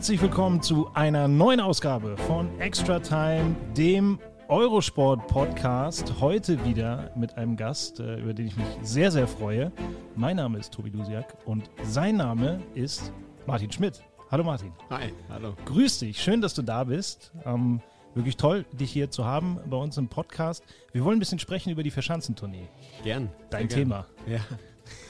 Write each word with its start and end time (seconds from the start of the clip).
Herzlich 0.00 0.22
willkommen 0.22 0.62
zu 0.62 0.88
einer 0.94 1.28
neuen 1.28 1.60
Ausgabe 1.60 2.16
von 2.16 2.58
Extra 2.58 3.00
Time, 3.00 3.54
dem 3.76 4.18
Eurosport-Podcast. 4.48 6.14
Heute 6.20 6.64
wieder 6.64 7.10
mit 7.16 7.36
einem 7.36 7.54
Gast, 7.54 8.00
äh, 8.00 8.18
über 8.18 8.32
den 8.32 8.46
ich 8.46 8.56
mich 8.56 8.66
sehr, 8.80 9.10
sehr 9.10 9.28
freue. 9.28 9.70
Mein 10.16 10.36
Name 10.36 10.56
ist 10.56 10.72
Tobi 10.72 10.90
Dusiak 10.90 11.36
und 11.44 11.68
sein 11.82 12.16
Name 12.16 12.62
ist 12.74 13.12
Martin 13.46 13.70
Schmidt. 13.70 14.02
Hallo 14.30 14.42
Martin. 14.42 14.72
Hi, 14.88 15.12
hallo. 15.28 15.54
Grüß 15.66 15.98
dich, 15.98 16.22
schön, 16.22 16.40
dass 16.40 16.54
du 16.54 16.62
da 16.62 16.84
bist. 16.84 17.30
Ähm, 17.44 17.82
wirklich 18.14 18.38
toll, 18.38 18.64
dich 18.72 18.90
hier 18.90 19.10
zu 19.10 19.26
haben 19.26 19.60
bei 19.68 19.76
uns 19.76 19.98
im 19.98 20.08
Podcast. 20.08 20.64
Wir 20.92 21.04
wollen 21.04 21.18
ein 21.18 21.20
bisschen 21.20 21.40
sprechen 21.40 21.68
über 21.68 21.82
die 21.82 21.90
Verschanzentournee. 21.90 22.70
Gern. 23.02 23.28
Dein 23.50 23.68
Thema. 23.68 24.06
Gern. 24.24 24.40
Ja. 24.48 24.58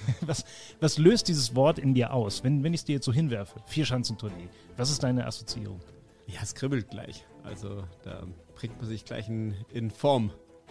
Was, 0.22 0.44
was 0.80 0.98
löst 0.98 1.28
dieses 1.28 1.54
Wort 1.54 1.78
in 1.78 1.94
dir 1.94 2.12
aus, 2.12 2.44
wenn, 2.44 2.62
wenn 2.62 2.74
ich 2.74 2.80
es 2.80 2.84
dir 2.84 2.94
jetzt 2.94 3.04
so 3.04 3.12
hinwerfe? 3.12 3.60
Vierschanzentournee. 3.66 4.48
Was 4.76 4.90
ist 4.90 5.02
deine 5.02 5.26
Assoziierung? 5.26 5.80
Ja, 6.26 6.40
es 6.42 6.54
kribbelt 6.54 6.90
gleich. 6.90 7.24
Also 7.44 7.84
da 8.02 8.22
bringt 8.54 8.78
man 8.78 8.88
sich 8.88 9.04
gleich 9.04 9.28
in, 9.28 9.54
in 9.72 9.90
Form. 9.90 10.30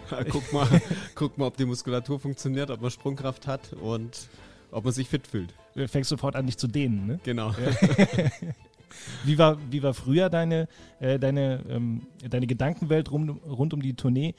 guck, 0.29 0.53
mal, 0.53 0.67
guck 1.15 1.37
mal, 1.37 1.47
ob 1.47 1.57
die 1.57 1.65
Muskulatur 1.65 2.19
funktioniert, 2.19 2.71
ob 2.71 2.81
man 2.81 2.91
Sprungkraft 2.91 3.47
hat 3.47 3.73
und 3.73 4.29
ob 4.71 4.85
man 4.85 4.93
sich 4.93 5.09
fit 5.09 5.27
fühlt. 5.27 5.53
Du 5.75 5.87
fängst 5.87 6.09
sofort 6.09 6.35
an, 6.35 6.45
dich 6.45 6.57
zu 6.57 6.67
dehnen, 6.67 7.05
ne? 7.07 7.19
Genau. 7.23 7.53
Wie 9.23 9.37
war, 9.37 9.57
wie 9.71 9.83
war 9.83 9.93
früher 9.93 10.29
deine, 10.29 10.67
äh, 10.99 11.19
deine, 11.19 11.63
ähm, 11.69 12.07
deine 12.27 12.47
Gedankenwelt 12.47 13.11
rund, 13.11 13.41
rund 13.45 13.73
um 13.73 13.81
die 13.81 13.93
Tournee? 13.93 14.33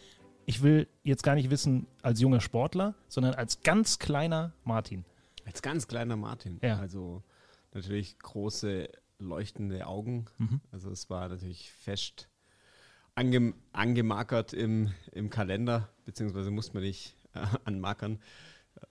Ich 0.47 0.63
will 0.63 0.89
jetzt 1.03 1.23
gar 1.23 1.35
nicht 1.35 1.51
wissen 1.51 1.87
als 2.03 2.21
junger 2.21 2.41
Sportler, 2.41 2.95
sondern 3.09 3.35
als 3.35 3.63
ganz 3.63 3.99
kleiner 3.99 4.53
Martin. 4.65 5.05
Als 5.45 5.63
ganz 5.63 5.89
kleiner 5.89 6.17
Martin. 6.17 6.59
Ja. 6.63 6.79
Also 6.79 7.23
natürlich 7.73 8.19
große 8.19 8.89
leuchtende 9.19 9.87
Augen. 9.87 10.27
Mhm. 10.39 10.61
Also 10.73 10.91
es 10.91 11.11
war 11.11 11.29
natürlich 11.29 11.71
fest 11.73 12.29
ange, 13.15 13.55
angemarkert 13.73 14.53
im, 14.53 14.93
im 15.13 15.31
Kalender, 15.31 15.89
beziehungsweise 16.05 16.51
musste 16.51 16.75
man 16.75 16.83
nicht 16.83 17.17
äh, 17.35 17.47
anmarkern. 17.65 18.19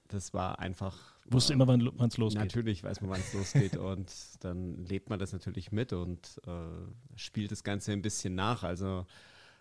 Das 0.07 0.33
war 0.33 0.59
einfach. 0.59 0.97
Wusste 1.25 1.53
immer, 1.53 1.67
wann 1.67 2.07
es 2.07 2.17
losgeht. 2.17 2.41
Natürlich 2.41 2.83
weiß 2.83 3.01
man, 3.01 3.11
wann 3.11 3.21
es 3.21 3.33
losgeht 3.33 3.77
und 3.77 4.11
dann 4.41 4.85
lebt 4.85 5.09
man 5.09 5.19
das 5.19 5.31
natürlich 5.33 5.71
mit 5.71 5.93
und 5.93 6.41
äh, 6.45 7.17
spielt 7.17 7.51
das 7.51 7.63
Ganze 7.63 7.91
ein 7.91 8.01
bisschen 8.01 8.35
nach. 8.35 8.63
Also 8.63 9.05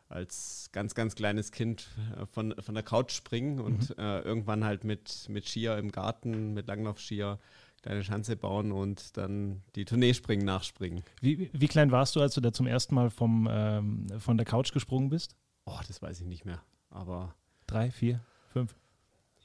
als 0.08 0.70
ganz, 0.72 0.94
ganz 0.94 1.14
kleines 1.14 1.52
Kind 1.52 1.88
äh, 2.16 2.26
von, 2.26 2.54
von 2.60 2.74
der 2.74 2.82
Couch 2.84 3.12
springen 3.12 3.60
und 3.60 3.90
Mhm. 3.90 3.94
äh, 4.02 4.20
irgendwann 4.20 4.64
halt 4.64 4.84
mit, 4.84 5.26
mit 5.28 5.46
Skier 5.48 5.76
im 5.78 5.92
Garten, 5.92 6.54
mit 6.54 6.66
Langlaufskier 6.66 7.38
kleine 7.82 8.02
Schanze 8.02 8.36
bauen 8.36 8.72
und 8.72 9.16
dann 9.16 9.62
die 9.76 9.84
Tourneespringen 9.84 10.44
nachspringen. 10.44 11.04
Wie, 11.20 11.48
wie 11.52 11.68
klein 11.68 11.92
warst 11.92 12.16
du, 12.16 12.20
als 12.20 12.34
du 12.34 12.40
da 12.40 12.52
zum 12.52 12.66
ersten 12.66 12.94
Mal 12.94 13.08
vom, 13.10 13.46
ähm, 13.50 14.06
von 14.18 14.36
der 14.36 14.46
Couch 14.46 14.72
gesprungen 14.72 15.10
bist? 15.10 15.36
Oh, 15.64 15.78
das 15.86 16.02
weiß 16.02 16.20
ich 16.20 16.26
nicht 16.26 16.44
mehr. 16.44 16.60
Aber 16.90 17.34
Drei, 17.66 17.90
vier, 17.90 18.20
fünf? 18.52 18.74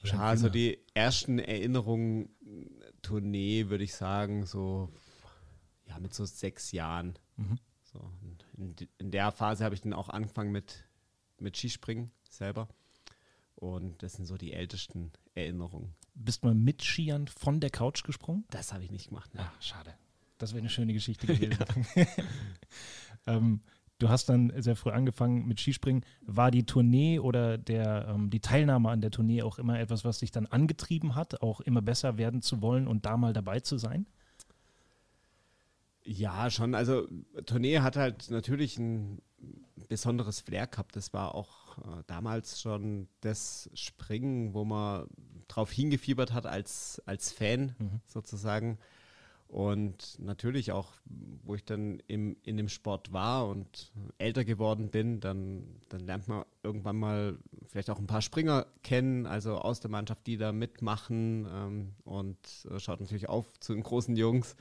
ja, 0.02 0.18
also 0.18 0.48
die 0.48 0.78
ersten 0.94 1.38
Erinnerungen 1.38 2.30
äh, 2.44 2.92
Tournee 3.02 3.68
würde 3.68 3.84
ich 3.84 3.94
sagen, 3.94 4.46
so 4.46 4.88
ja, 5.86 5.98
mit 6.00 6.14
so 6.14 6.24
sechs 6.24 6.72
Jahren. 6.72 7.14
Mhm. 7.36 7.58
So, 7.94 8.10
in, 8.58 8.74
in 8.98 9.10
der 9.12 9.30
Phase 9.30 9.64
habe 9.64 9.74
ich 9.74 9.80
dann 9.80 9.92
auch 9.92 10.08
angefangen 10.08 10.50
mit, 10.50 10.84
mit 11.38 11.56
Skispringen 11.56 12.10
selber. 12.28 12.68
Und 13.54 14.02
das 14.02 14.14
sind 14.14 14.26
so 14.26 14.36
die 14.36 14.52
ältesten 14.52 15.12
Erinnerungen. 15.34 15.94
Bist 16.14 16.44
mal 16.44 16.54
mit 16.54 16.82
Skiern 16.82 17.28
von 17.28 17.60
der 17.60 17.70
Couch 17.70 18.02
gesprungen? 18.02 18.44
Das 18.50 18.72
habe 18.72 18.82
ich 18.82 18.90
nicht 18.90 19.08
gemacht. 19.08 19.32
Ne? 19.32 19.42
Ach, 19.44 19.62
schade. 19.62 19.94
Das 20.38 20.52
wäre 20.52 20.58
eine 20.60 20.70
schöne 20.70 20.92
Geschichte 20.92 21.26
gewesen. 21.28 21.64
ähm, 23.28 23.60
du 24.00 24.08
hast 24.08 24.28
dann 24.28 24.52
sehr 24.60 24.74
früh 24.74 24.90
angefangen 24.90 25.46
mit 25.46 25.60
Skispringen. 25.60 26.04
War 26.22 26.50
die 26.50 26.66
Tournee 26.66 27.20
oder 27.20 27.58
der, 27.58 28.08
ähm, 28.08 28.28
die 28.28 28.40
Teilnahme 28.40 28.90
an 28.90 29.00
der 29.00 29.12
Tournee 29.12 29.42
auch 29.42 29.58
immer 29.58 29.78
etwas, 29.78 30.04
was 30.04 30.18
dich 30.18 30.32
dann 30.32 30.46
angetrieben 30.46 31.14
hat, 31.14 31.40
auch 31.40 31.60
immer 31.60 31.80
besser 31.80 32.18
werden 32.18 32.42
zu 32.42 32.60
wollen 32.60 32.88
und 32.88 33.06
da 33.06 33.16
mal 33.16 33.32
dabei 33.32 33.60
zu 33.60 33.78
sein? 33.78 34.06
Ja, 36.04 36.50
schon. 36.50 36.74
Also 36.74 37.08
Tournee 37.46 37.80
hat 37.80 37.96
halt 37.96 38.30
natürlich 38.30 38.78
ein 38.78 39.22
besonderes 39.88 40.40
Flair 40.40 40.66
gehabt. 40.66 40.96
Das 40.96 41.12
war 41.12 41.34
auch 41.34 41.78
äh, 41.78 42.02
damals 42.06 42.60
schon 42.60 43.08
das 43.20 43.70
Springen, 43.74 44.54
wo 44.54 44.64
man 44.64 45.06
drauf 45.48 45.70
hingefiebert 45.70 46.32
hat 46.32 46.46
als, 46.46 47.02
als 47.06 47.32
Fan 47.32 47.74
Mhm. 47.78 48.00
sozusagen. 48.06 48.78
Und 49.46 50.18
natürlich 50.18 50.72
auch, 50.72 50.94
wo 51.44 51.54
ich 51.54 51.64
dann 51.64 52.00
im, 52.08 52.36
in 52.42 52.56
dem 52.56 52.68
Sport 52.68 53.12
war 53.12 53.46
und 53.46 53.92
älter 54.18 54.44
geworden 54.44 54.90
bin, 54.90 55.20
dann, 55.20 55.64
dann 55.90 56.00
lernt 56.00 56.26
man 56.26 56.44
irgendwann 56.64 56.96
mal 56.96 57.38
vielleicht 57.68 57.88
auch 57.90 57.98
ein 58.00 58.06
paar 58.08 58.22
Springer 58.22 58.66
kennen, 58.82 59.26
also 59.26 59.58
aus 59.58 59.78
der 59.80 59.90
Mannschaft, 59.90 60.26
die 60.26 60.38
da 60.38 60.50
mitmachen 60.50 61.46
ähm, 61.48 61.92
und 62.04 62.38
äh, 62.68 62.80
schaut 62.80 63.00
natürlich 63.00 63.28
auf 63.28 63.46
zu 63.60 63.74
den 63.74 63.82
großen 63.84 64.16
Jungs. 64.16 64.56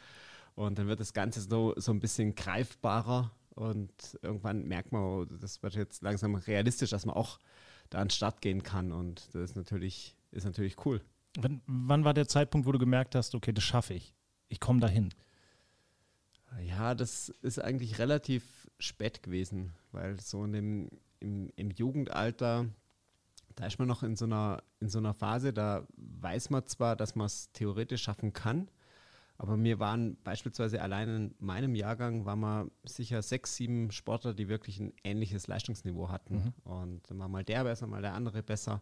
Und 0.56 0.78
dann 0.78 0.88
wird 0.88 1.00
das 1.00 1.14
Ganze 1.14 1.41
so, 1.41 1.74
so 1.78 1.91
ein 1.91 2.00
bisschen 2.00 2.36
greifbarer 2.36 3.31
und 3.56 3.91
irgendwann 4.22 4.66
merkt 4.66 4.91
man, 4.91 5.02
oh, 5.02 5.25
das 5.25 5.62
wird 5.62 5.75
jetzt 5.75 6.02
langsam 6.02 6.36
realistisch, 6.36 6.90
dass 6.90 7.06
man 7.06 7.16
auch 7.16 7.40
da 7.90 8.00
an 8.00 8.08
den 8.08 8.12
Start 8.12 8.41
gehen 8.41 8.63
kann. 8.63 8.92
Und 8.92 9.28
das 9.34 9.52
ist 9.52 9.56
natürlich, 9.56 10.16
ist 10.31 10.46
natürlich 10.46 10.86
cool. 10.86 11.02
Wann, 11.38 11.62
wann 11.66 12.03
war 12.03 12.13
der 12.13 12.28
Zeitpunkt, 12.28 12.68
wo 12.68 12.72
du 12.72 12.80
gemerkt 12.80 13.16
hast, 13.16 13.36
okay, 13.36 13.53
das 13.53 13.63
schaffe 13.63 13.94
ich? 13.94 14.13
Ich 14.50 14.59
komme 14.59 14.80
dahin. 14.80 15.13
Ja, 16.63 16.94
das 16.94 17.30
ist 17.42 17.59
eigentlich 17.59 17.97
relativ 17.97 18.69
spät 18.80 19.24
gewesen, 19.24 19.74
weil 19.92 20.19
so 20.19 20.44
in 20.46 20.53
dem, 20.53 20.90
im, 21.19 21.50
im 21.56 21.72
Jugendalter, 21.72 22.68
da 23.56 23.66
ist 23.66 23.80
man 23.80 23.88
noch 23.88 24.03
in 24.03 24.16
so, 24.16 24.25
einer, 24.25 24.62
in 24.80 24.90
so 24.90 25.00
einer 25.00 25.16
Phase, 25.16 25.53
da 25.53 25.88
weiß 25.96 26.52
man 26.52 26.66
zwar, 26.68 26.96
dass 26.96 27.16
man 27.16 27.25
es 27.25 27.52
theoretisch 27.53 28.03
schaffen 28.03 28.34
kann, 28.34 28.69
aber 29.38 29.57
mir 29.57 29.79
waren 29.79 30.16
beispielsweise 30.23 30.81
allein 30.81 31.09
in 31.09 31.35
meinem 31.39 31.75
Jahrgang, 31.75 32.25
waren 32.25 32.39
wir 32.39 32.71
sicher 32.85 33.21
sechs, 33.21 33.55
sieben 33.55 33.91
Sportler, 33.91 34.33
die 34.33 34.47
wirklich 34.47 34.79
ein 34.79 34.94
ähnliches 35.03 35.47
Leistungsniveau 35.47 36.09
hatten. 36.09 36.53
Und 36.63 37.01
dann 37.09 37.19
war 37.19 37.27
mal 37.27 37.44
der 37.44 37.63
besser, 37.63 37.88
mal 37.88 38.01
der 38.01 38.13
andere 38.13 38.44
besser. 38.44 38.81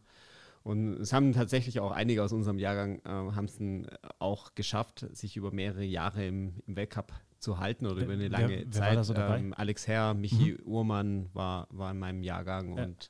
Und 0.64 0.94
es 1.00 1.12
haben 1.14 1.34
tatsächlich 1.34 1.80
auch 1.80 1.92
einige 1.92 2.22
aus 2.24 2.34
unserem 2.34 2.60
Jahrgang 2.60 3.00
äh, 3.00 3.10
haben 3.10 3.46
es 3.46 3.58
dann 3.58 3.88
auch 4.20 4.54
geschafft, 4.54 5.08
sich 5.14 5.36
über 5.36 5.52
mehrere 5.52 5.84
Jahre 5.84 6.28
im, 6.28 6.62
im 6.68 6.76
Weltcup 6.76 7.12
zu 7.40 7.58
halten 7.58 7.88
oder 7.88 7.96
Wer- 7.98 8.04
über 8.04 8.14
eine 8.14 8.24
wer- 8.24 8.30
lange 8.30 8.66
wer 8.68 8.96
war 8.96 9.04
Zeit. 9.04 9.06
so? 9.06 9.16
Ähm, 9.16 9.54
Alex 9.58 9.88
Herr, 9.88 10.14
Michi 10.14 10.56
Uhrmann 10.64 11.30
war, 11.34 11.68
war 11.72 11.90
in 11.90 11.98
meinem 11.98 12.22
Jahrgang 12.22 12.78
Ja. 12.78 12.84
und 12.84 13.10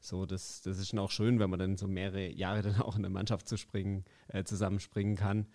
so, 0.00 0.26
das, 0.26 0.62
das 0.62 0.78
ist 0.78 0.88
schon 0.88 0.98
auch 0.98 1.10
schön, 1.12 1.38
wenn 1.38 1.50
man 1.50 1.58
dann 1.60 1.76
so 1.76 1.86
mehrere 1.86 2.28
Jahre 2.32 2.62
dann 2.62 2.80
auch 2.80 2.96
in 2.96 3.02
der 3.02 3.10
Mannschaft 3.12 3.46
zu 3.48 3.56
springen, 3.56 4.04
äh, 4.28 4.42
zusammenspringen 4.42 5.14
kann. 5.16 5.46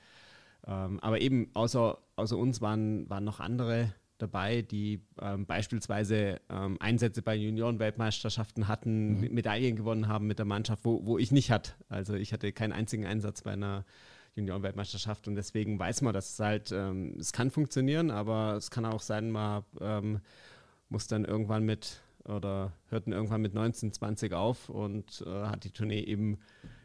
Ähm, 0.67 0.99
aber 1.01 1.21
eben, 1.21 1.49
außer, 1.53 1.97
außer 2.15 2.37
uns 2.37 2.61
waren, 2.61 3.09
waren 3.09 3.23
noch 3.23 3.39
andere 3.39 3.93
dabei, 4.17 4.61
die 4.61 5.01
ähm, 5.21 5.45
beispielsweise 5.45 6.39
ähm, 6.49 6.77
Einsätze 6.79 7.21
bei 7.21 7.35
Juniorenweltmeisterschaften 7.35 8.67
hatten, 8.67 9.21
Mhm. 9.21 9.33
Medaillen 9.33 9.75
gewonnen 9.75 10.07
haben 10.07 10.27
mit 10.27 10.39
der 10.39 10.45
Mannschaft, 10.45 10.85
wo, 10.85 11.05
wo 11.05 11.17
ich 11.17 11.31
nicht 11.31 11.51
hatte. 11.51 11.73
Also 11.89 12.13
ich 12.13 12.31
hatte 12.31 12.51
keinen 12.53 12.71
einzigen 12.71 13.05
Einsatz 13.05 13.41
bei 13.41 13.51
einer 13.51 13.85
Juniorenweltmeisterschaft 14.35 15.27
und 15.27 15.35
deswegen 15.35 15.77
weiß 15.77 16.01
man, 16.01 16.13
dass 16.13 16.33
es 16.33 16.39
halt, 16.39 16.71
ähm, 16.71 17.15
es 17.19 17.33
kann 17.33 17.51
funktionieren, 17.51 18.11
aber 18.11 18.55
es 18.55 18.71
kann 18.71 18.85
auch 18.85 19.01
sein, 19.01 19.29
man 19.29 19.63
ähm, 19.81 20.21
muss 20.89 21.07
dann 21.07 21.25
irgendwann 21.25 21.65
mit 21.65 22.01
oder 22.25 22.71
hört 22.87 23.05
dann 23.05 23.13
irgendwann 23.13 23.41
mit 23.41 23.53
19, 23.53 23.91
20 23.91 24.33
auf 24.33 24.69
und 24.69 25.23
äh, 25.27 25.29
hat 25.29 25.65
die 25.65 25.71
Tournee 25.71 25.99
eben 26.01 26.39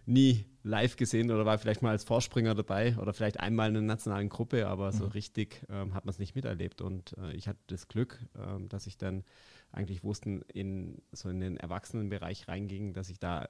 nie 0.09 0.45
live 0.63 0.97
gesehen 0.97 1.31
oder 1.31 1.47
war 1.47 1.59
vielleicht 1.59 1.83
mal 1.83 1.91
als 1.91 2.05
Vorspringer 2.05 2.55
dabei 2.55 2.97
oder 2.99 3.13
vielleicht 3.13 3.41
einmal 3.41 3.71
in 3.71 3.77
einer 3.77 3.87
nationalen 3.87 4.29
Gruppe, 4.29 4.67
aber 4.67 4.93
so 4.93 5.07
richtig 5.07 5.65
ähm, 5.69 5.95
hat 5.95 6.05
man 6.05 6.13
es 6.13 6.19
nicht 6.19 6.35
miterlebt. 6.35 6.81
Und 6.81 7.17
äh, 7.19 7.33
ich 7.33 7.49
hatte 7.49 7.61
das 7.69 7.89
Glück, 7.89 8.19
ähm, 8.37 8.69
dass 8.69 8.87
ich 8.87 8.97
dann 8.97 9.25
eigentlich 9.73 10.03
wussten, 10.03 10.43
in 10.53 11.01
so 11.13 11.29
in 11.29 11.41
den 11.41 11.57
Erwachsenenbereich 11.57 12.49
reinging, 12.49 12.93
dass 12.93 13.11
ich 13.11 13.19
da 13.19 13.49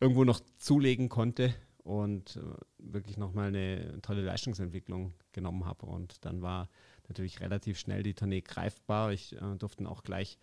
irgendwo 0.00 0.24
noch 0.24 0.40
zulegen 0.56 1.08
konnte 1.08 1.54
und 1.78 2.36
äh, 2.36 2.42
wirklich 2.78 3.16
nochmal 3.16 3.48
eine 3.48 4.00
tolle 4.02 4.22
Leistungsentwicklung 4.22 5.14
genommen 5.32 5.64
habe. 5.64 5.86
Und 5.86 6.24
dann 6.24 6.42
war 6.42 6.68
natürlich 7.08 7.40
relativ 7.40 7.78
schnell 7.78 8.02
die 8.02 8.14
Tournee 8.14 8.40
greifbar. 8.40 9.12
Ich 9.12 9.34
äh, 9.34 9.56
durfte 9.56 9.88
auch 9.88 10.02
gleich 10.02 10.38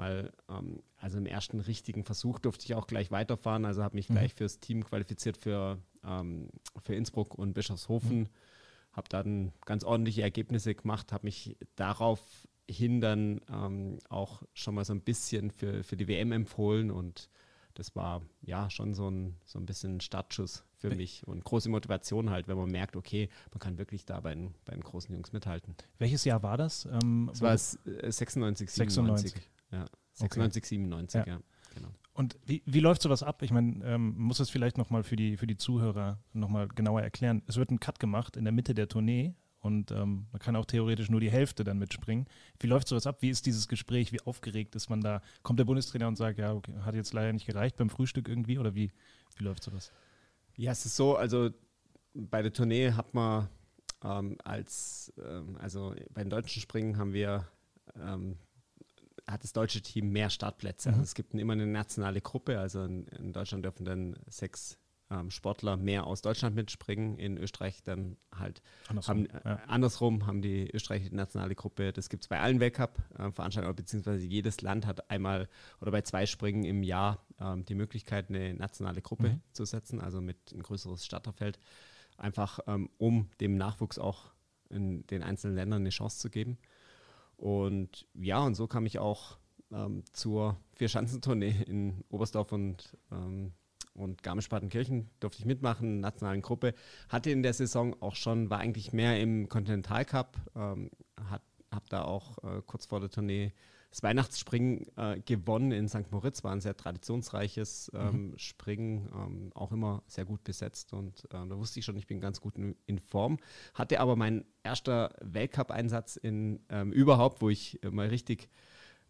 mal, 0.00 0.32
ähm, 0.48 0.82
also 0.96 1.18
im 1.18 1.26
ersten 1.26 1.60
richtigen 1.60 2.04
Versuch 2.04 2.38
durfte 2.38 2.64
ich 2.64 2.74
auch 2.74 2.86
gleich 2.86 3.10
weiterfahren. 3.10 3.64
Also 3.64 3.82
habe 3.82 3.96
mich 3.96 4.08
mhm. 4.08 4.14
gleich 4.14 4.34
fürs 4.34 4.58
Team 4.58 4.84
qualifiziert 4.84 5.36
für, 5.36 5.78
ähm, 6.04 6.48
für 6.82 6.94
Innsbruck 6.94 7.34
und 7.34 7.52
Bischofshofen. 7.52 8.20
Mhm. 8.20 8.28
Habe 8.92 9.08
dann 9.08 9.52
ganz 9.64 9.84
ordentliche 9.84 10.22
Ergebnisse 10.22 10.74
gemacht, 10.74 11.12
habe 11.12 11.26
mich 11.26 11.56
daraufhin 11.76 13.00
dann 13.00 13.40
ähm, 13.52 13.98
auch 14.08 14.42
schon 14.52 14.74
mal 14.74 14.84
so 14.84 14.92
ein 14.92 15.02
bisschen 15.02 15.52
für, 15.52 15.84
für 15.84 15.96
die 15.96 16.08
WM 16.08 16.32
empfohlen 16.32 16.90
und 16.90 17.30
das 17.74 17.94
war 17.94 18.22
ja 18.42 18.68
schon 18.68 18.94
so 18.94 19.08
ein, 19.08 19.36
so 19.44 19.58
ein 19.58 19.64
bisschen 19.64 20.00
Startschuss 20.00 20.64
für 20.76 20.94
mich 20.94 21.26
und 21.26 21.44
große 21.44 21.68
Motivation 21.68 22.30
halt, 22.30 22.48
wenn 22.48 22.56
man 22.56 22.70
merkt, 22.70 22.96
okay, 22.96 23.28
man 23.52 23.60
kann 23.60 23.78
wirklich 23.78 24.04
da 24.04 24.20
bei 24.20 24.34
den, 24.34 24.54
bei 24.64 24.74
den 24.74 24.82
großen 24.82 25.14
Jungs 25.14 25.32
mithalten. 25.32 25.76
Welches 25.98 26.24
Jahr 26.24 26.42
war 26.42 26.56
das? 26.56 26.86
Ähm, 26.86 27.28
das 27.30 27.40
war 27.40 27.54
es, 27.54 27.78
äh, 27.86 28.10
96, 28.10 28.70
97. 28.70 29.32
96. 29.32 29.59
Ja, 29.70 29.86
96, 30.14 30.62
okay. 30.62 30.68
97, 30.68 31.26
ja. 31.26 31.34
ja. 31.34 31.40
Genau. 31.74 31.88
Und 32.12 32.38
wie, 32.44 32.62
wie 32.66 32.80
läuft 32.80 33.02
sowas 33.02 33.22
ab? 33.22 33.42
Ich 33.42 33.50
meine, 33.50 33.84
ähm, 33.84 34.14
muss 34.16 34.40
es 34.40 34.50
vielleicht 34.50 34.76
nochmal 34.76 35.04
für 35.04 35.16
die, 35.16 35.36
für 35.36 35.46
die 35.46 35.56
Zuhörer 35.56 36.18
nochmal 36.32 36.68
genauer 36.68 37.02
erklären. 37.02 37.42
Es 37.46 37.56
wird 37.56 37.70
ein 37.70 37.80
Cut 37.80 37.98
gemacht 38.00 38.36
in 38.36 38.44
der 38.44 38.52
Mitte 38.52 38.74
der 38.74 38.88
Tournee 38.88 39.34
und 39.60 39.90
ähm, 39.90 40.26
man 40.32 40.40
kann 40.40 40.56
auch 40.56 40.64
theoretisch 40.64 41.10
nur 41.10 41.20
die 41.20 41.30
Hälfte 41.30 41.64
dann 41.64 41.78
mitspringen. 41.78 42.26
Wie 42.58 42.66
läuft 42.66 42.88
sowas 42.88 43.06
ab? 43.06 43.18
Wie 43.20 43.30
ist 43.30 43.46
dieses 43.46 43.68
Gespräch? 43.68 44.12
Wie 44.12 44.20
aufgeregt 44.22 44.74
ist 44.74 44.88
man 44.88 45.00
da? 45.00 45.22
Kommt 45.42 45.58
der 45.58 45.64
Bundestrainer 45.64 46.08
und 46.08 46.16
sagt, 46.16 46.38
ja, 46.38 46.52
okay, 46.52 46.74
hat 46.80 46.94
jetzt 46.94 47.12
leider 47.12 47.32
nicht 47.32 47.46
gereicht 47.46 47.76
beim 47.76 47.90
Frühstück 47.90 48.28
irgendwie? 48.28 48.58
Oder 48.58 48.74
wie, 48.74 48.90
wie 49.36 49.44
läuft 49.44 49.62
sowas? 49.62 49.92
Ja, 50.56 50.72
es 50.72 50.84
ist 50.84 50.96
so, 50.96 51.16
also 51.16 51.50
bei 52.14 52.42
der 52.42 52.52
Tournee 52.52 52.92
hat 52.92 53.14
man 53.14 53.48
ähm, 54.02 54.36
als, 54.44 55.12
ähm, 55.22 55.56
also 55.58 55.94
bei 56.12 56.22
den 56.22 56.30
deutschen 56.30 56.60
Springen 56.60 56.96
haben 56.96 57.12
wir, 57.12 57.46
ähm, 57.96 58.36
hat 59.30 59.44
das 59.44 59.52
deutsche 59.52 59.82
Team 59.82 60.10
mehr 60.10 60.30
Startplätze. 60.30 60.88
Mhm. 60.88 60.94
Also 60.94 61.04
es 61.04 61.14
gibt 61.14 61.34
immer 61.34 61.52
eine 61.52 61.66
nationale 61.66 62.20
Gruppe, 62.20 62.58
also 62.58 62.84
in, 62.84 63.06
in 63.08 63.32
Deutschland 63.32 63.64
dürfen 63.64 63.84
dann 63.84 64.16
sechs 64.28 64.78
ähm, 65.10 65.30
Sportler 65.30 65.76
mehr 65.76 66.06
aus 66.06 66.22
Deutschland 66.22 66.54
mitspringen. 66.54 67.18
In 67.18 67.36
Österreich 67.36 67.82
dann 67.82 68.16
halt 68.32 68.62
andersrum 68.88 69.16
haben, 69.16 69.26
äh, 69.26 69.40
ja. 69.44 69.56
andersrum 69.66 70.26
haben 70.26 70.42
die 70.42 70.70
österreichische 70.70 71.14
nationale 71.14 71.54
Gruppe, 71.54 71.92
das 71.92 72.08
gibt 72.08 72.24
es 72.24 72.28
bei 72.28 72.40
allen 72.40 72.60
Weltcup-Veranstaltungen, 72.60 73.74
äh, 73.74 73.76
beziehungsweise 73.76 74.24
jedes 74.24 74.60
Land 74.62 74.86
hat 74.86 75.10
einmal 75.10 75.48
oder 75.80 75.90
bei 75.90 76.02
zwei 76.02 76.26
Springen 76.26 76.64
im 76.64 76.82
Jahr 76.82 77.24
ähm, 77.40 77.64
die 77.64 77.74
Möglichkeit, 77.74 78.28
eine 78.28 78.54
nationale 78.54 79.02
Gruppe 79.02 79.30
mhm. 79.30 79.40
zu 79.52 79.64
setzen, 79.64 80.00
also 80.00 80.20
mit 80.20 80.52
ein 80.52 80.62
größeres 80.62 81.04
Starterfeld, 81.04 81.58
einfach 82.16 82.60
ähm, 82.66 82.88
um 82.98 83.30
dem 83.40 83.56
Nachwuchs 83.56 83.98
auch 83.98 84.32
in 84.68 85.04
den 85.08 85.22
einzelnen 85.22 85.56
Ländern 85.56 85.82
eine 85.82 85.90
Chance 85.90 86.18
zu 86.18 86.30
geben. 86.30 86.58
Und 87.40 88.06
ja, 88.12 88.40
und 88.40 88.54
so 88.54 88.66
kam 88.66 88.84
ich 88.84 88.98
auch 88.98 89.38
ähm, 89.72 90.04
zur 90.12 90.58
Vier-Schanzentournee 90.74 91.54
in 91.66 92.04
Oberstdorf 92.10 92.52
und 92.52 92.98
ähm, 93.10 93.52
und 93.94 94.22
Garmisch-Partenkirchen 94.22 95.10
durfte 95.18 95.40
ich 95.40 95.46
mitmachen, 95.46 96.00
nationalen 96.00 96.42
Gruppe. 96.42 96.74
Hatte 97.08 97.30
in 97.30 97.42
der 97.42 97.54
Saison 97.54 98.00
auch 98.00 98.14
schon, 98.14 98.48
war 98.48 98.58
eigentlich 98.58 98.92
mehr 98.92 99.20
im 99.20 99.48
Continental 99.48 100.04
Cup, 100.04 100.36
ähm, 100.54 100.90
hat, 101.28 101.42
hab 101.72 101.88
da 101.90 102.04
auch 102.04 102.38
äh, 102.44 102.62
kurz 102.64 102.86
vor 102.86 103.00
der 103.00 103.10
Tournee 103.10 103.52
das 103.90 104.02
Weihnachtsspringen 104.02 104.86
äh, 104.96 105.20
gewonnen 105.20 105.72
in 105.72 105.88
St. 105.88 106.10
Moritz, 106.12 106.44
war 106.44 106.52
ein 106.52 106.60
sehr 106.60 106.76
traditionsreiches 106.76 107.90
ähm, 107.94 108.30
mhm. 108.30 108.38
Springen, 108.38 109.08
ähm, 109.12 109.52
auch 109.54 109.72
immer 109.72 110.02
sehr 110.06 110.24
gut 110.24 110.44
besetzt 110.44 110.92
und 110.92 111.24
äh, 111.26 111.46
da 111.48 111.58
wusste 111.58 111.80
ich 111.80 111.84
schon, 111.84 111.96
ich 111.96 112.06
bin 112.06 112.20
ganz 112.20 112.40
gut 112.40 112.56
in, 112.56 112.76
in 112.86 112.98
Form. 112.98 113.38
Hatte 113.74 114.00
aber 114.00 114.14
mein 114.14 114.44
erster 114.62 115.14
Weltcup-Einsatz 115.20 116.16
in 116.16 116.60
ähm, 116.68 116.92
überhaupt, 116.92 117.42
wo 117.42 117.50
ich 117.50 117.80
mal 117.90 118.08
richtig 118.08 118.48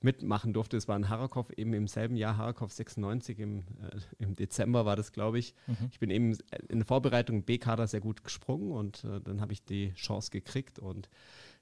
mitmachen 0.03 0.53
durfte. 0.53 0.77
Es 0.77 0.89
war 0.89 0.97
in 0.97 1.09
Harakow 1.09 1.51
eben 1.57 1.75
im 1.75 1.87
selben 1.87 2.17
Jahr, 2.17 2.37
Harakow 2.37 2.73
96, 2.73 3.39
im, 3.39 3.59
äh, 3.59 3.63
im 4.19 4.35
Dezember 4.35 4.87
war 4.87 4.97
das, 4.97 5.13
glaube 5.13 5.39
ich. 5.39 5.55
Mhm. 5.67 5.89
Ich 5.93 5.99
bin 5.99 6.11
eben 6.11 6.37
in 6.69 6.79
der 6.79 6.87
Vorbereitung 6.87 7.43
B-Kader 7.43 7.87
sehr 7.87 8.01
gut 8.01 8.25
gesprungen 8.25 8.73
und 8.73 9.05
äh, 9.05 9.21
dann 9.21 9.41
habe 9.41 9.53
ich 9.53 9.65
die 9.65 9.93
Chance 9.95 10.31
gekriegt 10.31 10.79
und 10.79 11.09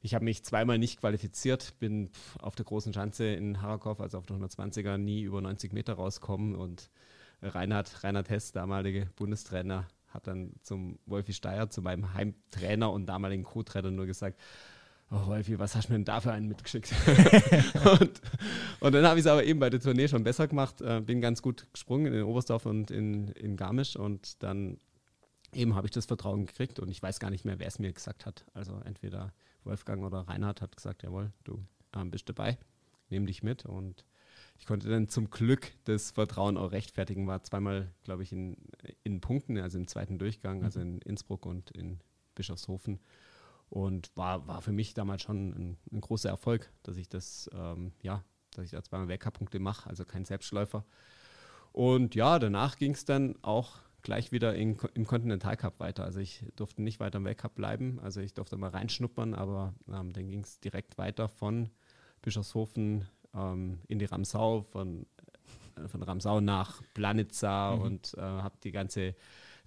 ich 0.01 0.15
habe 0.15 0.25
mich 0.25 0.45
zweimal 0.45 0.79
nicht 0.79 1.01
qualifiziert, 1.01 1.75
bin 1.79 2.11
auf 2.41 2.55
der 2.55 2.65
großen 2.65 2.93
Schanze 2.93 3.27
in 3.27 3.61
Harakow, 3.61 4.01
also 4.01 4.19
auf 4.19 4.27
der 4.27 4.37
120er, 4.37 4.97
nie 4.97 5.23
über 5.23 5.41
90 5.41 5.73
Meter 5.73 5.95
rauskommen 5.95 6.55
und 6.55 6.91
Reinhard, 7.43 8.05
Reinhard 8.05 8.31
Hess, 8.31 8.53
damalige 8.53 9.11
Bundestrainer, 9.17 9.87
hat 10.09 10.27
dann 10.27 10.53
zum 10.63 10.99
Wolfi 11.07 11.33
Steyer, 11.33 11.71
zu 11.71 11.83
meinem 11.83 12.15
Heimtrainer 12.15 12.91
und 12.91 13.07
damaligen 13.07 13.45
Co-Trainer 13.45 13.91
nur 13.91 14.07
gesagt, 14.07 14.41
oh 15.11 15.27
Wolfi, 15.27 15.59
was 15.59 15.75
hast 15.75 15.89
du 15.89 15.93
mir 15.93 15.99
denn 15.99 16.05
da 16.05 16.21
für 16.21 16.33
einen 16.33 16.49
mitgeschickt? 16.49 16.93
und, 18.01 18.21
und, 18.81 18.95
dann 18.95 19.07
habe 19.07 19.19
ich 19.19 19.27
es 19.27 19.31
aber 19.31 19.45
eben 19.45 19.59
bei 19.59 19.71
der 19.71 19.81
Tournee 19.81 20.09
schon 20.09 20.25
besser 20.25 20.49
gemacht, 20.49 20.81
äh, 20.81 21.01
bin 21.01 21.21
ganz 21.21 21.43
gut 21.43 21.67
gesprungen 21.73 22.13
in 22.13 22.23
Oberstdorf 22.23 22.67
und 22.67 22.91
in, 22.91 23.29
in 23.29 23.57
Garmisch 23.57 23.97
und 23.97 24.43
dann 24.43 24.79
eben 25.53 25.75
habe 25.75 25.87
ich 25.87 25.93
das 25.93 26.07
Vertrauen 26.07 26.47
gekriegt 26.47 26.79
und 26.79 26.89
ich 26.91 27.03
weiß 27.03 27.21
gar 27.21 27.31
nicht 27.31 27.45
mehr, 27.45 27.59
wer 27.59 27.69
es 27.69 27.79
mir 27.79 27.93
gesagt 27.93 28.27
hat. 28.27 28.45
Also 28.55 28.81
entweder 28.85 29.33
Wolfgang 29.65 30.05
oder 30.05 30.21
Reinhard 30.21 30.63
hat 30.63 30.77
gesagt, 30.77 31.03
jawohl, 31.03 31.33
du 31.45 31.65
ähm, 31.95 32.11
bist 32.11 32.29
dabei, 32.29 32.59
nehme 33.11 33.27
dich 33.27 33.43
mit. 33.43 33.65
Und 33.65 34.05
ich 34.59 34.67
konnte 34.67 34.89
dann 34.89 35.09
zum 35.09 35.31
Glück 35.31 35.73
das 35.85 36.11
Vertrauen 36.11 36.57
auch 36.57 36.73
rechtfertigen, 36.73 37.27
war 37.27 37.43
zweimal, 37.43 37.93
glaube 38.03 38.23
ich, 38.23 38.33
in, 38.33 38.57
in 39.03 39.21
Punkten, 39.21 39.59
also 39.59 39.79
im 39.79 39.87
zweiten 39.87 40.19
Durchgang, 40.19 40.65
also 40.65 40.81
in 40.81 40.99
Innsbruck 40.99 41.47
und 41.47 41.71
in 41.71 42.01
Bischofshofen. 42.35 43.01
Und 43.71 44.11
war, 44.17 44.47
war 44.47 44.63
für 44.63 44.73
mich 44.73 44.95
damals 44.95 45.23
schon 45.23 45.51
ein, 45.51 45.79
ein 45.93 46.01
großer 46.01 46.31
Erfolg, 46.31 46.73
dass 46.83 46.97
ich 46.97 47.09
das, 47.09 47.51
ähm, 47.53 47.93
ja, 48.03 48.25
dass 48.55 48.65
ich 48.65 48.71
da 48.71 48.83
zweimal 48.83 49.09
Weltcup-Punkte 49.09 49.59
mache, 49.59 49.89
also 49.89 50.05
kein 50.05 50.25
Selbstläufer. 50.25 50.85
Und 51.73 52.15
ja, 52.15 52.39
danach 52.39 52.77
ging 52.77 52.93
es 52.93 53.05
dann 53.05 53.37
auch 53.43 53.81
gleich 54.03 54.33
wieder 54.33 54.55
in, 54.55 54.77
im 54.95 55.07
Continental 55.07 55.57
Cup 55.57 55.81
weiter. 55.81 56.05
Also 56.05 56.21
ich 56.21 56.45
durfte 56.57 56.83
nicht 56.83 57.01
weiter 57.01 57.19
im 57.19 57.25
Weltcup 57.25 57.55
bleiben, 57.55 57.99
also 58.01 58.21
ich 58.21 58.35
durfte 58.35 58.57
mal 58.57 58.71
reinschnuppern, 58.71 59.35
aber 59.35 59.75
ähm, 59.89 60.13
dann 60.13 60.29
ging 60.29 60.41
es 60.41 60.61
direkt 60.61 60.99
weiter 60.99 61.29
von 61.29 61.71
Bischofshofen 62.23 63.07
ähm, 63.35 63.81
in 63.89 63.99
die 63.99 64.05
Ramsau, 64.05 64.63
von, 64.63 65.07
äh, 65.77 65.89
von 65.89 66.03
Ramsau 66.03 66.41
nach 66.41 66.83
Planitza 66.95 67.77
mhm. 67.77 67.83
und 67.83 68.15
äh, 68.17 68.21
habe 68.21 68.57
die 68.63 68.73
ganze 68.73 69.15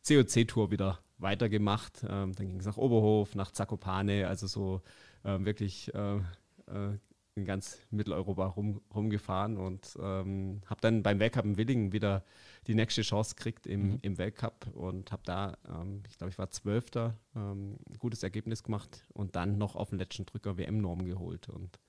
COC-Tour 0.08 0.72
wieder 0.72 1.00
weitergemacht. 1.18 2.04
Ähm, 2.08 2.34
dann 2.34 2.48
ging 2.48 2.60
es 2.60 2.66
nach 2.66 2.78
Oberhof, 2.78 3.36
nach 3.36 3.52
Zakopane, 3.52 4.28
also 4.28 4.48
so 4.48 4.82
ähm, 5.24 5.46
wirklich 5.46 5.94
äh, 5.94 6.18
äh, 6.18 6.98
in 7.36 7.46
ganz 7.46 7.80
Mitteleuropa 7.92 8.46
rum, 8.48 8.82
rumgefahren 8.94 9.58
und 9.58 9.98
ähm, 10.02 10.62
habe 10.66 10.82
dann 10.82 11.02
beim 11.02 11.20
Weltcup 11.20 11.46
in 11.46 11.58
Willingen 11.58 11.94
wieder 11.94 12.24
die 12.68 12.76
nächste 12.76 13.02
Chance 13.04 13.36
gekriegt 13.36 13.68
im, 13.68 13.92
mhm. 13.92 14.00
im 14.02 14.18
Weltcup 14.18 14.68
und 14.74 15.12
habe 15.12 15.24
da, 15.26 15.58
ähm, 15.70 16.04
ich 16.10 16.18
glaube, 16.18 16.32
ich 16.32 16.38
war 16.38 16.50
Zwölfter, 16.50 17.18
ähm, 17.36 17.78
gutes 18.00 18.24
Ergebnis 18.24 18.64
gemacht 18.64 19.06
und 19.14 19.36
dann 19.36 19.58
noch 19.58 19.76
auf 19.76 19.90
den 19.90 20.00
letzten 20.00 20.26
Drücker 20.26 20.58
WM-Norm 20.58 21.06
geholt 21.06 21.48
und 21.48 21.80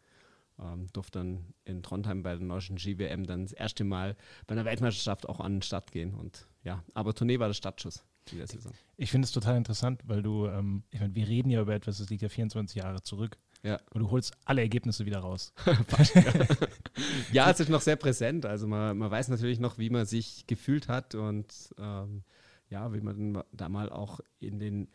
ähm, 0.61 0.87
durfte 0.93 1.19
dann 1.19 1.55
in 1.65 1.83
Trondheim 1.83 2.23
bei 2.23 2.37
der 2.37 2.47
neuen 2.47 2.77
GWM 2.77 3.27
dann 3.27 3.43
das 3.43 3.53
erste 3.53 3.85
Mal 3.85 4.17
bei 4.47 4.53
einer 4.53 4.65
Weltmeisterschaft 4.65 5.29
auch 5.29 5.41
an 5.41 5.57
den 5.57 5.63
Start 5.63 5.91
gehen 5.91 6.15
und 6.15 6.47
ja, 6.63 6.85
aber 6.95 7.15
Tournee 7.15 7.41
war 7.41 7.49
der 7.49 7.55
Startschuss 7.55 8.05
dieser 8.31 8.47
Saison. 8.47 8.73
Ich 8.97 9.11
finde 9.11 9.27
es 9.27 9.33
total 9.33 9.57
interessant, 9.57 10.03
weil 10.07 10.23
du, 10.23 10.47
ähm, 10.47 10.85
ich 10.91 11.01
meine, 11.01 11.15
wir 11.15 11.27
reden 11.27 11.51
ja 11.51 11.61
über 11.61 11.75
etwas, 11.75 11.99
das 11.99 12.11
liegt 12.11 12.23
ja 12.23 12.29
24 12.29 12.77
Jahre 12.77 13.03
zurück. 13.03 13.37
Ja. 13.63 13.81
Und 13.93 14.01
du 14.01 14.11
holst 14.11 14.35
alle 14.45 14.63
Ergebnisse 14.63 15.07
wieder 15.07 15.21
raus. 15.21 15.53
ja, 17.33 17.51
es 17.51 17.61
ist 17.61 17.69
noch 17.69 17.81
sehr 17.81 17.97
präsent. 17.97 18.45
Also 18.45 18.67
man, 18.67 18.99
man 18.99 19.11
weiß 19.11 19.29
natürlich 19.29 19.61
noch, 19.61 19.79
wie 19.79 19.91
man 19.91 20.07
sich 20.07 20.47
gefühlt 20.47 20.89
hat 20.89 21.15
und 21.15 21.73
ähm, 21.79 22.25
ja, 22.69 22.93
wie 22.93 23.01
man 23.01 23.43
da 23.53 23.69
mal 23.69 23.91
auch 23.91 24.21
in 24.41 24.59
den 24.59 24.89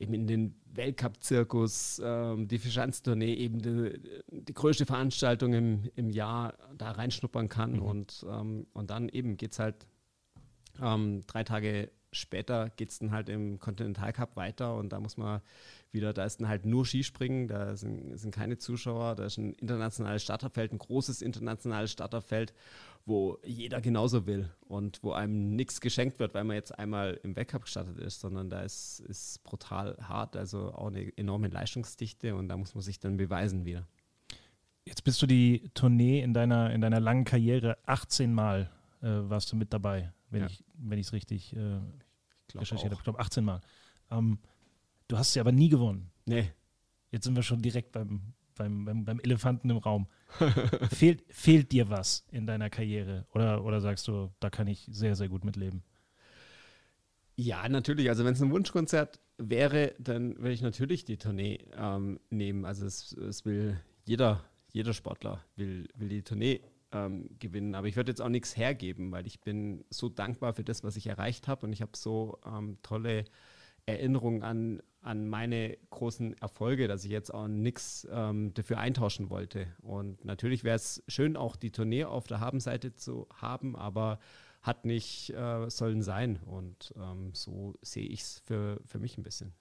eben 0.00 0.14
in 0.14 0.26
den 0.26 0.54
Weltcup-Zirkus, 0.72 2.00
ähm, 2.02 2.48
die 2.48 2.58
Fischanztournee, 2.58 3.34
eben 3.34 3.60
die, 3.60 4.00
die, 4.28 4.54
größte 4.54 4.86
Veranstaltung 4.86 5.52
im, 5.52 5.90
im 5.94 6.08
Jahr 6.08 6.54
da 6.76 6.92
reinschnuppern 6.92 7.50
kann. 7.50 7.74
Mhm. 7.74 7.82
Und, 7.82 8.26
ähm, 8.28 8.66
und 8.72 8.88
dann 8.90 9.10
eben 9.10 9.36
geht 9.36 9.52
es 9.52 9.58
halt 9.58 9.86
ähm, 10.80 11.22
drei 11.26 11.44
Tage 11.44 11.90
später 12.12 12.70
geht 12.70 12.90
es 12.90 12.98
dann 12.98 13.12
halt 13.12 13.28
im 13.28 13.58
Continental 13.58 14.12
Cup 14.12 14.36
weiter 14.36 14.76
und 14.76 14.90
da 14.90 15.00
muss 15.00 15.16
man 15.16 15.40
wieder, 15.92 16.12
da 16.12 16.24
ist 16.24 16.40
dann 16.40 16.48
halt 16.48 16.66
nur 16.66 16.84
Skispringen, 16.86 17.48
da 17.48 17.76
sind, 17.76 18.18
sind 18.18 18.34
keine 18.34 18.58
Zuschauer, 18.58 19.16
da 19.16 19.24
ist 19.24 19.38
ein 19.38 19.54
internationales 19.54 20.22
Starterfeld, 20.22 20.72
ein 20.72 20.78
großes 20.78 21.22
internationales 21.22 21.92
Starterfeld, 21.92 22.52
wo 23.06 23.38
jeder 23.44 23.80
genauso 23.80 24.26
will 24.26 24.50
und 24.60 25.02
wo 25.02 25.12
einem 25.12 25.56
nichts 25.56 25.80
geschenkt 25.80 26.18
wird, 26.18 26.34
weil 26.34 26.44
man 26.44 26.56
jetzt 26.56 26.78
einmal 26.78 27.18
im 27.22 27.34
Weltcup 27.36 27.62
gestartet 27.62 27.98
ist, 27.98 28.20
sondern 28.20 28.50
da 28.50 28.62
ist, 28.62 29.00
ist 29.00 29.42
brutal 29.42 29.96
hart, 30.00 30.36
also 30.36 30.72
auch 30.72 30.88
eine 30.88 31.16
enorme 31.16 31.48
Leistungsdichte 31.48 32.34
und 32.34 32.48
da 32.48 32.56
muss 32.56 32.74
man 32.74 32.82
sich 32.82 33.00
dann 33.00 33.16
beweisen 33.16 33.64
wieder. 33.64 33.86
Jetzt 34.84 35.04
bist 35.04 35.20
du 35.22 35.26
die 35.26 35.70
Tournee 35.74 36.20
in 36.20 36.34
deiner, 36.34 36.72
in 36.72 36.80
deiner 36.80 37.00
langen 37.00 37.24
Karriere 37.24 37.78
18 37.86 38.32
Mal 38.32 38.70
äh, 39.02 39.06
warst 39.06 39.52
du 39.52 39.56
mit 39.56 39.72
dabei. 39.72 40.12
Wenn 40.30 40.40
Ja. 40.42 40.46
ich 40.46 40.64
es 41.00 41.12
richtig 41.12 41.54
äh, 41.56 41.78
Ich 42.48 42.54
recherchiert 42.60 42.92
habe. 42.92 42.94
Ich 43.00 43.04
glaube 43.04 43.18
18 43.20 43.44
Mal. 43.44 43.60
Ähm, 44.10 44.38
du 45.08 45.18
hast 45.18 45.32
sie 45.32 45.40
aber 45.40 45.52
nie 45.52 45.68
gewonnen. 45.68 46.10
Nee, 46.26 46.50
Jetzt 47.12 47.24
sind 47.24 47.34
wir 47.34 47.42
schon 47.42 47.60
direkt 47.60 47.90
beim, 47.90 48.34
beim, 48.54 48.84
beim, 48.84 49.04
beim 49.04 49.18
Elefanten 49.20 49.68
im 49.70 49.78
Raum. 49.78 50.06
fehlt, 50.92 51.24
fehlt 51.28 51.72
dir 51.72 51.90
was 51.90 52.24
in 52.30 52.46
deiner 52.46 52.70
Karriere? 52.70 53.26
Oder, 53.34 53.64
oder 53.64 53.80
sagst 53.80 54.06
du, 54.06 54.30
da 54.38 54.48
kann 54.48 54.68
ich 54.68 54.86
sehr, 54.92 55.16
sehr 55.16 55.28
gut 55.28 55.44
mitleben? 55.44 55.82
Ja, 57.36 57.68
natürlich. 57.68 58.08
Also 58.10 58.24
wenn 58.24 58.34
es 58.34 58.42
ein 58.42 58.50
Wunschkonzert 58.52 59.18
wäre, 59.38 59.94
dann 59.98 60.36
würde 60.36 60.52
ich 60.52 60.62
natürlich 60.62 61.04
die 61.04 61.16
Tournee 61.16 61.58
ähm, 61.76 62.20
nehmen. 62.30 62.64
Also 62.64 62.86
es, 62.86 63.12
es 63.12 63.44
will 63.44 63.80
jeder, 64.04 64.44
jeder 64.72 64.92
Sportler 64.92 65.44
will, 65.56 65.88
will 65.96 66.08
die 66.10 66.22
Tournee 66.22 66.60
ähm, 66.92 67.30
gewinnen. 67.38 67.74
Aber 67.74 67.86
ich 67.86 67.96
würde 67.96 68.10
jetzt 68.10 68.20
auch 68.20 68.28
nichts 68.28 68.56
hergeben, 68.56 69.12
weil 69.12 69.26
ich 69.26 69.40
bin 69.40 69.84
so 69.90 70.08
dankbar 70.08 70.54
für 70.54 70.64
das, 70.64 70.84
was 70.84 70.96
ich 70.96 71.06
erreicht 71.06 71.48
habe. 71.48 71.66
Und 71.66 71.72
ich 71.72 71.82
habe 71.82 71.96
so 71.96 72.38
ähm, 72.46 72.78
tolle 72.82 73.24
Erinnerungen 73.86 74.42
an, 74.42 74.82
an 75.02 75.28
meine 75.28 75.76
großen 75.90 76.36
Erfolge, 76.38 76.88
dass 76.88 77.04
ich 77.04 77.10
jetzt 77.10 77.32
auch 77.32 77.48
nichts 77.48 78.06
ähm, 78.10 78.52
dafür 78.54 78.78
eintauschen 78.78 79.30
wollte. 79.30 79.66
Und 79.82 80.24
natürlich 80.24 80.64
wäre 80.64 80.76
es 80.76 81.02
schön, 81.08 81.36
auch 81.36 81.56
die 81.56 81.70
Tournee 81.70 82.04
auf 82.04 82.26
der 82.26 82.40
Habenseite 82.40 82.94
zu 82.94 83.26
haben, 83.34 83.76
aber 83.76 84.18
hat 84.62 84.84
nicht 84.84 85.30
äh, 85.30 85.70
sollen 85.70 86.02
sein. 86.02 86.38
Und 86.44 86.92
ähm, 86.96 87.30
so 87.32 87.74
sehe 87.82 88.06
ich 88.06 88.20
es 88.20 88.38
für, 88.40 88.80
für 88.84 88.98
mich 88.98 89.16
ein 89.16 89.22
bisschen. 89.22 89.54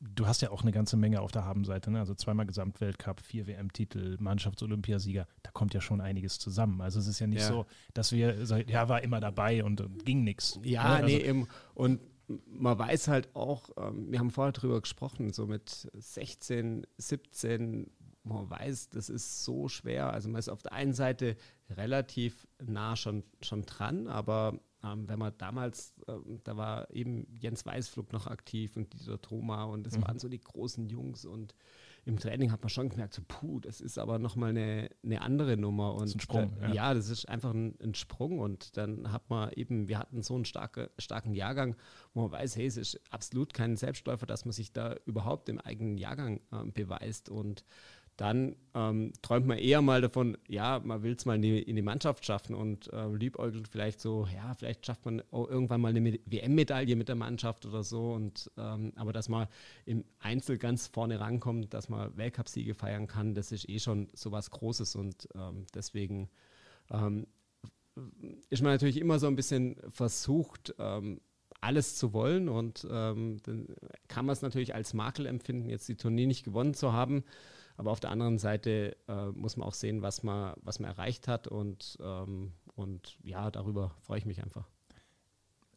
Du 0.00 0.26
hast 0.26 0.42
ja 0.42 0.50
auch 0.50 0.62
eine 0.62 0.72
ganze 0.72 0.96
Menge 0.96 1.22
auf 1.22 1.32
der 1.32 1.44
Habenseite, 1.44 1.90
ne? 1.90 2.00
also 2.00 2.14
zweimal 2.14 2.44
Gesamtweltcup, 2.46 3.20
vier 3.20 3.46
WM-Titel, 3.46 4.16
Mannschafts-Olympiasieger, 4.20 5.26
da 5.42 5.50
kommt 5.52 5.72
ja 5.72 5.80
schon 5.80 6.02
einiges 6.02 6.38
zusammen. 6.38 6.82
Also 6.82 6.98
es 6.98 7.06
ist 7.06 7.18
ja 7.18 7.26
nicht 7.26 7.40
Ja. 7.40 7.48
so, 7.48 7.66
dass 7.94 8.12
wir 8.12 8.44
sagen, 8.44 8.68
ja, 8.68 8.88
war 8.90 9.02
immer 9.02 9.20
dabei 9.20 9.64
und 9.64 9.80
äh, 9.80 9.88
ging 10.04 10.22
nichts. 10.22 10.60
Ja, 10.62 10.82
also, 10.96 11.06
nee, 11.06 11.22
eben. 11.22 11.48
Und 11.74 12.00
man 12.46 12.78
weiß 12.78 13.08
halt 13.08 13.34
auch, 13.34 13.70
ähm, 13.78 14.10
wir 14.10 14.18
haben 14.18 14.30
vorher 14.30 14.52
drüber 14.52 14.80
gesprochen, 14.80 15.32
so 15.32 15.46
mit 15.46 15.88
16, 15.94 16.86
17, 16.98 17.90
man 18.24 18.50
weiß, 18.50 18.90
das 18.90 19.08
ist 19.08 19.44
so 19.44 19.68
schwer. 19.68 20.12
Also 20.12 20.28
man 20.28 20.40
ist 20.40 20.48
auf 20.48 20.62
der 20.62 20.72
einen 20.72 20.92
Seite 20.92 21.36
relativ 21.70 22.46
nah 22.62 22.96
schon, 22.96 23.22
schon 23.40 23.62
dran, 23.62 24.08
aber 24.08 24.58
ähm, 24.92 25.08
wenn 25.08 25.18
man 25.18 25.32
damals, 25.38 25.94
ähm, 26.08 26.40
da 26.44 26.56
war 26.56 26.90
eben 26.90 27.26
Jens 27.40 27.66
Weißflug 27.66 28.12
noch 28.12 28.26
aktiv 28.26 28.76
und 28.76 28.92
Dieter 28.92 29.20
Thoma 29.20 29.64
und 29.64 29.86
das 29.86 29.96
Mhm. 29.98 30.02
waren 30.02 30.18
so 30.18 30.28
die 30.28 30.40
großen 30.40 30.88
Jungs 30.88 31.24
und 31.24 31.54
im 32.04 32.20
Training 32.20 32.52
hat 32.52 32.60
man 32.62 32.68
schon 32.68 32.88
gemerkt, 32.88 33.14
so 33.14 33.22
puh, 33.26 33.58
das 33.58 33.80
ist 33.80 33.98
aber 33.98 34.20
nochmal 34.20 34.50
eine, 34.50 34.90
eine 35.02 35.22
andere 35.22 35.56
Nummer. 35.56 35.92
Und 35.96 36.04
ist 36.04 36.14
ein 36.14 36.20
Sprung, 36.20 36.52
Da, 36.60 36.68
ja. 36.68 36.74
ja. 36.74 36.94
das 36.94 37.08
ist 37.08 37.28
einfach 37.28 37.52
ein, 37.52 37.74
ein 37.82 37.94
Sprung 37.94 38.38
und 38.38 38.76
dann 38.76 39.10
hat 39.10 39.28
man 39.28 39.50
eben, 39.54 39.88
wir 39.88 39.98
hatten 39.98 40.22
so 40.22 40.36
einen 40.36 40.44
starke, 40.44 40.92
starken 41.00 41.34
Jahrgang, 41.34 41.74
wo 42.14 42.22
man 42.22 42.30
weiß, 42.30 42.54
hey, 42.54 42.66
es 42.66 42.76
ist 42.76 43.00
absolut 43.10 43.54
kein 43.54 43.74
Selbstläufer, 43.74 44.24
dass 44.24 44.44
man 44.44 44.52
sich 44.52 44.72
da 44.72 44.94
überhaupt 45.04 45.48
im 45.48 45.58
eigenen 45.58 45.98
Jahrgang 45.98 46.40
ähm, 46.52 46.72
beweist 46.72 47.28
und 47.28 47.64
dann 48.16 48.56
ähm, 48.74 49.12
träumt 49.20 49.46
man 49.46 49.58
eher 49.58 49.82
mal 49.82 50.00
davon, 50.00 50.38
ja, 50.48 50.80
man 50.82 51.02
will 51.02 51.14
es 51.14 51.26
mal 51.26 51.36
in 51.36 51.42
die, 51.42 51.62
in 51.62 51.76
die 51.76 51.82
Mannschaft 51.82 52.24
schaffen 52.24 52.54
und 52.54 52.90
äh, 52.92 53.08
liebäugelt 53.08 53.68
vielleicht 53.68 54.00
so, 54.00 54.26
ja, 54.34 54.54
vielleicht 54.54 54.86
schafft 54.86 55.04
man 55.04 55.22
irgendwann 55.30 55.82
mal 55.82 55.88
eine 55.88 56.00
Med- 56.00 56.20
WM-Medaille 56.24 56.96
mit 56.96 57.08
der 57.08 57.14
Mannschaft 57.14 57.66
oder 57.66 57.84
so. 57.84 58.12
Und 58.12 58.50
ähm, 58.56 58.92
aber 58.96 59.12
dass 59.12 59.28
man 59.28 59.48
im 59.84 60.04
Einzel 60.18 60.56
ganz 60.56 60.86
vorne 60.86 61.20
rankommt, 61.20 61.74
dass 61.74 61.90
man 61.90 62.16
Weltcupsiege 62.16 62.74
feiern 62.74 63.06
kann, 63.06 63.34
das 63.34 63.52
ist 63.52 63.68
eh 63.68 63.78
schon 63.78 64.08
so 64.14 64.32
was 64.32 64.50
Großes 64.50 64.96
und 64.96 65.28
ähm, 65.34 65.66
deswegen 65.74 66.30
ähm, 66.90 67.26
ist 68.50 68.62
man 68.62 68.72
natürlich 68.72 68.98
immer 68.98 69.18
so 69.18 69.26
ein 69.26 69.36
bisschen 69.36 69.76
versucht, 69.90 70.74
ähm, 70.78 71.20
alles 71.60 71.96
zu 71.96 72.12
wollen 72.12 72.48
und 72.48 72.86
ähm, 72.90 73.38
dann 73.44 73.66
kann 74.08 74.26
man 74.26 74.34
es 74.34 74.42
natürlich 74.42 74.74
als 74.74 74.94
Makel 74.94 75.26
empfinden, 75.26 75.68
jetzt 75.68 75.88
die 75.88 75.96
Tournee 75.96 76.26
nicht 76.26 76.44
gewonnen 76.44 76.74
zu 76.74 76.92
haben. 76.92 77.24
Aber 77.76 77.90
auf 77.90 78.00
der 78.00 78.10
anderen 78.10 78.38
Seite 78.38 78.96
äh, 79.08 79.26
muss 79.32 79.56
man 79.56 79.68
auch 79.68 79.74
sehen, 79.74 80.00
was 80.02 80.22
man, 80.22 80.54
was 80.62 80.80
man 80.80 80.90
erreicht 80.90 81.28
hat 81.28 81.46
und, 81.46 81.98
ähm, 82.00 82.52
und 82.74 83.18
ja, 83.22 83.50
darüber 83.50 83.90
freue 84.00 84.18
ich 84.18 84.24
mich 84.26 84.42
einfach. 84.42 84.66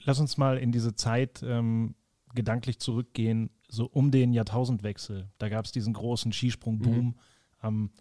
Lass 0.03 0.19
uns 0.19 0.37
mal 0.37 0.57
in 0.57 0.71
diese 0.71 0.95
Zeit 0.95 1.43
ähm, 1.43 1.95
gedanklich 2.33 2.79
zurückgehen, 2.79 3.49
so 3.67 3.85
um 3.85 4.11
den 4.11 4.31
Jahrtausendwechsel. 4.31 5.29
Da 5.39 5.49
gab 5.49 5.65
es 5.65 5.71
diesen 5.73 5.93
großen 5.93 6.31
Skisprung-Boom. 6.31 7.05
Mhm. 7.07 7.15
Am 7.59 7.91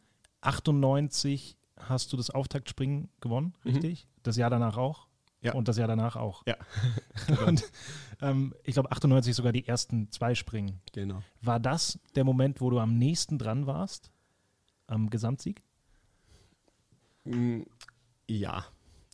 98 0.43 1.57
hast 1.77 2.13
du 2.13 2.17
das 2.17 2.31
Auftaktspringen 2.31 3.09
gewonnen, 3.21 3.55
Mhm. 3.65 3.71
richtig? 3.73 4.07
Das 4.23 4.37
Jahr 4.37 4.51
danach 4.51 4.77
auch? 4.77 5.08
Ja. 5.41 5.55
Und 5.55 5.69
das 5.69 5.77
Jahr 5.77 5.89
danach 5.89 6.17
auch. 6.17 6.45
Ja. 6.47 6.57
Und 7.47 7.65
ähm, 8.21 8.55
ich 8.65 8.75
glaube 8.75 8.91
98 8.91 9.35
sogar 9.35 9.53
die 9.53 9.67
ersten 9.67 10.11
zwei 10.11 10.35
Springen. 10.35 10.81
Genau. 10.93 11.23
War 11.43 11.61
das 11.61 11.99
der 12.17 12.25
Moment, 12.25 12.61
wo 12.61 12.71
du 12.71 12.79
am 12.81 12.99
nächsten 12.99 13.39
dran 13.39 13.67
warst? 13.67 14.11
Am 14.87 15.11
Gesamtsieg? 15.11 15.63
Mm, 17.25 17.63
Ja, 18.27 18.65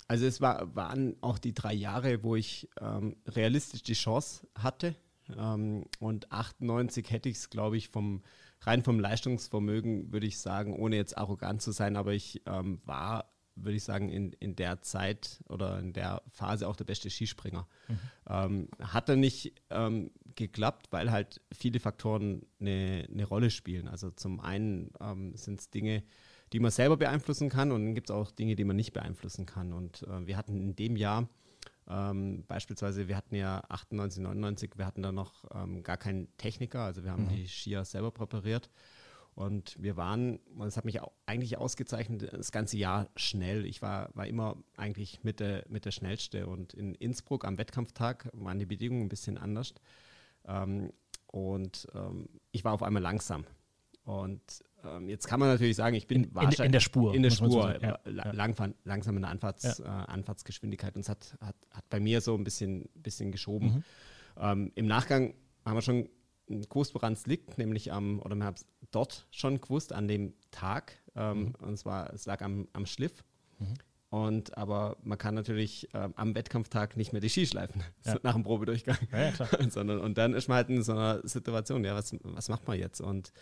also 0.08 0.26
es 0.26 0.40
war, 0.40 0.74
waren 0.74 1.16
auch 1.20 1.38
die 1.38 1.54
drei 1.54 1.72
Jahre, 1.72 2.22
wo 2.22 2.36
ich 2.36 2.68
ähm, 2.80 3.16
realistisch 3.26 3.82
die 3.82 3.94
Chance 3.94 4.46
hatte. 4.54 4.94
Ähm, 5.36 5.86
und 5.98 6.30
98 6.30 7.10
hätte 7.10 7.28
ich 7.28 7.36
es, 7.36 7.50
glaube 7.50 7.76
ich, 7.76 7.88
vom 7.88 8.22
rein 8.60 8.82
vom 8.82 9.00
Leistungsvermögen, 9.00 10.12
würde 10.12 10.26
ich 10.26 10.38
sagen, 10.38 10.74
ohne 10.74 10.96
jetzt 10.96 11.18
arrogant 11.18 11.62
zu 11.62 11.72
sein, 11.72 11.96
aber 11.96 12.12
ich 12.12 12.42
ähm, 12.46 12.80
war, 12.84 13.30
würde 13.56 13.76
ich 13.76 13.84
sagen, 13.84 14.08
in, 14.08 14.32
in 14.34 14.56
der 14.56 14.82
Zeit 14.82 15.42
oder 15.48 15.78
in 15.78 15.92
der 15.92 16.22
Phase 16.28 16.68
auch 16.68 16.76
der 16.76 16.84
beste 16.84 17.10
Skispringer. 17.10 17.66
Ähm, 18.28 18.68
hat 18.80 19.08
dann 19.08 19.20
nicht 19.20 19.54
ähm, 19.70 20.10
geklappt, 20.34 20.88
weil 20.90 21.10
halt 21.10 21.40
viele 21.52 21.80
Faktoren 21.80 22.46
eine, 22.60 23.06
eine 23.10 23.24
Rolle 23.24 23.50
spielen. 23.50 23.88
Also 23.88 24.10
zum 24.10 24.40
einen 24.40 24.90
ähm, 25.00 25.36
sind 25.36 25.60
es 25.60 25.70
Dinge, 25.70 26.02
die 26.52 26.60
man 26.60 26.70
selber 26.70 26.96
beeinflussen 26.96 27.48
kann 27.48 27.72
und 27.72 27.84
dann 27.84 27.94
gibt 27.94 28.10
es 28.10 28.14
auch 28.14 28.30
Dinge, 28.30 28.56
die 28.56 28.64
man 28.64 28.76
nicht 28.76 28.92
beeinflussen 28.92 29.46
kann. 29.46 29.72
Und 29.72 30.02
äh, 30.02 30.26
wir 30.26 30.36
hatten 30.36 30.60
in 30.60 30.76
dem 30.76 30.96
Jahr 30.96 31.28
ähm, 31.88 32.44
beispielsweise, 32.46 33.08
wir 33.08 33.16
hatten 33.16 33.34
ja 33.34 33.62
98, 33.68 34.22
99, 34.22 34.72
wir 34.76 34.86
hatten 34.86 35.02
da 35.02 35.12
noch 35.12 35.44
ähm, 35.54 35.82
gar 35.82 35.96
keinen 35.96 36.34
Techniker, 36.38 36.80
also 36.80 37.04
wir 37.04 37.12
haben 37.12 37.28
die 37.28 37.46
Skier 37.46 37.84
selber 37.84 38.10
präpariert. 38.10 38.70
Und 39.34 39.76
wir 39.82 39.96
waren, 39.96 40.36
und 40.54 40.60
das 40.64 40.76
hat 40.76 40.84
mich 40.84 41.00
eigentlich 41.26 41.58
ausgezeichnet, 41.58 42.32
das 42.32 42.52
ganze 42.52 42.76
Jahr 42.76 43.08
schnell. 43.16 43.66
Ich 43.66 43.82
war, 43.82 44.10
war 44.14 44.26
immer 44.28 44.56
eigentlich 44.76 45.24
mit 45.24 45.40
der, 45.40 45.64
mit 45.68 45.84
der 45.84 45.90
Schnellste. 45.90 46.46
Und 46.46 46.72
in 46.72 46.94
Innsbruck 46.94 47.44
am 47.44 47.58
Wettkampftag 47.58 48.28
waren 48.32 48.58
die 48.60 48.66
Bedingungen 48.66 49.02
ein 49.06 49.08
bisschen 49.08 49.36
anders. 49.36 49.74
Ähm, 50.46 50.92
und 51.26 51.88
ähm, 51.94 52.28
ich 52.52 52.64
war 52.64 52.72
auf 52.74 52.82
einmal 52.84 53.02
langsam. 53.02 53.44
Und 54.04 54.40
ähm, 54.84 55.08
jetzt 55.08 55.26
kann 55.26 55.40
man 55.40 55.48
natürlich 55.48 55.76
sagen, 55.76 55.96
ich 55.96 56.06
bin 56.06 56.24
In- 56.24 56.30
in- 56.52 56.64
in 56.66 56.72
der 56.72 56.80
Spur, 56.80 57.14
In 57.14 57.22
der 57.22 57.32
man 57.32 57.36
so 57.38 57.44
Spur, 57.50 57.62
sagen. 57.62 57.82
Ja, 57.84 57.98
la- 58.04 58.26
ja. 58.26 58.32
langfahren- 58.32 58.74
langsam 58.84 59.16
in 59.16 59.22
der 59.22 59.30
Anfahrts, 59.32 59.80
äh, 59.80 59.82
Anfahrtsgeschwindigkeit. 59.84 60.94
Und 60.94 61.00
es 61.00 61.08
hat, 61.08 61.36
hat, 61.40 61.56
hat 61.72 61.88
bei 61.88 61.98
mir 61.98 62.20
so 62.20 62.36
ein 62.36 62.44
bisschen, 62.44 62.88
bisschen 62.94 63.32
geschoben. 63.32 63.66
Mhm. 63.76 63.84
Ähm, 64.36 64.72
Im 64.76 64.86
Nachgang 64.86 65.34
haben 65.64 65.74
wir 65.76 65.82
schon 65.82 66.08
gewusst, 66.46 66.94
woran 66.94 67.14
es 67.14 67.26
liegt, 67.26 67.58
nämlich 67.58 67.92
am, 67.92 68.20
oder 68.20 68.34
wir 68.36 68.44
haben 68.44 68.54
es 68.56 68.66
dort 68.90 69.26
schon 69.30 69.60
gewusst, 69.60 69.92
an 69.92 70.08
dem 70.08 70.34
Tag. 70.50 71.00
Ähm, 71.16 71.54
Und 71.60 71.76
zwar, 71.78 72.12
es 72.12 72.26
lag 72.26 72.42
am, 72.42 72.68
am 72.72 72.86
Schliff. 72.86 73.24
Und 74.10 74.56
aber 74.56 74.96
man 75.02 75.18
kann 75.18 75.34
natürlich 75.34 75.88
ähm, 75.92 76.12
am 76.16 76.34
Wettkampftag 76.36 76.96
nicht 76.96 77.12
mehr 77.12 77.20
die 77.20 77.28
Ski 77.30 77.46
schleifen, 77.46 77.82
Ja. 78.04 78.16
nach 78.22 78.34
dem 78.34 78.44
Probedurchgang. 78.44 78.98
Ja, 79.10 79.30
ja. 79.30 79.70
Sondern, 79.70 79.98
und 80.00 80.18
dann 80.18 80.34
ist 80.34 80.46
man 80.48 80.56
halt 80.56 80.68
in 80.68 80.82
so 80.82 80.92
einer 80.92 81.26
Situation, 81.26 81.84
ja, 81.84 81.94
was, 81.94 82.14
was 82.22 82.48
macht 82.48 82.68
man 82.68 82.78
jetzt? 82.78 83.00
Und 83.00 83.32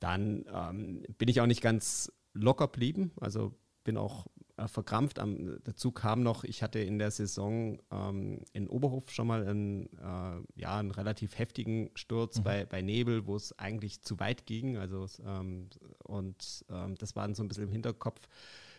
dann 0.00 0.44
ähm, 0.52 1.04
bin 1.18 1.28
ich 1.28 1.40
auch 1.40 1.46
nicht 1.46 1.62
ganz 1.62 2.10
locker 2.32 2.66
blieben, 2.68 3.12
also 3.20 3.54
bin 3.84 3.96
auch 3.96 4.26
äh, 4.56 4.68
verkrampft. 4.68 5.18
Am, 5.18 5.58
dazu 5.64 5.92
kam 5.92 6.22
noch, 6.22 6.44
ich 6.44 6.62
hatte 6.62 6.78
in 6.80 6.98
der 6.98 7.10
Saison 7.10 7.78
ähm, 7.90 8.42
in 8.52 8.68
Oberhof 8.68 9.10
schon 9.10 9.26
mal 9.26 9.46
einen, 9.46 9.86
äh, 9.98 10.60
ja, 10.60 10.78
einen 10.78 10.90
relativ 10.90 11.38
heftigen 11.38 11.90
Sturz 11.94 12.40
bei, 12.40 12.66
bei 12.66 12.82
Nebel, 12.82 13.26
wo 13.26 13.36
es 13.36 13.58
eigentlich 13.58 14.02
zu 14.02 14.18
weit 14.20 14.46
ging. 14.46 14.76
Also, 14.76 15.06
ähm, 15.24 15.68
und 16.04 16.64
ähm, 16.70 16.94
das 16.96 17.16
war 17.16 17.26
dann 17.26 17.34
so 17.34 17.42
ein 17.42 17.48
bisschen 17.48 17.64
im 17.64 17.72
Hinterkopf. 17.72 18.20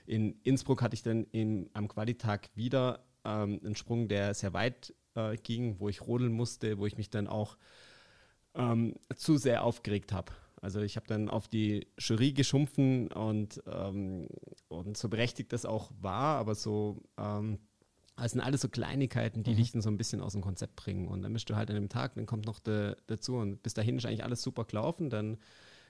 In 0.06 0.40
Innsbruck 0.44 0.82
hatte 0.82 0.96
ich 0.96 1.04
dann 1.04 1.26
im, 1.32 1.70
am 1.74 1.88
Qualitag 1.88 2.50
wieder 2.56 3.04
ähm, 3.24 3.60
einen 3.64 3.76
Sprung, 3.76 4.08
der 4.08 4.34
sehr 4.34 4.54
weit 4.54 4.94
äh, 5.16 5.36
ging, 5.38 5.80
wo 5.80 5.90
ich 5.90 6.02
rodeln 6.02 6.32
musste, 6.32 6.78
wo 6.78 6.86
ich 6.86 6.98
mich 6.98 7.10
dann 7.10 7.28
auch 7.28 7.58
ähm, 8.56 8.96
zu 9.16 9.38
sehr 9.38 9.64
aufgeregt 9.64 10.12
habe. 10.12 10.32
Also 10.62 10.82
ich 10.82 10.96
habe 10.96 11.08
dann 11.08 11.28
auf 11.30 11.48
die 11.48 11.88
Jury 11.98 12.34
geschumpfen 12.34 13.12
und, 13.12 13.62
ähm, 13.66 14.28
und 14.68 14.71
so 14.96 15.10
berechtigt 15.10 15.54
das 15.54 15.66
auch 15.66 15.92
war, 16.00 16.38
aber 16.38 16.56
so, 16.56 17.02
ähm, 17.18 17.60
das 18.16 18.34
sind 18.34 18.42
alles 18.42 18.62
so 18.62 18.70
Kleinigkeiten, 18.70 19.44
die 19.44 19.56
dich 19.56 19.72
dann 19.72 19.82
so 19.82 19.90
ein 19.90 19.98
bisschen 19.98 20.22
aus 20.22 20.34
dem 20.34 20.42
Konzept 20.42 20.76
bringen. 20.76 21.08
Und 21.08 21.24
dann 21.24 21.34
bist 21.34 21.50
du 21.50 21.56
halt 21.56 21.70
an 21.70 21.76
dem 21.76 21.90
Tag, 21.90 22.16
dann 22.16 22.26
kommt 22.26 22.46
noch 22.46 22.60
der 22.60 22.98
dazu 23.08 23.36
und 23.38 23.64
bis 23.64 23.74
dahin 23.74 23.98
ist 23.98 24.06
eigentlich 24.06 24.24
alles 24.24 24.42
super 24.42 24.66
gelaufen, 24.66 25.10
dann 25.10 25.38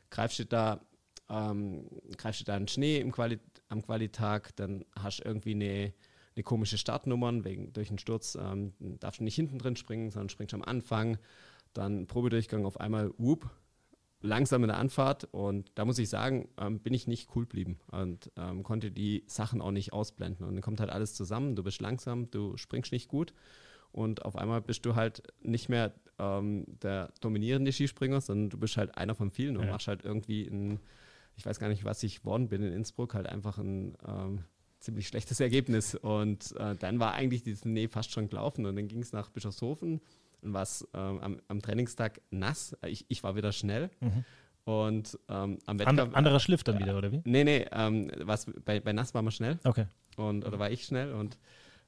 greifst 0.09 0.39
du 0.39 0.45
da, 0.45 0.81
ähm, 1.29 1.87
greifst 2.17 2.41
du 2.41 2.45
da 2.45 2.55
einen 2.55 2.67
Schnee 2.67 2.99
im 2.99 3.11
Quali 3.11 3.39
am 3.69 3.81
Qualitag, 3.81 4.55
dann 4.55 4.85
hast 4.97 5.19
du 5.19 5.23
irgendwie 5.23 5.51
eine, 5.51 5.93
eine 6.35 6.43
komische 6.43 6.77
Startnummern, 6.77 7.43
wegen, 7.43 7.73
durch 7.73 7.89
einen 7.89 7.99
Sturz 7.99 8.35
ähm, 8.35 8.73
darfst 8.99 9.19
du 9.19 9.23
nicht 9.23 9.35
hinten 9.35 9.59
drin 9.59 9.75
springen, 9.75 10.11
sondern 10.11 10.29
springst 10.29 10.53
am 10.53 10.61
Anfang. 10.61 11.17
Dann 11.73 12.07
Probedurchgang 12.07 12.65
auf 12.65 12.79
einmal, 12.79 13.11
whoop, 13.17 13.49
langsam 14.21 14.63
in 14.63 14.67
der 14.67 14.77
Anfahrt 14.77 15.25
und 15.31 15.71
da 15.75 15.85
muss 15.85 15.97
ich 15.97 16.09
sagen, 16.09 16.47
ähm, 16.59 16.79
bin 16.79 16.93
ich 16.93 17.07
nicht 17.07 17.29
cool 17.35 17.43
geblieben 17.43 17.79
und 17.91 18.31
ähm, 18.37 18.63
konnte 18.63 18.91
die 18.91 19.23
Sachen 19.27 19.61
auch 19.61 19.71
nicht 19.71 19.93
ausblenden. 19.93 20.45
Und 20.45 20.55
dann 20.55 20.61
kommt 20.61 20.79
halt 20.79 20.91
alles 20.91 21.15
zusammen, 21.15 21.55
du 21.55 21.63
bist 21.63 21.81
langsam, 21.81 22.29
du 22.29 22.55
springst 22.57 22.91
nicht 22.91 23.07
gut 23.07 23.33
und 23.91 24.23
auf 24.23 24.35
einmal 24.35 24.61
bist 24.61 24.85
du 24.85 24.95
halt 24.95 25.23
nicht 25.41 25.69
mehr 25.69 25.93
ähm, 26.19 26.65
der 26.81 27.11
dominierende 27.19 27.71
Skispringer, 27.71 28.21
sondern 28.21 28.49
du 28.49 28.57
bist 28.57 28.77
halt 28.77 28.95
einer 28.97 29.15
von 29.15 29.31
vielen 29.31 29.57
und 29.57 29.65
ja. 29.65 29.71
machst 29.71 29.87
halt 29.87 30.03
irgendwie 30.03 30.47
ein, 30.47 30.79
ich 31.35 31.45
weiß 31.45 31.59
gar 31.59 31.67
nicht, 31.67 31.83
was 31.83 32.03
ich 32.03 32.19
geworden 32.19 32.47
bin 32.47 32.61
in 32.63 32.73
Innsbruck, 32.73 33.13
halt 33.15 33.27
einfach 33.27 33.57
ein 33.57 33.97
ähm, 34.07 34.43
ziemlich 34.79 35.07
schlechtes 35.07 35.39
Ergebnis. 35.39 35.95
Und 35.95 36.55
äh, 36.57 36.75
dann 36.75 36.99
war 36.99 37.13
eigentlich 37.13 37.43
die 37.43 37.55
Tournee 37.55 37.87
fast 37.87 38.11
schon 38.11 38.29
gelaufen 38.29 38.65
und 38.65 38.75
dann 38.75 38.87
ging 38.87 39.01
es 39.01 39.13
nach 39.13 39.29
Bischofshofen 39.29 39.99
es 40.41 40.87
ähm, 40.93 41.19
am, 41.19 41.41
am, 41.47 41.61
Trainingstag 41.61 42.21
nass. 42.29 42.75
Ich, 42.85 43.05
ich 43.09 43.23
war 43.23 43.35
wieder 43.35 43.51
schnell. 43.51 43.89
Mhm. 43.99 44.25
Und 44.63 45.17
ähm, 45.27 45.57
am 45.65 45.79
Wettkampf. 45.79 46.15
anderer 46.15 46.39
Schliff 46.39 46.63
dann 46.63 46.79
wieder, 46.79 46.97
oder 46.97 47.11
wie? 47.11 47.21
Nee, 47.25 47.43
nee, 47.43 47.65
ähm, 47.71 48.11
was, 48.21 48.45
bei, 48.63 48.79
bei 48.79 48.93
nass 48.93 49.13
war 49.13 49.21
man 49.21 49.31
schnell. 49.31 49.59
Okay. 49.63 49.85
Und, 50.17 50.45
oder 50.45 50.59
war 50.59 50.69
ich 50.69 50.85
schnell 50.85 51.13
und 51.13 51.37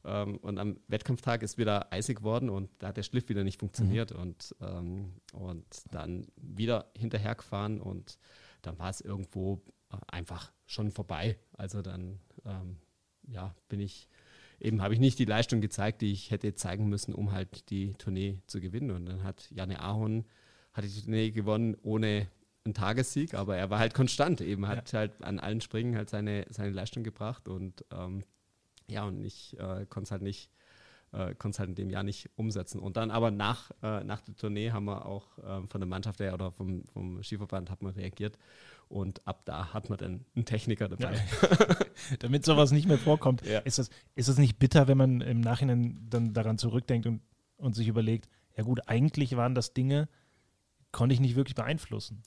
ähm, 0.06 0.38
und 0.38 0.60
am 0.60 0.78
Wettkampftag 0.88 1.44
ist 1.44 1.58
wieder 1.58 1.92
eisig 1.94 2.18
geworden 2.18 2.50
und 2.50 2.70
da 2.80 2.88
hat 2.88 2.98
der 2.98 3.04
Schliff 3.04 3.30
wieder 3.30 3.44
nicht 3.44 3.60
funktioniert 3.60 4.14
mhm. 4.14 4.20
und, 4.20 4.56
ähm, 4.62 5.14
und 5.34 5.66
dann 5.92 6.28
wieder 6.36 6.92
hinterhergefahren 6.98 7.80
und 7.80 8.18
dann 8.62 8.78
war 8.80 8.90
es 8.90 9.02
irgendwo 9.02 9.62
äh, 9.92 9.98
einfach 10.08 10.52
schon 10.66 10.92
vorbei. 10.92 11.38
Also 11.54 11.82
dann 11.82 12.20
ähm, 12.46 12.78
ja, 13.28 13.56
bin 13.70 13.80
ich 13.80 14.10
eben 14.64 14.82
habe 14.82 14.94
ich 14.94 15.00
nicht 15.00 15.20
die 15.20 15.26
Leistung 15.26 15.62
gezeigt, 15.62 16.02
die 16.02 16.12
ich 16.12 16.32
hätte 16.32 16.56
zeigen 16.56 16.88
müssen, 16.90 17.14
um 17.14 17.32
halt 17.32 17.70
die 17.70 17.94
Tournee 17.94 18.40
zu 18.48 18.62
gewinnen. 18.62 18.92
Und 18.92 19.06
dann 19.06 19.24
hat 19.24 19.52
Janne 19.52 19.82
Ahon 19.82 20.26
hat 20.74 20.86
die 20.86 21.02
Tournee 21.02 21.30
gewonnen 21.32 21.76
ohne 21.84 22.28
einen 22.66 22.74
Tagessieg, 22.74 23.34
aber 23.34 23.58
er 23.58 23.70
war 23.70 23.80
halt 23.80 23.94
konstant, 23.94 24.40
eben 24.42 24.68
hat 24.68 24.94
ja. 24.94 25.00
halt 25.00 25.22
an 25.22 25.40
allen 25.40 25.60
Springen 25.60 25.98
halt 25.98 26.10
seine, 26.10 26.46
seine 26.50 26.72
Leistung 26.72 27.04
gebracht 27.04 27.50
und 27.50 27.84
ähm, 27.92 28.24
ja, 28.88 29.04
und 29.04 29.24
ich 29.24 29.58
äh, 29.60 29.86
konnte 29.86 30.04
es 30.04 30.12
halt 30.12 30.22
nicht, 30.22 30.50
äh, 31.12 31.36
konnte 31.36 31.60
halt 31.60 31.70
in 31.70 31.76
dem 31.76 31.90
Jahr 31.90 32.04
nicht 32.04 32.30
umsetzen. 32.36 32.80
Und 32.80 32.98
dann 32.98 33.12
aber 33.12 33.32
nach, 33.32 33.72
äh, 33.82 34.04
nach 34.04 34.22
der 34.22 34.36
Tournee 34.36 34.72
haben 34.72 34.86
wir 34.86 35.06
auch 35.06 35.28
ähm, 35.46 35.68
von 35.68 35.82
der 35.82 35.88
Mannschaft 35.88 36.20
her 36.20 36.34
oder 36.34 36.52
vom, 36.52 36.86
vom 36.86 37.22
Skiverband 37.22 37.70
hat 37.70 37.82
man 37.82 37.94
reagiert. 37.94 38.38
Und 38.90 39.26
ab 39.28 39.44
da 39.46 39.74
hat 39.74 39.90
man 39.90 39.98
dann 39.98 40.26
einen 40.36 40.46
Techniker 40.46 40.88
dabei. 40.88 41.16
Ja. 41.16 41.78
Damit 42.20 42.46
sowas 42.46 42.72
nicht 42.72 42.88
mehr 42.88 42.98
vorkommt. 42.98 43.46
Ja. 43.46 43.60
Ist, 43.60 43.80
das, 43.80 43.90
ist 44.16 44.30
das 44.30 44.38
nicht 44.38 44.60
bitter, 44.60 44.88
wenn 44.88 44.98
man 44.98 45.22
im 45.22 45.42
Nachhinein 45.42 46.06
dann 46.10 46.34
daran 46.34 46.58
zurückdenkt 46.58 47.08
und, 47.08 47.22
und 47.58 47.74
sich 47.74 47.88
überlegt, 47.88 48.30
ja 48.56 48.64
gut, 48.64 48.88
eigentlich 48.88 49.36
waren 49.36 49.56
das 49.56 49.74
Dinge, 49.74 50.10
konnte 50.92 51.14
ich 51.14 51.20
nicht 51.20 51.36
wirklich 51.36 51.56
beeinflussen. 51.56 52.22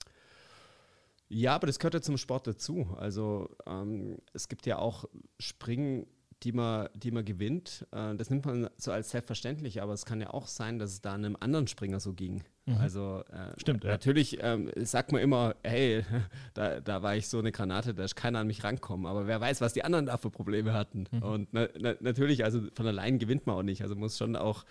Ja, 1.29 1.55
aber 1.55 1.67
das 1.67 1.79
gehört 1.79 1.93
ja 1.93 2.01
zum 2.01 2.17
Sport 2.17 2.47
dazu. 2.47 2.95
Also 2.97 3.49
ähm, 3.65 4.17
es 4.33 4.47
gibt 4.47 4.65
ja 4.65 4.79
auch 4.79 5.05
Springen, 5.39 6.07
die 6.43 6.51
man, 6.51 6.89
die 6.95 7.11
man 7.11 7.25
gewinnt. 7.25 7.87
Äh, 7.91 8.15
das 8.15 8.29
nimmt 8.29 8.45
man 8.45 8.69
so 8.77 8.91
als 8.91 9.09
selbstverständlich, 9.09 9.81
aber 9.81 9.93
es 9.93 10.05
kann 10.05 10.21
ja 10.21 10.29
auch 10.31 10.47
sein, 10.47 10.79
dass 10.79 10.91
es 10.91 11.01
da 11.01 11.13
einem 11.13 11.35
anderen 11.39 11.67
Springer 11.67 11.99
so 11.99 12.13
ging. 12.13 12.43
Mhm. 12.65 12.77
Also 12.77 13.23
äh, 13.31 13.59
Stimmt, 13.59 13.83
ja. 13.83 13.91
natürlich 13.91 14.37
ähm, 14.41 14.69
sagt 14.75 15.11
man 15.11 15.21
immer, 15.21 15.55
hey, 15.63 16.03
da, 16.53 16.79
da 16.79 17.01
war 17.01 17.15
ich 17.15 17.27
so 17.27 17.39
eine 17.39 17.51
Granate, 17.51 17.93
da 17.93 18.03
ist 18.03 18.15
keiner 18.15 18.39
an 18.39 18.47
mich 18.47 18.63
rankommen. 18.63 19.07
Aber 19.07 19.25
wer 19.25 19.41
weiß, 19.41 19.61
was 19.61 19.73
die 19.73 19.83
anderen 19.83 20.05
da 20.05 20.17
für 20.17 20.29
Probleme 20.29 20.73
hatten. 20.73 21.05
Mhm. 21.11 21.23
Und 21.23 21.53
na, 21.53 21.67
na, 21.79 21.95
natürlich, 22.01 22.43
also 22.43 22.61
von 22.73 22.85
allein 22.85 23.19
gewinnt 23.19 23.47
man 23.47 23.55
auch 23.55 23.63
nicht. 23.63 23.81
Also 23.81 23.95
muss 23.95 24.17
schon 24.17 24.35
auch 24.35 24.63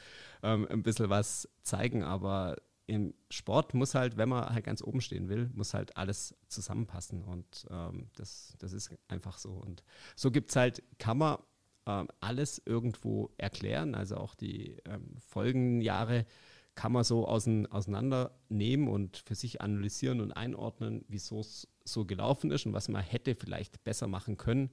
ähm, 0.43 0.69
ein 0.71 0.83
bisschen 0.83 1.11
was 1.11 1.49
zeigen, 1.63 2.05
aber 2.05 2.57
im 2.87 3.15
Sport 3.31 3.75
muss 3.75 3.97
halt, 3.97 4.17
wenn 4.17 4.29
man 4.29 4.49
halt 4.55 4.65
ganz 4.65 4.83
oben 4.83 5.01
stehen 5.01 5.29
will, 5.29 5.51
muss 5.55 5.75
halt 5.75 5.97
alles 5.97 6.37
zusammenpassen 6.47 7.25
und 7.25 7.67
ähm, 7.69 8.11
das, 8.15 8.55
das 8.59 8.73
ist 8.73 8.91
einfach 9.09 9.39
so. 9.39 9.51
Und 9.51 9.83
so 10.15 10.31
gibt 10.31 10.51
es 10.51 10.57
halt, 10.57 10.85
kann 10.99 11.19
man 11.19 11.39
ähm, 11.87 12.09
alles 12.21 12.61
irgendwo 12.65 13.31
erklären. 13.39 13.95
Also 13.95 14.17
auch 14.17 14.35
die 14.35 14.77
ähm, 14.85 15.17
Folgenjahre 15.19 16.27
kann 16.75 16.93
man 16.93 17.05
so 17.05 17.27
auseinandernehmen 17.27 18.89
und 18.89 19.17
für 19.17 19.35
sich 19.35 19.63
analysieren 19.63 20.21
und 20.21 20.33
einordnen, 20.33 21.05
wieso 21.09 21.41
es 21.41 21.69
so 21.85 22.05
gelaufen 22.05 22.51
ist 22.51 22.67
und 22.67 22.75
was 22.75 22.89
man 22.89 23.03
hätte 23.03 23.35
vielleicht 23.35 23.83
besser 23.83 24.07
machen 24.09 24.37
können. 24.37 24.71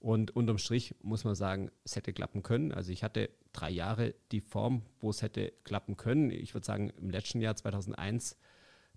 Und 0.00 0.34
unterm 0.34 0.58
Strich 0.58 0.94
muss 1.02 1.24
man 1.24 1.34
sagen, 1.34 1.70
es 1.84 1.96
hätte 1.96 2.12
klappen 2.12 2.42
können. 2.42 2.72
Also 2.72 2.92
ich 2.92 3.02
hatte 3.02 3.30
drei 3.52 3.70
Jahre 3.70 4.14
die 4.32 4.40
Form, 4.40 4.82
wo 5.00 5.10
es 5.10 5.22
hätte 5.22 5.52
klappen 5.64 5.96
können. 5.96 6.30
Ich 6.30 6.54
würde 6.54 6.66
sagen, 6.66 6.90
im 6.90 7.10
letzten 7.10 7.40
Jahr 7.40 7.56
2001, 7.56 8.36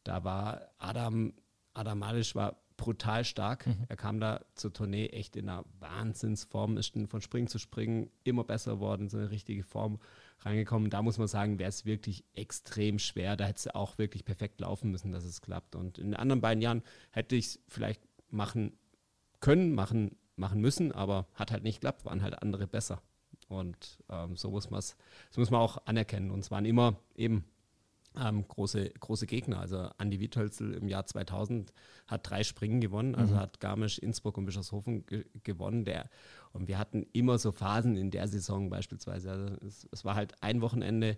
da 0.04 0.24
war 0.24 0.72
Adam, 0.78 1.34
Adam 1.74 2.00
Malisch 2.00 2.36
war 2.36 2.61
brutal 2.78 3.24
stark. 3.24 3.68
Mhm. 3.68 3.86
Er 3.88 3.96
kam 3.96 4.20
da 4.20 4.42
zur 4.56 4.74
Tournee 4.74 5.08
echt 5.08 5.36
in 5.36 5.50
einer 5.50 5.66
Wahnsinnsform, 5.80 6.78
ist 6.78 6.94
von 7.08 7.22
Springen 7.22 7.48
zu 7.48 7.60
Springen 7.60 8.10
immer 8.24 8.44
besser 8.44 8.76
geworden, 8.76 9.10
so 9.10 9.18
eine 9.18 9.32
richtige 9.32 9.64
Form 9.64 10.00
reingekommen. 10.40 10.90
Da 10.90 11.02
muss 11.02 11.18
man 11.18 11.28
sagen, 11.28 11.60
wäre 11.60 11.70
es 11.70 11.86
wirklich 11.86 12.26
extrem 12.34 13.00
schwer. 13.00 13.36
Da 13.36 13.46
hätte 13.46 13.60
es 13.60 13.76
auch 13.76 13.98
wirklich 13.98 14.26
perfekt 14.26 14.60
laufen 14.60 14.92
müssen, 14.92 15.12
dass 15.12 15.24
es 15.24 15.42
klappt. 15.42 15.76
Und 15.76 15.98
in 15.98 16.08
den 16.08 16.16
anderen 16.16 16.42
beiden 16.42 16.62
Jahren 16.62 16.84
hätte 17.12 17.36
ich 17.36 17.46
es 17.46 17.60
vielleicht 17.68 18.02
machen 18.30 18.74
können, 19.40 19.74
machen, 19.74 20.18
machen 20.36 20.62
müssen, 20.62 20.92
aber 20.92 21.28
hat 21.36 21.52
halt 21.52 21.64
nicht 21.64 21.82
geklappt, 21.82 22.06
waren 22.06 22.22
halt 22.22 22.42
andere 22.42 22.68
besser. 22.68 23.02
Und 23.48 24.00
ähm, 24.10 24.38
so 24.38 24.50
muss 24.50 24.70
man 24.70 24.80
es, 24.80 24.96
so 25.30 25.42
muss 25.42 25.52
man 25.52 25.62
auch 25.62 25.86
anerkennen. 25.86 26.32
Und 26.32 26.40
es 26.40 26.52
waren 26.52 26.66
immer 26.66 26.96
eben 27.16 27.46
ähm, 28.19 28.47
große, 28.47 28.89
große 28.89 29.28
Gegner. 29.28 29.60
Also 29.60 29.89
Andi 29.97 30.19
Wiethölzel 30.19 30.74
im 30.74 30.88
Jahr 30.88 31.06
2000 31.06 31.74
hat 32.08 32.30
drei 32.30 32.43
Springen 32.43 32.82
gewonnen, 32.82 33.15
also 33.15 33.36
mhm. 33.36 33.39
hat 33.39 33.60
Garmisch, 33.60 33.97
Innsbruck 34.00 34.38
und 34.38 34.45
Bischofshofen 34.45 35.06
ge 35.06 35.26
gewonnen. 35.43 35.86
Der, 35.86 36.10
und 36.52 36.67
wir 36.67 36.78
hatten 36.78 37.06
immer 37.13 37.38
so 37.38 37.52
Phasen 37.52 37.95
in 37.95 38.12
der 38.12 38.28
Saison 38.28 38.69
beispielsweise. 38.69 39.32
Also 39.32 39.56
es, 39.65 39.88
es 39.91 40.06
war 40.06 40.15
halt 40.15 40.36
ein 40.41 40.62
Wochenende, 40.62 41.17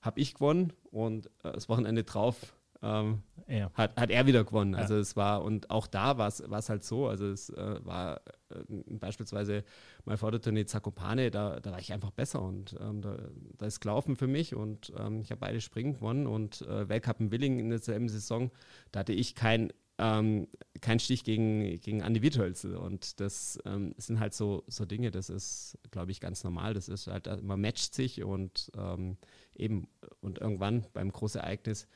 habe 0.00 0.20
ich 0.20 0.34
gewonnen 0.34 0.72
und 0.90 1.26
äh, 1.42 1.52
das 1.52 1.68
Wochenende 1.68 2.04
drauf 2.04 2.54
ähm, 2.82 3.22
ja. 3.48 3.70
hat, 3.74 3.96
hat 3.96 4.10
er 4.10 4.26
wieder 4.26 4.44
gewonnen. 4.44 4.74
Ja. 4.74 4.80
Also 4.80 4.96
es 4.96 5.16
war, 5.16 5.42
und 5.42 5.70
auch 5.70 5.86
da 5.86 6.18
war 6.18 6.28
es 6.28 6.68
halt 6.68 6.84
so, 6.84 7.08
also 7.08 7.26
es 7.26 7.50
äh, 7.50 7.84
war 7.84 8.20
äh, 8.50 8.94
beispielsweise 8.98 9.64
mal 10.04 10.16
vor 10.16 10.30
der 10.30 10.40
Tournee 10.40 10.64
Zakopane, 10.64 11.30
da, 11.30 11.60
da 11.60 11.72
war 11.72 11.80
ich 11.80 11.92
einfach 11.92 12.10
besser 12.10 12.42
und 12.42 12.76
ähm, 12.80 13.02
da, 13.02 13.16
da, 13.56 13.66
ist 13.66 13.80
gelaufen 13.80 14.16
für 14.16 14.26
mich 14.28 14.54
und 14.54 14.92
ähm, 14.98 15.20
ich 15.20 15.30
habe 15.30 15.40
beide 15.40 15.60
Springen 15.60 15.94
gewonnen 15.94 16.26
und 16.26 16.62
äh, 16.62 16.88
Weltcup 16.88 17.20
in 17.20 17.30
Willing 17.30 17.58
in 17.58 17.70
derselben 17.70 18.08
Saison, 18.08 18.50
da 18.92 19.00
hatte 19.00 19.12
ich 19.12 19.34
kein 19.34 19.72
ähm, 20.00 20.46
kein 20.80 21.00
Stich 21.00 21.24
gegen, 21.24 21.80
gegen 21.80 22.02
Andi 22.02 22.22
Wiethölzel. 22.22 22.76
Und 22.76 23.18
das 23.18 23.58
ähm, 23.64 23.94
sind 23.98 24.20
halt 24.20 24.32
so, 24.32 24.62
so 24.68 24.84
Dinge, 24.84 25.10
das 25.10 25.28
ist, 25.28 25.76
glaube 25.90 26.12
ich, 26.12 26.20
ganz 26.20 26.44
normal. 26.44 26.72
Das 26.72 26.88
ist 26.88 27.08
halt, 27.08 27.42
man 27.42 27.60
matcht 27.60 27.94
sich 27.94 28.22
und 28.22 28.70
ähm, 28.76 29.16
eben, 29.56 29.88
und 30.20 30.38
irgendwann 30.38 30.86
beim 30.92 31.10
Großereignis 31.10 31.88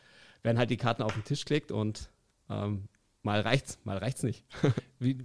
werden 0.43 0.59
halt 0.59 0.71
die 0.71 0.77
Karten 0.77 1.03
auf 1.03 1.15
den 1.15 1.25
Tisch 1.25 1.45
gelegt 1.45 1.73
und 1.73 2.11
ähm, 2.49 2.89
mal 3.23 3.41
reicht's, 3.41 3.79
mal 3.85 3.99
reicht's 3.99 4.23
nicht. 4.23 4.45
Wie, 4.99 5.19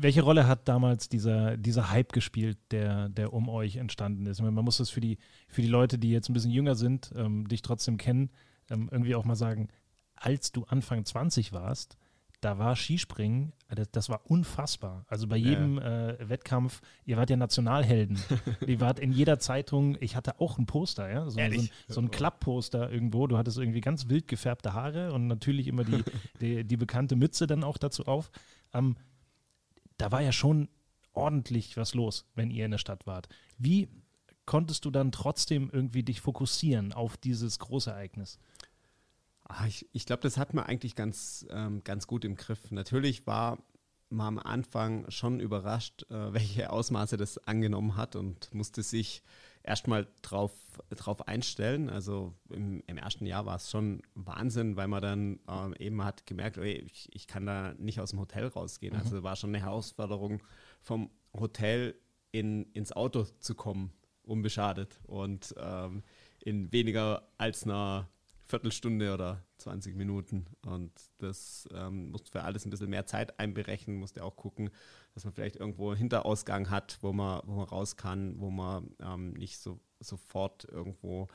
welche 0.00 0.22
Rolle 0.22 0.46
hat 0.46 0.68
damals 0.68 1.08
dieser, 1.08 1.56
dieser 1.56 1.90
Hype 1.90 2.12
gespielt, 2.12 2.58
der, 2.70 3.08
der 3.08 3.32
um 3.32 3.48
euch 3.48 3.76
entstanden 3.76 4.26
ist? 4.26 4.40
Man 4.40 4.54
muss 4.54 4.78
das 4.78 4.90
für 4.90 5.00
die, 5.00 5.18
für 5.48 5.62
die 5.62 5.68
Leute, 5.68 5.98
die 5.98 6.10
jetzt 6.10 6.28
ein 6.28 6.34
bisschen 6.34 6.50
jünger 6.50 6.74
sind, 6.74 7.12
ähm, 7.16 7.48
dich 7.48 7.62
trotzdem 7.62 7.96
kennen, 7.96 8.30
ähm, 8.70 8.88
irgendwie 8.92 9.14
auch 9.14 9.24
mal 9.24 9.36
sagen, 9.36 9.68
als 10.14 10.52
du 10.52 10.64
Anfang 10.64 11.04
20 11.04 11.52
warst, 11.52 11.96
da 12.40 12.58
war 12.58 12.76
Skispringen, 12.76 13.52
das, 13.68 13.90
das, 13.90 14.08
war 14.08 14.20
unfassbar. 14.24 15.04
Also 15.08 15.26
bei 15.26 15.36
jedem 15.36 15.78
ja. 15.78 16.10
äh, 16.10 16.28
Wettkampf, 16.28 16.80
ihr 17.04 17.16
wart 17.16 17.30
ja 17.30 17.36
Nationalhelden. 17.36 18.18
ihr 18.66 18.80
wart 18.80 19.00
in 19.00 19.12
jeder 19.12 19.40
Zeitung, 19.40 19.96
ich 20.00 20.14
hatte 20.14 20.40
auch 20.40 20.58
ein 20.58 20.66
Poster, 20.66 21.10
ja, 21.10 21.24
so, 21.24 21.30
so 21.30 21.40
ein, 21.40 21.68
so 21.88 22.00
ein 22.00 22.10
Klappposter 22.10 22.90
irgendwo. 22.90 23.26
Du 23.26 23.36
hattest 23.36 23.58
irgendwie 23.58 23.80
ganz 23.80 24.08
wild 24.08 24.28
gefärbte 24.28 24.72
Haare 24.72 25.12
und 25.12 25.26
natürlich 25.26 25.66
immer 25.66 25.84
die, 25.84 26.04
die, 26.40 26.64
die, 26.64 26.76
bekannte 26.76 27.16
Mütze 27.16 27.46
dann 27.46 27.64
auch 27.64 27.76
dazu 27.76 28.06
auf. 28.06 28.30
Ähm, 28.72 28.96
da 29.96 30.12
war 30.12 30.22
ja 30.22 30.32
schon 30.32 30.68
ordentlich 31.12 31.76
was 31.76 31.94
los, 31.94 32.24
wenn 32.36 32.50
ihr 32.50 32.64
in 32.64 32.70
der 32.70 32.78
Stadt 32.78 33.06
wart. 33.06 33.28
Wie 33.58 33.88
konntest 34.46 34.84
du 34.84 34.90
dann 34.90 35.10
trotzdem 35.10 35.70
irgendwie 35.72 36.04
dich 36.04 36.20
fokussieren 36.20 36.92
auf 36.92 37.16
dieses 37.16 37.58
große 37.58 37.90
Ereignis? 37.90 38.38
Ach, 39.48 39.66
ich, 39.66 39.88
ich 39.92 40.06
glaube, 40.06 40.22
das 40.22 40.36
hat 40.36 40.54
man 40.54 40.64
eigentlich 40.64 40.94
ganz, 40.94 41.46
ähm, 41.50 41.82
ganz 41.82 42.06
gut 42.06 42.24
im 42.24 42.36
Griff. 42.36 42.70
Natürlich 42.70 43.26
war 43.26 43.58
man 44.10 44.38
am 44.38 44.38
Anfang 44.38 45.10
schon 45.10 45.40
überrascht, 45.40 46.04
äh, 46.10 46.32
welche 46.32 46.70
Ausmaße 46.70 47.16
das 47.16 47.38
angenommen 47.38 47.96
hat 47.96 48.14
und 48.14 48.52
musste 48.54 48.82
sich 48.82 49.22
erstmal 49.62 50.06
drauf, 50.22 50.52
drauf 50.90 51.26
einstellen. 51.26 51.90
Also 51.90 52.34
im, 52.50 52.82
im 52.86 52.98
ersten 52.98 53.26
Jahr 53.26 53.46
war 53.46 53.56
es 53.56 53.70
schon 53.70 54.02
Wahnsinn, 54.14 54.76
weil 54.76 54.88
man 54.88 55.02
dann 55.02 55.40
äh, 55.48 55.86
eben 55.86 56.04
hat 56.04 56.26
gemerkt, 56.26 56.58
okay, 56.58 56.84
ich, 56.86 57.08
ich 57.12 57.26
kann 57.26 57.46
da 57.46 57.74
nicht 57.78 58.00
aus 58.00 58.10
dem 58.10 58.20
Hotel 58.20 58.46
rausgehen. 58.46 58.94
Mhm. 58.94 59.00
Also 59.00 59.22
war 59.22 59.36
schon 59.36 59.50
eine 59.50 59.64
Herausforderung 59.64 60.42
vom 60.80 61.10
Hotel 61.32 61.94
in, 62.32 62.64
ins 62.72 62.92
Auto 62.92 63.24
zu 63.40 63.54
kommen, 63.54 63.92
unbeschadet 64.22 65.00
und 65.06 65.54
ähm, 65.58 66.02
in 66.40 66.72
weniger 66.72 67.28
als 67.38 67.64
einer 67.64 68.08
Viertelstunde 68.48 69.12
oder 69.12 69.44
20 69.58 69.94
Minuten. 69.94 70.46
Und 70.64 70.92
das 71.18 71.68
ähm, 71.72 72.10
musst 72.10 72.30
für 72.30 72.42
alles 72.42 72.64
ein 72.64 72.70
bisschen 72.70 72.90
mehr 72.90 73.06
Zeit 73.06 73.38
einberechnen, 73.38 73.98
musst 73.98 74.16
ja 74.16 74.22
auch 74.22 74.36
gucken, 74.36 74.70
dass 75.14 75.24
man 75.24 75.34
vielleicht 75.34 75.56
irgendwo 75.56 75.90
einen 75.90 75.98
Hinterausgang 75.98 76.70
hat, 76.70 76.98
wo 77.02 77.12
man, 77.12 77.42
wo 77.44 77.56
man 77.56 77.68
raus 77.68 77.96
kann, 77.96 78.40
wo 78.40 78.50
man 78.50 78.94
ähm, 79.00 79.32
nicht 79.34 79.58
so 79.58 79.80
sofort 80.00 80.64
irgendwo 80.64 81.26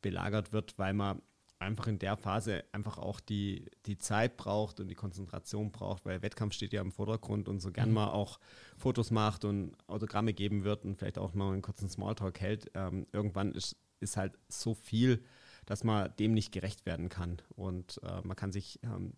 belagert 0.00 0.52
wird, 0.52 0.78
weil 0.78 0.94
man 0.94 1.20
einfach 1.58 1.86
in 1.86 1.98
der 1.98 2.16
Phase 2.16 2.64
einfach 2.72 2.98
auch 2.98 3.20
die, 3.20 3.70
die 3.86 3.98
Zeit 3.98 4.36
braucht 4.36 4.80
und 4.80 4.88
die 4.88 4.94
Konzentration 4.94 5.70
braucht, 5.70 6.04
weil 6.04 6.22
Wettkampf 6.22 6.54
steht 6.54 6.72
ja 6.72 6.80
im 6.80 6.90
Vordergrund 6.92 7.48
und 7.48 7.60
so 7.60 7.70
gern 7.70 7.88
mhm. 7.88 7.94
mal 7.94 8.08
auch 8.08 8.40
Fotos 8.76 9.10
macht 9.10 9.44
und 9.44 9.76
Autogramme 9.86 10.34
geben 10.34 10.64
wird 10.64 10.84
und 10.84 10.96
vielleicht 10.96 11.18
auch 11.18 11.34
mal 11.34 11.52
einen 11.52 11.62
kurzen 11.62 11.88
Smalltalk 11.88 12.40
hält. 12.40 12.70
Ähm, 12.74 13.06
irgendwann 13.12 13.52
ist, 13.52 13.76
ist 14.00 14.16
halt 14.16 14.38
so 14.48 14.74
viel, 14.74 15.22
dass 15.66 15.84
man 15.84 16.14
dem 16.18 16.34
nicht 16.34 16.52
gerecht 16.52 16.86
werden 16.86 17.08
kann. 17.08 17.40
Und 17.50 18.00
äh, 18.02 18.20
man 18.24 18.36
kann 18.36 18.52
sich 18.52 18.80
ähm, 18.82 19.12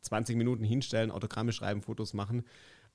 20 0.00 0.36
Minuten 0.36 0.64
hinstellen, 0.64 1.10
Autogramme 1.10 1.52
schreiben, 1.52 1.82
Fotos 1.82 2.14
machen, 2.14 2.44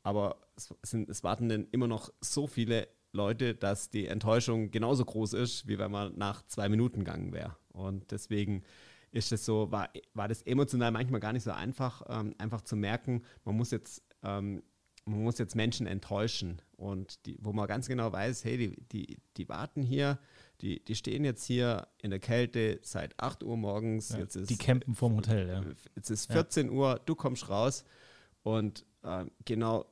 aber 0.03 0.37
es, 0.55 0.73
sind, 0.83 1.09
es 1.09 1.23
warten 1.23 1.49
dann 1.49 1.67
immer 1.71 1.87
noch 1.87 2.11
so 2.21 2.47
viele 2.47 2.87
Leute, 3.11 3.55
dass 3.55 3.89
die 3.89 4.07
Enttäuschung 4.07 4.71
genauso 4.71 5.03
groß 5.03 5.33
ist, 5.33 5.67
wie 5.67 5.79
wenn 5.79 5.91
man 5.91 6.17
nach 6.17 6.45
zwei 6.45 6.69
Minuten 6.69 6.99
gegangen 6.99 7.33
wäre. 7.33 7.55
Und 7.69 8.11
deswegen 8.11 8.63
ist 9.11 9.31
es 9.31 9.45
so, 9.45 9.71
war, 9.71 9.89
war 10.13 10.27
das 10.27 10.43
emotional 10.43 10.91
manchmal 10.91 11.19
gar 11.19 11.33
nicht 11.33 11.43
so 11.43 11.51
einfach, 11.51 12.03
ähm, 12.07 12.35
einfach 12.37 12.61
zu 12.61 12.75
merken, 12.75 13.23
man 13.43 13.55
muss 13.55 13.71
jetzt, 13.71 14.03
ähm, 14.23 14.61
man 15.05 15.23
muss 15.23 15.39
jetzt 15.39 15.55
Menschen 15.55 15.87
enttäuschen. 15.87 16.61
Und 16.77 17.25
die, 17.25 17.37
wo 17.41 17.51
man 17.51 17.67
ganz 17.67 17.87
genau 17.87 18.11
weiß, 18.11 18.45
hey, 18.45 18.57
die, 18.57 18.81
die, 18.91 19.17
die 19.37 19.49
warten 19.49 19.81
hier, 19.81 20.19
die, 20.61 20.83
die 20.83 20.95
stehen 20.95 21.23
jetzt 21.23 21.45
hier 21.45 21.87
in 22.01 22.09
der 22.09 22.19
Kälte 22.19 22.79
seit 22.81 23.19
8 23.19 23.43
Uhr 23.43 23.57
morgens. 23.57 24.09
Ja, 24.09 24.19
jetzt 24.19 24.35
ist, 24.35 24.49
die 24.49 24.57
campen 24.57 24.95
vorm 24.95 25.15
Hotel, 25.15 25.47
ja. 25.47 25.63
Jetzt 25.95 26.09
ist 26.09 26.31
14 26.31 26.67
ja. 26.67 26.71
Uhr, 26.71 27.01
du 27.05 27.15
kommst 27.15 27.49
raus 27.49 27.85
und 28.43 28.85
äh, 29.03 29.25
genau 29.45 29.85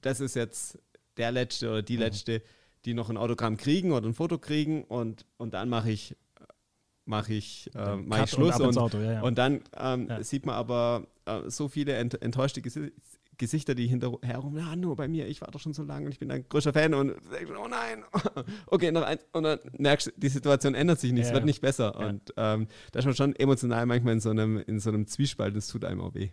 das 0.00 0.20
ist 0.20 0.34
jetzt 0.34 0.78
der 1.16 1.32
Letzte 1.32 1.68
oder 1.68 1.82
die. 1.82 1.96
Letzte, 1.96 2.42
die 2.86 2.94
noch 2.94 3.10
ein 3.10 3.18
Autogramm 3.18 3.58
kriegen 3.58 3.92
oder 3.92 4.08
ein 4.08 4.14
Foto 4.14 4.38
kriegen 4.38 4.84
und, 4.84 5.26
und 5.36 5.52
dann 5.52 5.68
mache 5.68 5.90
ich 5.90 6.16
mache 7.04 7.34
ich, 7.34 7.70
äh, 7.74 7.96
mach 7.96 8.24
ich 8.24 8.30
Schluss 8.30 8.58
und, 8.60 8.76
und, 8.76 8.94
ja, 8.94 9.12
ja. 9.12 9.20
und, 9.22 9.36
dann 9.36 9.64
ähm, 9.76 10.06
ja. 10.08 10.22
sieht 10.22 10.46
man 10.46 10.54
aber 10.54 11.06
äh, 11.26 11.50
so 11.50 11.68
viele 11.68 11.94
ent 11.94 12.22
enttäuschte 12.22 12.62
Gesi 12.62 12.92
Gesichter, 13.40 13.74
die 13.74 13.86
hinterher 13.88 14.38
rum, 14.38 14.56
ja, 14.56 14.76
nur 14.76 14.94
bei 14.96 15.08
mir, 15.08 15.26
ich 15.26 15.40
war 15.40 15.50
doch 15.50 15.58
schon 15.58 15.72
so 15.72 15.82
lange 15.82 16.06
und 16.06 16.12
ich 16.12 16.18
bin 16.18 16.30
ein 16.30 16.44
größer 16.48 16.72
Fan 16.72 16.94
und 16.94 17.12
oh 17.12 17.68
nein, 17.68 18.04
okay, 18.66 18.92
noch 18.92 19.02
eins 19.02 19.26
und 19.32 19.42
dann 19.42 19.58
merkst 19.78 20.08
du, 20.08 20.10
die 20.16 20.28
Situation 20.28 20.74
ändert 20.74 21.00
sich 21.00 21.12
nicht, 21.12 21.26
es 21.26 21.32
wird 21.32 21.46
nicht 21.46 21.60
besser 21.60 21.96
und 21.98 22.32
ähm, 22.36 22.68
da 22.92 22.98
ist 22.98 23.06
man 23.06 23.14
schon 23.14 23.34
emotional 23.34 23.86
manchmal 23.86 24.12
in 24.12 24.20
so 24.20 24.30
einem, 24.30 24.58
in 24.58 24.78
so 24.78 24.90
einem 24.90 25.06
Zwiespalt, 25.06 25.56
das 25.56 25.68
tut 25.68 25.84
einem 25.84 26.02
auch 26.02 26.14
weh. 26.14 26.30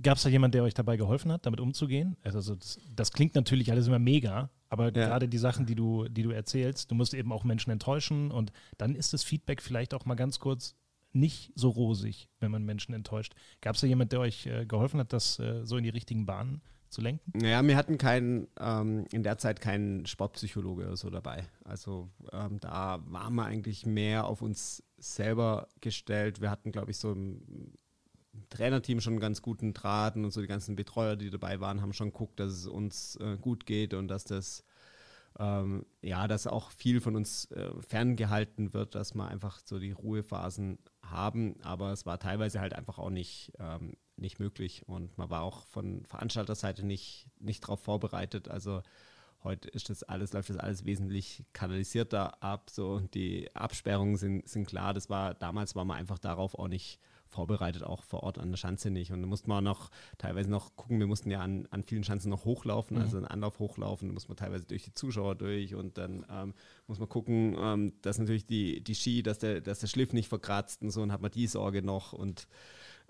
Gab 0.00 0.18
es 0.18 0.22
da 0.22 0.28
jemanden, 0.28 0.52
der 0.52 0.62
euch 0.62 0.74
dabei 0.74 0.96
geholfen 0.96 1.32
hat, 1.32 1.44
damit 1.44 1.60
umzugehen? 1.60 2.16
Also 2.22 2.54
das, 2.54 2.78
das 2.94 3.12
klingt 3.12 3.34
natürlich 3.34 3.70
alles 3.72 3.88
immer 3.88 3.98
mega, 3.98 4.50
aber 4.68 4.84
ja. 4.84 5.06
gerade 5.06 5.28
die 5.28 5.38
Sachen, 5.38 5.66
die 5.66 5.74
du, 5.74 6.06
die 6.08 6.22
du 6.22 6.30
erzählst, 6.30 6.90
du 6.90 6.94
musst 6.94 7.14
eben 7.14 7.32
auch 7.32 7.44
Menschen 7.44 7.70
enttäuschen 7.70 8.30
und 8.30 8.52
dann 8.78 8.94
ist 8.94 9.12
das 9.12 9.24
Feedback 9.24 9.62
vielleicht 9.62 9.94
auch 9.94 10.04
mal 10.04 10.14
ganz 10.14 10.38
kurz 10.38 10.76
nicht 11.12 11.52
so 11.54 11.68
rosig, 11.68 12.28
wenn 12.40 12.50
man 12.50 12.64
Menschen 12.64 12.94
enttäuscht. 12.94 13.34
Gab 13.60 13.74
es 13.74 13.80
da 13.80 13.86
jemanden, 13.86 14.10
der 14.10 14.20
euch 14.20 14.46
äh, 14.46 14.66
geholfen 14.66 15.00
hat, 15.00 15.12
das 15.12 15.38
äh, 15.38 15.64
so 15.64 15.76
in 15.76 15.84
die 15.84 15.90
richtigen 15.90 16.26
Bahnen 16.26 16.62
zu 16.88 17.00
lenken? 17.00 17.44
Ja, 17.44 17.66
wir 17.66 17.76
hatten 17.76 17.98
keinen, 17.98 18.48
ähm, 18.60 19.06
in 19.12 19.22
der 19.22 19.38
Zeit 19.38 19.60
keinen 19.60 20.06
Sportpsychologe 20.06 20.86
oder 20.86 20.96
so 20.96 21.10
dabei. 21.10 21.44
Also 21.64 22.10
ähm, 22.32 22.60
da 22.60 23.00
waren 23.06 23.34
wir 23.34 23.44
eigentlich 23.44 23.86
mehr 23.86 24.26
auf 24.26 24.42
uns 24.42 24.82
selber 24.98 25.68
gestellt. 25.80 26.40
Wir 26.40 26.50
hatten, 26.50 26.70
glaube 26.70 26.90
ich, 26.90 26.98
so 26.98 27.12
im 27.12 27.72
Trainerteam 28.50 29.00
schon 29.00 29.14
einen 29.14 29.20
ganz 29.20 29.42
guten 29.42 29.74
Draht 29.74 30.16
und 30.16 30.30
so 30.30 30.40
die 30.40 30.46
ganzen 30.46 30.76
Betreuer, 30.76 31.16
die 31.16 31.30
dabei 31.30 31.60
waren, 31.60 31.82
haben 31.82 31.92
schon 31.92 32.12
geguckt, 32.12 32.38
dass 32.40 32.52
es 32.52 32.66
uns 32.66 33.16
äh, 33.16 33.36
gut 33.38 33.66
geht 33.66 33.94
und 33.94 34.08
dass 34.08 34.24
das 34.24 34.64
ähm, 35.38 35.86
ja, 36.02 36.28
dass 36.28 36.46
auch 36.46 36.70
viel 36.70 37.00
von 37.00 37.16
uns 37.16 37.50
äh, 37.52 37.70
ferngehalten 37.80 38.74
wird, 38.74 38.94
dass 38.94 39.14
wir 39.14 39.28
einfach 39.28 39.60
so 39.64 39.78
die 39.78 39.92
Ruhephasen 39.92 40.78
haben, 41.02 41.60
aber 41.62 41.92
es 41.92 42.06
war 42.06 42.18
teilweise 42.18 42.60
halt 42.60 42.74
einfach 42.74 42.98
auch 42.98 43.10
nicht, 43.10 43.52
ähm, 43.58 43.96
nicht 44.16 44.38
möglich 44.38 44.88
und 44.88 45.16
man 45.18 45.30
war 45.30 45.42
auch 45.42 45.66
von 45.66 46.04
Veranstalterseite 46.06 46.86
nicht, 46.86 47.28
nicht 47.38 47.64
darauf 47.64 47.80
vorbereitet. 47.80 48.48
Also 48.48 48.82
heute 49.42 49.68
ist 49.68 49.90
das 49.90 50.02
alles, 50.02 50.32
läuft 50.32 50.50
das 50.50 50.58
alles 50.58 50.84
wesentlich 50.84 51.44
kanalisierter 51.52 52.42
ab. 52.42 52.70
So 52.70 53.00
die 53.00 53.54
Absperrungen 53.54 54.16
sind, 54.16 54.48
sind 54.48 54.66
klar. 54.66 54.94
Das 54.94 55.10
war 55.10 55.34
damals 55.34 55.74
war 55.74 55.84
man 55.84 55.98
einfach 55.98 56.18
darauf 56.18 56.54
auch 56.54 56.68
nicht 56.68 57.00
vorbereitet, 57.32 57.82
auch 57.82 58.02
vor 58.04 58.22
Ort 58.22 58.38
an 58.38 58.50
der 58.50 58.56
Schanze 58.56 58.90
nicht. 58.90 59.10
Und 59.10 59.22
da 59.22 59.26
musste 59.26 59.48
man 59.48 59.64
noch 59.64 59.90
teilweise 60.18 60.50
noch 60.50 60.76
gucken, 60.76 61.00
wir 61.00 61.06
mussten 61.06 61.30
ja 61.30 61.40
an, 61.40 61.66
an 61.70 61.82
vielen 61.82 62.04
Schanzen 62.04 62.30
noch 62.30 62.44
hochlaufen, 62.44 62.96
mhm. 62.96 63.02
also 63.02 63.16
einen 63.16 63.26
Anlauf 63.26 63.58
hochlaufen, 63.58 64.08
da 64.08 64.14
muss 64.14 64.28
man 64.28 64.36
teilweise 64.36 64.66
durch 64.66 64.84
die 64.84 64.94
Zuschauer 64.94 65.34
durch 65.34 65.74
und 65.74 65.98
dann 65.98 66.24
ähm, 66.30 66.54
muss 66.86 66.98
man 66.98 67.08
gucken, 67.08 67.56
ähm, 67.58 67.92
dass 68.02 68.18
natürlich 68.18 68.46
die, 68.46 68.82
die 68.82 68.94
Ski, 68.94 69.22
dass 69.22 69.38
der, 69.38 69.60
dass 69.60 69.80
der 69.80 69.86
Schliff 69.86 70.12
nicht 70.12 70.28
verkratzt 70.28 70.82
und 70.82 70.90
so, 70.90 71.02
und 71.02 71.12
hat 71.12 71.22
man 71.22 71.30
die 71.30 71.46
Sorge 71.46 71.82
noch 71.82 72.12
und 72.12 72.46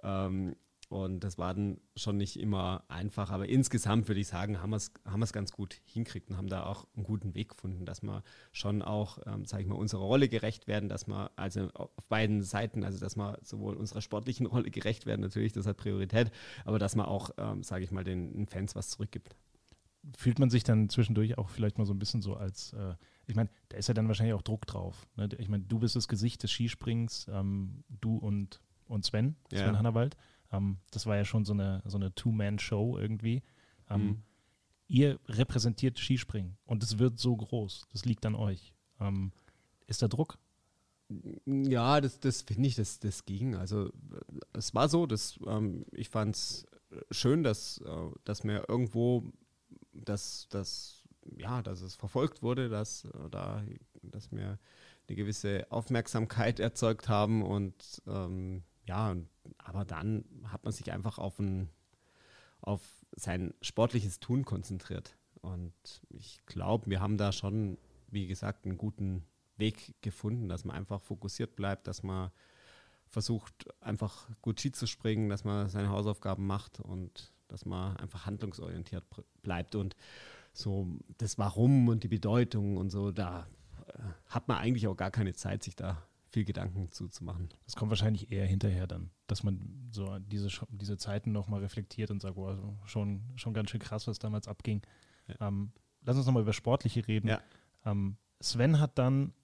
ähm, 0.02 0.54
und 0.92 1.20
das 1.20 1.38
war 1.38 1.54
dann 1.54 1.80
schon 1.96 2.18
nicht 2.18 2.38
immer 2.38 2.84
einfach, 2.88 3.30
aber 3.30 3.48
insgesamt 3.48 4.08
würde 4.08 4.20
ich 4.20 4.28
sagen, 4.28 4.60
haben 4.60 4.70
wir 4.70 4.76
es 4.76 4.92
haben 5.06 5.24
ganz 5.32 5.50
gut 5.50 5.80
hinkriegt 5.84 6.28
und 6.28 6.36
haben 6.36 6.48
da 6.48 6.66
auch 6.66 6.86
einen 6.94 7.04
guten 7.04 7.34
Weg 7.34 7.48
gefunden, 7.48 7.86
dass 7.86 8.02
wir 8.02 8.22
schon 8.52 8.82
auch, 8.82 9.18
ähm, 9.26 9.46
sage 9.46 9.62
ich 9.62 9.68
mal, 9.68 9.76
unserer 9.76 10.02
Rolle 10.02 10.28
gerecht 10.28 10.66
werden, 10.68 10.90
dass 10.90 11.08
wir 11.08 11.30
also 11.36 11.70
auf 11.72 11.90
beiden 12.10 12.42
Seiten, 12.42 12.84
also 12.84 13.00
dass 13.00 13.16
wir 13.16 13.38
sowohl 13.42 13.74
unserer 13.74 14.02
sportlichen 14.02 14.44
Rolle 14.52 14.70
gerecht 14.70 15.06
werden, 15.06 15.22
natürlich, 15.22 15.52
das 15.52 15.66
hat 15.66 15.78
Priorität, 15.78 16.30
aber 16.66 16.78
dass 16.78 16.94
man 16.94 17.06
auch, 17.06 17.30
ähm, 17.38 17.62
sage 17.62 17.84
ich 17.84 17.90
mal, 17.90 18.04
den, 18.04 18.30
den, 18.34 18.46
Fans 18.46 18.74
was 18.76 18.90
zurückgibt. 18.90 19.34
Fühlt 20.18 20.38
man 20.38 20.50
sich 20.50 20.62
dann 20.62 20.90
zwischendurch 20.90 21.38
auch 21.38 21.48
vielleicht 21.48 21.78
mal 21.78 21.86
so 21.86 21.94
ein 21.94 21.98
bisschen 21.98 22.20
so 22.20 22.36
als, 22.36 22.74
äh, 22.74 22.94
ich 23.26 23.34
meine, 23.34 23.48
da 23.70 23.78
ist 23.78 23.88
ja 23.88 23.94
dann 23.94 24.08
wahrscheinlich 24.08 24.34
auch 24.34 24.42
Druck 24.42 24.66
drauf. 24.66 25.06
Ne? 25.16 25.30
Ich 25.38 25.48
meine, 25.48 25.64
du 25.64 25.78
bist 25.78 25.96
das 25.96 26.06
Gesicht 26.06 26.42
des 26.42 26.50
Skisprings, 26.50 27.28
ähm, 27.30 27.82
du 27.88 28.18
und, 28.18 28.60
und 28.88 29.06
Sven, 29.06 29.36
Sven 29.48 29.58
ja. 29.58 29.78
Hannawald. 29.78 30.16
Ähm, 30.52 30.78
das 30.90 31.06
war 31.06 31.16
ja 31.16 31.24
schon 31.24 31.44
so 31.44 31.52
eine, 31.52 31.82
so 31.86 31.96
eine 31.96 32.14
Two-Man-Show 32.14 32.98
irgendwie. 32.98 33.42
Ähm, 33.90 34.06
mhm. 34.06 34.22
Ihr 34.88 35.18
repräsentiert 35.26 35.98
Skispringen 35.98 36.56
und 36.66 36.82
es 36.82 36.98
wird 36.98 37.18
so 37.18 37.36
groß. 37.36 37.88
Das 37.92 38.04
liegt 38.04 38.26
an 38.26 38.34
euch. 38.34 38.74
Ähm, 39.00 39.32
ist 39.86 40.02
da 40.02 40.08
Druck? 40.08 40.38
Ja, 41.46 42.00
das, 42.00 42.20
das 42.20 42.42
finde 42.42 42.68
ich, 42.68 42.76
das, 42.76 42.98
das 42.98 43.24
ging. 43.24 43.54
Also 43.54 43.90
es 44.52 44.74
war 44.74 44.88
so, 44.88 45.06
dass 45.06 45.38
ähm, 45.46 45.84
ich 45.92 46.08
fand 46.08 46.36
es 46.36 46.66
schön, 47.10 47.42
dass, 47.42 47.78
äh, 47.78 48.10
dass 48.24 48.44
mir 48.44 48.64
irgendwo 48.68 49.32
dass, 49.92 50.48
dass, 50.48 51.02
ja, 51.36 51.62
dass 51.62 51.80
es 51.80 51.94
verfolgt 51.94 52.42
wurde, 52.42 52.68
dass, 52.68 53.04
äh, 53.04 53.30
da, 53.30 53.62
dass 54.02 54.30
wir 54.32 54.58
eine 55.08 55.16
gewisse 55.16 55.66
Aufmerksamkeit 55.70 56.60
erzeugt 56.60 57.08
haben 57.08 57.42
und 57.42 58.02
ähm, 58.06 58.62
ja, 58.84 59.16
aber 59.58 59.84
dann 59.84 60.24
hat 60.44 60.64
man 60.64 60.72
sich 60.72 60.92
einfach 60.92 61.18
auf, 61.18 61.38
ein, 61.38 61.68
auf 62.60 62.82
sein 63.16 63.54
sportliches 63.60 64.20
Tun 64.20 64.44
konzentriert. 64.44 65.16
Und 65.40 65.74
ich 66.10 66.40
glaube, 66.46 66.88
wir 66.88 67.00
haben 67.00 67.16
da 67.16 67.32
schon, 67.32 67.78
wie 68.08 68.26
gesagt, 68.26 68.64
einen 68.64 68.78
guten 68.78 69.24
Weg 69.56 69.94
gefunden, 70.00 70.48
dass 70.48 70.64
man 70.64 70.76
einfach 70.76 71.00
fokussiert 71.00 71.56
bleibt, 71.56 71.86
dass 71.86 72.02
man 72.02 72.30
versucht, 73.08 73.68
einfach 73.80 74.28
gut 74.40 74.60
Ski 74.60 74.72
zu 74.72 74.86
springen, 74.86 75.28
dass 75.28 75.44
man 75.44 75.68
seine 75.68 75.90
Hausaufgaben 75.90 76.46
macht 76.46 76.80
und 76.80 77.32
dass 77.48 77.66
man 77.66 77.96
einfach 77.98 78.24
handlungsorientiert 78.26 79.04
bleibt. 79.42 79.74
Und 79.74 79.94
so 80.52 80.88
das 81.18 81.38
Warum 81.38 81.88
und 81.88 82.02
die 82.02 82.08
Bedeutung 82.08 82.76
und 82.78 82.90
so, 82.90 83.12
da 83.12 83.46
äh, 83.86 83.98
hat 84.28 84.48
man 84.48 84.58
eigentlich 84.58 84.88
auch 84.88 84.96
gar 84.96 85.10
keine 85.10 85.34
Zeit, 85.34 85.62
sich 85.62 85.76
da 85.76 86.02
viel 86.32 86.44
Gedanken 86.44 86.90
zuzumachen. 86.90 87.50
Das 87.66 87.76
kommt 87.76 87.90
wahrscheinlich 87.90 88.32
eher 88.32 88.46
hinterher 88.46 88.86
dann, 88.86 89.10
dass 89.26 89.42
man 89.42 89.88
so 89.90 90.18
diese, 90.18 90.48
diese 90.70 90.96
Zeiten 90.96 91.30
nochmal 91.30 91.60
reflektiert 91.60 92.10
und 92.10 92.20
sagt, 92.20 92.36
wow, 92.36 92.56
schon, 92.86 93.22
schon 93.36 93.52
ganz 93.52 93.70
schön 93.70 93.80
krass, 93.80 94.06
was 94.06 94.18
damals 94.18 94.48
abging. 94.48 94.82
Ja. 95.28 95.48
Ähm, 95.48 95.72
lass 96.02 96.16
uns 96.16 96.26
nochmal 96.26 96.42
über 96.42 96.54
Sportliche 96.54 97.06
reden. 97.06 97.28
Ja. 97.28 97.40
Ähm, 97.84 98.16
Sven 98.40 98.80
hat 98.80 98.98
dann 98.98 99.34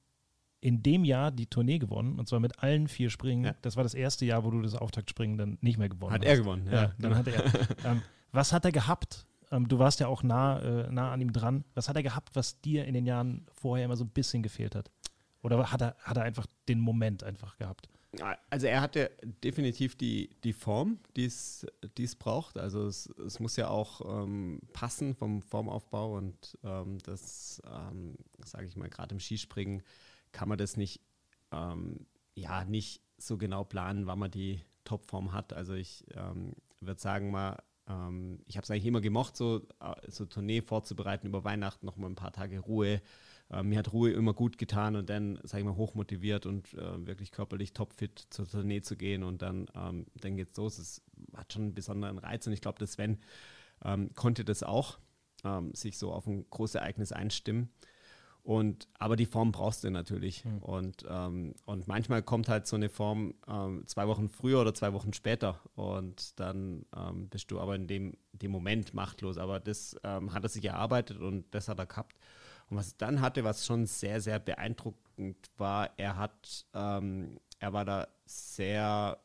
in 0.60 0.82
dem 0.82 1.04
Jahr 1.04 1.30
die 1.30 1.46
Tournee 1.46 1.78
gewonnen 1.78 2.18
und 2.18 2.26
zwar 2.26 2.40
mit 2.40 2.62
allen 2.62 2.88
vier 2.88 3.10
Springen. 3.10 3.44
Ja. 3.44 3.54
Das 3.62 3.76
war 3.76 3.84
das 3.84 3.94
erste 3.94 4.24
Jahr, 4.24 4.44
wo 4.44 4.50
du 4.50 4.62
das 4.62 4.74
Auftaktspringen 4.74 5.36
dann 5.36 5.58
nicht 5.60 5.78
mehr 5.78 5.88
gewonnen 5.88 6.12
hat 6.12 6.22
hast. 6.22 6.28
Hat 6.28 6.36
er 6.36 6.42
gewonnen, 6.42 6.66
ja. 6.66 6.82
ja 6.82 6.92
dann 6.98 7.14
hat 7.14 7.28
er. 7.28 7.44
ähm, 7.84 8.02
was 8.32 8.52
hat 8.52 8.64
er 8.64 8.72
gehabt? 8.72 9.26
Ähm, 9.50 9.68
du 9.68 9.78
warst 9.78 10.00
ja 10.00 10.08
auch 10.08 10.22
nah, 10.22 10.58
äh, 10.60 10.90
nah 10.90 11.12
an 11.12 11.20
ihm 11.20 11.32
dran. 11.32 11.64
Was 11.74 11.88
hat 11.88 11.96
er 11.96 12.02
gehabt, 12.02 12.34
was 12.34 12.60
dir 12.60 12.86
in 12.86 12.94
den 12.94 13.06
Jahren 13.06 13.46
vorher 13.52 13.84
immer 13.84 13.96
so 13.96 14.04
ein 14.04 14.10
bisschen 14.10 14.42
gefehlt 14.42 14.74
hat? 14.74 14.90
Oder 15.42 15.70
hat 15.70 15.80
er, 15.80 15.96
hat 16.00 16.16
er 16.16 16.24
einfach 16.24 16.46
den 16.68 16.80
Moment 16.80 17.22
einfach 17.22 17.56
gehabt? 17.56 17.88
Also 18.48 18.66
er 18.66 18.80
hatte 18.80 19.10
definitiv 19.44 19.94
die, 19.94 20.30
die 20.42 20.54
Form, 20.54 20.98
die 21.16 21.26
es 21.26 21.66
braucht. 22.18 22.56
Also 22.56 22.86
es, 22.86 23.06
es 23.24 23.38
muss 23.38 23.56
ja 23.56 23.68
auch 23.68 24.24
ähm, 24.24 24.60
passen 24.72 25.14
vom 25.14 25.42
Formaufbau 25.42 26.16
und 26.16 26.58
ähm, 26.64 26.98
das, 27.04 27.62
ähm, 27.66 28.16
sage 28.44 28.66
ich 28.66 28.76
mal, 28.76 28.88
gerade 28.88 29.14
im 29.14 29.20
Skispringen 29.20 29.82
kann 30.32 30.48
man 30.48 30.58
das 30.58 30.76
nicht, 30.76 31.02
ähm, 31.52 32.06
ja, 32.34 32.64
nicht 32.64 33.02
so 33.18 33.36
genau 33.36 33.64
planen, 33.64 34.06
wann 34.06 34.18
man 34.18 34.30
die 34.30 34.62
Topform 34.84 35.32
hat. 35.32 35.52
Also 35.52 35.74
ich 35.74 36.06
ähm, 36.14 36.54
würde 36.80 37.00
sagen 37.00 37.30
mal, 37.30 37.62
ähm, 37.88 38.40
ich 38.46 38.56
habe 38.56 38.64
es 38.64 38.70
eigentlich 38.70 38.86
immer 38.86 39.02
gemocht, 39.02 39.36
so, 39.36 39.66
äh, 39.80 40.10
so 40.10 40.24
Tournee 40.24 40.62
vorzubereiten 40.62 41.26
über 41.26 41.44
Weihnachten, 41.44 41.84
noch 41.84 41.96
mal 41.96 42.08
ein 42.08 42.14
paar 42.14 42.32
Tage 42.32 42.58
Ruhe 42.60 43.02
äh, 43.50 43.62
mir 43.62 43.78
hat 43.78 43.92
Ruhe 43.92 44.10
immer 44.10 44.34
gut 44.34 44.58
getan 44.58 44.96
und 44.96 45.08
dann, 45.08 45.38
sage 45.42 45.60
ich 45.60 45.64
mal, 45.64 45.76
hochmotiviert 45.76 46.46
und 46.46 46.74
äh, 46.74 47.06
wirklich 47.06 47.32
körperlich 47.32 47.72
topfit 47.72 48.26
zur 48.30 48.46
Tournee 48.46 48.82
zu 48.82 48.96
gehen 48.96 49.22
und 49.22 49.42
dann, 49.42 49.66
ähm, 49.74 50.06
dann 50.20 50.36
geht's 50.36 50.56
los. 50.56 50.78
Es 50.78 51.02
hat 51.36 51.52
schon 51.52 51.62
einen 51.62 51.74
besonderen 51.74 52.18
Reiz 52.18 52.46
und 52.46 52.52
ich 52.52 52.60
glaube, 52.60 52.78
dass 52.78 52.92
Sven 52.92 53.18
ähm, 53.84 54.12
konnte 54.14 54.44
das 54.44 54.62
auch, 54.62 54.98
ähm, 55.44 55.74
sich 55.74 55.98
so 55.98 56.12
auf 56.12 56.26
ein 56.26 56.44
großes 56.50 56.76
Ereignis 56.76 57.12
einstimmen. 57.12 57.70
Und, 58.48 58.88
aber 58.98 59.16
die 59.16 59.26
Form 59.26 59.52
brauchst 59.52 59.84
du 59.84 59.90
natürlich. 59.90 60.42
Mhm. 60.42 60.58
Und, 60.60 61.04
ähm, 61.06 61.54
und 61.66 61.86
manchmal 61.86 62.22
kommt 62.22 62.48
halt 62.48 62.66
so 62.66 62.76
eine 62.76 62.88
Form 62.88 63.34
ähm, 63.46 63.82
zwei 63.86 64.08
Wochen 64.08 64.30
früher 64.30 64.62
oder 64.62 64.72
zwei 64.72 64.94
Wochen 64.94 65.12
später. 65.12 65.60
Und 65.74 66.40
dann 66.40 66.86
ähm, 66.96 67.28
bist 67.28 67.50
du 67.50 67.60
aber 67.60 67.76
in 67.76 67.86
dem, 67.86 68.16
dem 68.32 68.50
Moment 68.50 68.94
machtlos. 68.94 69.36
Aber 69.36 69.60
das 69.60 69.96
ähm, 70.02 70.32
hat 70.32 70.44
er 70.44 70.48
sich 70.48 70.64
erarbeitet 70.64 71.18
und 71.18 71.44
das 71.54 71.68
hat 71.68 71.78
er 71.78 71.84
gehabt. 71.84 72.16
Und 72.68 72.76
was 72.76 72.92
er 72.92 72.98
dann 72.98 73.20
hatte, 73.20 73.44
was 73.44 73.66
schon 73.66 73.86
sehr, 73.86 74.20
sehr 74.20 74.38
beeindruckend 74.38 75.50
war, 75.56 75.90
er 75.96 76.16
hat, 76.16 76.66
ähm, 76.74 77.40
er 77.58 77.72
war 77.72 77.84
da 77.84 78.08
sehr, 78.26 79.18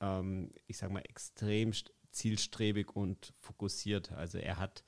ähm, 0.00 0.52
ich 0.66 0.78
sag 0.78 0.90
mal, 0.90 1.02
extrem 1.08 1.72
zielstrebig 2.10 2.94
und 2.94 3.32
fokussiert. 3.38 4.12
Also 4.12 4.38
er 4.38 4.58
hat, 4.58 4.84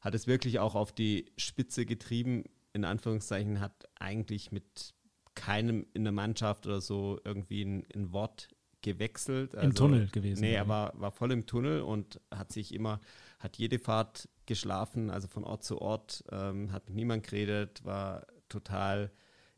hat 0.00 0.14
es 0.14 0.26
wirklich 0.26 0.58
auch 0.58 0.74
auf 0.74 0.92
die 0.92 1.32
Spitze 1.36 1.86
getrieben, 1.86 2.44
in 2.72 2.84
Anführungszeichen, 2.84 3.60
hat 3.60 3.88
eigentlich 3.98 4.52
mit 4.52 4.94
keinem 5.34 5.86
in 5.94 6.04
der 6.04 6.12
Mannschaft 6.12 6.66
oder 6.66 6.80
so 6.80 7.20
irgendwie 7.24 7.62
ein, 7.62 7.86
ein 7.94 8.12
Wort 8.12 8.48
gewechselt. 8.82 9.54
Also, 9.54 9.66
Im 9.66 9.74
Tunnel 9.74 10.08
gewesen. 10.08 10.40
Nee, 10.40 10.54
er 10.54 10.68
war, 10.68 10.98
war 11.00 11.12
voll 11.12 11.32
im 11.32 11.46
Tunnel 11.46 11.82
und 11.82 12.20
hat 12.30 12.52
sich 12.52 12.74
immer, 12.74 13.00
hat 13.38 13.56
jede 13.56 13.78
Fahrt 13.78 14.28
geschlafen, 14.46 15.10
also 15.10 15.28
von 15.28 15.44
Ort 15.44 15.64
zu 15.64 15.80
Ort, 15.80 16.24
ähm, 16.30 16.72
hat 16.72 16.88
mit 16.88 16.96
niemand 16.96 17.24
geredet, 17.24 17.84
war 17.84 18.26
total 18.48 19.10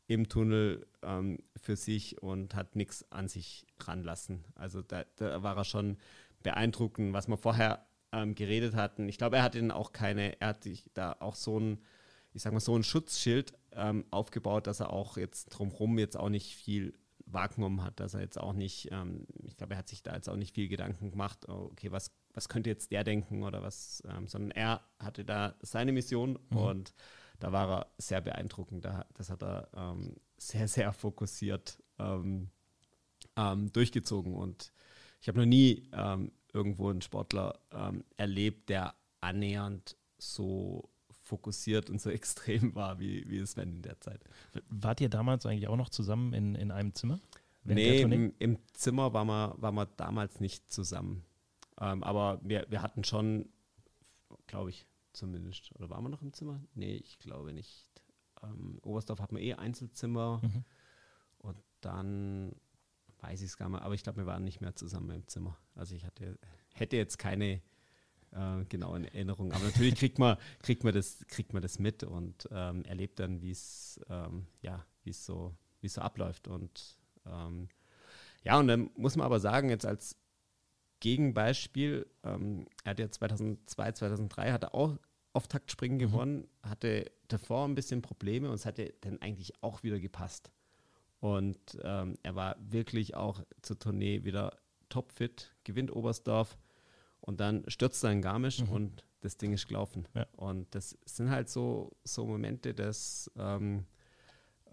im 0.06 0.28
Tunnel 0.28 0.86
ähm, 1.02 1.38
für 1.56 1.76
sich 1.76 2.20
und 2.20 2.54
hat 2.54 2.74
nichts 2.74 3.10
an 3.12 3.28
sich 3.28 3.64
ranlassen. 3.78 4.44
Also 4.56 4.82
da, 4.82 5.04
da, 5.16 5.42
war 5.42 5.56
er 5.56 5.64
schon 5.64 5.98
beeindruckend, 6.42 7.12
was 7.12 7.28
wir 7.28 7.36
vorher 7.36 7.86
ähm, 8.12 8.34
geredet 8.34 8.74
hatten. 8.74 9.08
Ich 9.08 9.18
glaube, 9.18 9.36
er 9.36 9.44
hat 9.44 9.54
ihn 9.54 9.70
auch 9.70 9.92
keine, 9.92 10.40
er 10.40 10.48
hat 10.48 10.68
da 10.94 11.16
auch 11.20 11.36
so 11.36 11.60
ein, 11.60 11.78
ich 12.32 12.42
sag 12.42 12.52
mal, 12.52 12.60
so 12.60 12.76
ein 12.76 12.82
Schutzschild 12.82 13.52
ähm, 13.72 14.04
aufgebaut, 14.10 14.66
dass 14.66 14.80
er 14.80 14.92
auch 14.92 15.16
jetzt 15.16 15.46
drumherum 15.50 15.98
jetzt 15.98 16.16
auch 16.16 16.28
nicht 16.28 16.56
viel 16.56 16.94
wahrgenommen 17.26 17.84
hat, 17.84 18.00
dass 18.00 18.14
er 18.14 18.20
jetzt 18.20 18.38
auch 18.38 18.52
nicht, 18.52 18.88
ähm, 18.90 19.26
ich 19.44 19.56
glaube, 19.56 19.74
er 19.74 19.78
hat 19.78 19.88
sich 19.88 20.02
da 20.02 20.14
jetzt 20.14 20.28
auch 20.28 20.36
nicht 20.36 20.54
viel 20.54 20.68
Gedanken 20.68 21.12
gemacht, 21.12 21.48
oh, 21.48 21.68
okay, 21.70 21.92
was, 21.92 22.10
was 22.34 22.48
könnte 22.48 22.70
jetzt 22.70 22.92
der 22.92 23.04
denken 23.04 23.42
oder 23.42 23.62
was, 23.62 24.02
ähm, 24.08 24.26
sondern 24.26 24.50
er 24.52 24.82
hatte 24.98 25.24
da 25.24 25.54
seine 25.62 25.92
Mission 25.92 26.38
mhm. 26.50 26.56
und 26.56 26.94
da 27.38 27.52
war 27.52 27.70
er 27.70 27.86
sehr 27.98 28.20
beeindruckend. 28.20 28.84
Da, 28.84 29.06
das 29.14 29.30
hat 29.30 29.42
er 29.42 29.68
ähm, 29.74 30.16
sehr, 30.36 30.68
sehr 30.68 30.92
fokussiert 30.92 31.82
ähm, 31.98 32.50
ähm, 33.36 33.72
durchgezogen 33.72 34.34
und 34.34 34.72
ich 35.20 35.28
habe 35.28 35.38
noch 35.38 35.46
nie 35.46 35.88
ähm, 35.92 36.32
irgendwo 36.52 36.88
einen 36.88 37.02
Sportler 37.02 37.60
erlebt, 38.16 38.70
der 38.70 38.94
annähernd 39.20 39.96
so 40.18 40.90
fokussiert 41.30 41.90
und 41.90 42.00
so 42.00 42.10
extrem 42.18 42.74
war 42.74 42.98
wie, 42.98 43.28
wie 43.28 43.44
Sven 43.46 43.76
in 43.76 43.82
der 43.82 44.00
Zeit. 44.00 44.20
Wart 44.68 45.00
ihr 45.00 45.08
damals 45.08 45.46
eigentlich 45.46 45.68
auch 45.68 45.76
noch 45.76 45.88
zusammen 45.88 46.32
in, 46.32 46.54
in 46.54 46.70
einem 46.70 46.94
Zimmer? 46.94 47.20
Nee, 47.62 48.00
im, 48.00 48.32
im, 48.38 48.58
Zimmer 48.72 49.12
waren 49.12 49.26
wir, 49.26 49.54
waren 49.58 49.74
wir 49.74 49.86
damals 49.86 50.40
nicht 50.40 50.72
zusammen. 50.72 51.24
Ähm, 51.80 52.02
aber 52.02 52.40
wir, 52.42 52.66
wir 52.68 52.82
hatten 52.82 53.04
schon, 53.04 53.48
glaube 54.46 54.70
ich, 54.70 54.86
zumindest, 55.12 55.74
oder 55.74 55.90
waren 55.90 56.04
wir 56.04 56.10
noch 56.10 56.22
im 56.22 56.32
Zimmer? 56.32 56.60
Nee, 56.74 56.96
ich 56.96 57.18
glaube 57.18 57.52
nicht. 57.52 57.88
Ähm, 58.42 58.78
Oberstdorf 58.82 59.20
hatten 59.20 59.36
wir 59.36 59.42
eh 59.42 59.54
Einzelzimmer 59.54 60.40
mhm. 60.42 60.64
und 61.38 61.58
dann 61.80 62.54
weiß 63.20 63.40
ich 63.40 63.48
es 63.48 63.56
gar 63.56 63.68
nicht, 63.68 63.82
aber 63.82 63.94
ich 63.94 64.02
glaube, 64.02 64.18
wir 64.18 64.26
waren 64.26 64.44
nicht 64.44 64.60
mehr 64.60 64.74
zusammen 64.74 65.10
im 65.10 65.28
Zimmer. 65.28 65.56
Also 65.74 65.94
ich 65.94 66.04
hatte, 66.04 66.38
hätte 66.74 66.96
jetzt 66.96 67.18
keine 67.18 67.60
äh, 68.32 68.64
genau 68.68 68.94
in 68.94 69.04
Erinnerung. 69.04 69.52
Aber 69.52 69.64
natürlich 69.64 69.94
kriegt 69.96 70.18
man, 70.18 70.36
kriegt 70.62 70.84
man, 70.84 70.94
das, 70.94 71.24
kriegt 71.28 71.52
man 71.52 71.62
das 71.62 71.78
mit 71.78 72.02
und 72.02 72.48
ähm, 72.50 72.84
erlebt 72.84 73.18
dann, 73.18 73.42
wie 73.42 73.50
es 73.50 74.00
ähm, 74.08 74.46
ja, 74.62 74.84
so, 75.10 75.54
so 75.82 76.00
abläuft. 76.00 76.48
Und 76.48 76.98
ähm, 77.26 77.68
ja, 78.42 78.58
und 78.58 78.68
dann 78.68 78.90
muss 78.96 79.16
man 79.16 79.26
aber 79.26 79.40
sagen, 79.40 79.68
jetzt 79.68 79.86
als 79.86 80.16
Gegenbeispiel, 81.00 82.06
ähm, 82.24 82.66
er 82.84 82.90
hat 82.90 82.98
ja 82.98 83.10
2002, 83.10 83.92
2003 83.92 84.52
hat 84.52 84.64
er 84.64 84.74
auch 84.74 84.98
Auftaktspringen 85.32 85.98
mhm. 85.98 86.02
gewonnen, 86.02 86.48
hatte 86.62 87.10
davor 87.28 87.66
ein 87.66 87.74
bisschen 87.74 88.02
Probleme 88.02 88.48
und 88.48 88.54
es 88.54 88.66
hatte 88.66 88.94
dann 89.00 89.20
eigentlich 89.22 89.62
auch 89.62 89.82
wieder 89.82 89.98
gepasst. 89.98 90.50
Und 91.20 91.58
ähm, 91.82 92.16
er 92.22 92.34
war 92.34 92.56
wirklich 92.60 93.14
auch 93.14 93.42
zur 93.62 93.78
Tournee 93.78 94.24
wieder 94.24 94.56
topfit, 94.88 95.54
gewinnt 95.64 95.94
Oberstdorf 95.94 96.58
und 97.20 97.40
dann 97.40 97.64
stürzt 97.68 98.02
er 98.04 98.12
in 98.12 98.22
Garmisch 98.22 98.62
mhm. 98.62 98.68
und 98.70 99.04
das 99.20 99.36
Ding 99.36 99.52
ist 99.52 99.68
gelaufen. 99.68 100.08
Ja. 100.14 100.26
Und 100.36 100.74
das 100.74 100.96
sind 101.04 101.30
halt 101.30 101.48
so, 101.48 101.92
so 102.04 102.24
Momente, 102.24 102.74
dass 102.74 103.30
ähm, 103.36 103.84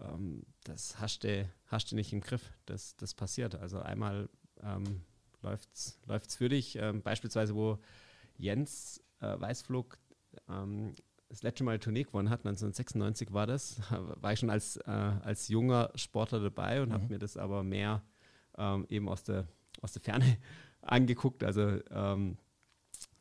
ähm, 0.00 0.42
das 0.64 0.98
hast 1.00 1.24
du, 1.24 1.48
hast 1.66 1.92
du 1.92 1.96
nicht 1.96 2.12
im 2.12 2.20
Griff. 2.20 2.50
Das, 2.66 2.96
das 2.96 3.14
passiert. 3.14 3.54
Also 3.54 3.80
einmal 3.80 4.28
ähm, 4.62 5.02
läuft 5.42 5.68
es 5.74 6.34
für 6.36 6.48
dich. 6.48 6.76
Ähm, 6.76 7.02
beispielsweise, 7.02 7.54
wo 7.54 7.78
Jens 8.36 9.02
äh, 9.20 9.38
Weißflug 9.38 9.98
ähm, 10.48 10.94
das 11.28 11.42
letzte 11.42 11.64
Mal 11.64 11.78
Tournee 11.78 12.04
gewonnen 12.04 12.30
hat, 12.30 12.40
1996 12.40 13.32
war 13.32 13.46
das, 13.46 13.80
war 13.90 14.32
ich 14.32 14.38
schon 14.38 14.50
als, 14.50 14.76
äh, 14.78 14.90
als 14.90 15.48
junger 15.48 15.90
Sportler 15.94 16.40
dabei 16.40 16.82
und 16.82 16.88
mhm. 16.88 16.92
habe 16.94 17.06
mir 17.08 17.18
das 17.18 17.36
aber 17.36 17.62
mehr 17.62 18.02
ähm, 18.56 18.86
eben 18.88 19.08
aus 19.08 19.22
der, 19.24 19.46
aus 19.82 19.92
der 19.92 20.02
Ferne 20.02 20.38
angeguckt. 20.80 21.44
Also 21.44 21.80
ähm, 21.90 22.38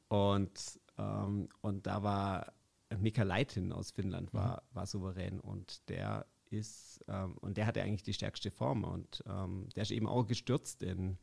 und, 0.07 0.79
ähm, 0.97 1.49
und 1.61 1.85
da 1.85 2.01
war 2.01 2.53
Mika 2.97 3.23
Leitin 3.23 3.73
aus 3.73 3.91
Finnland 3.91 4.33
war, 4.33 4.63
mhm. 4.71 4.75
war 4.75 4.85
souverän 4.85 5.39
und 5.39 5.87
der 5.89 6.25
ist 6.49 7.03
ähm, 7.09 7.37
und 7.39 7.57
der 7.57 7.65
hatte 7.65 7.81
eigentlich 7.81 8.03
die 8.03 8.13
stärkste 8.13 8.51
Form 8.51 8.85
und 8.85 9.21
ähm, 9.27 9.67
der 9.75 9.83
ist 9.83 9.91
eben 9.91 10.07
auch 10.07 10.25
gestürzt 10.25 10.81
in 10.81 11.17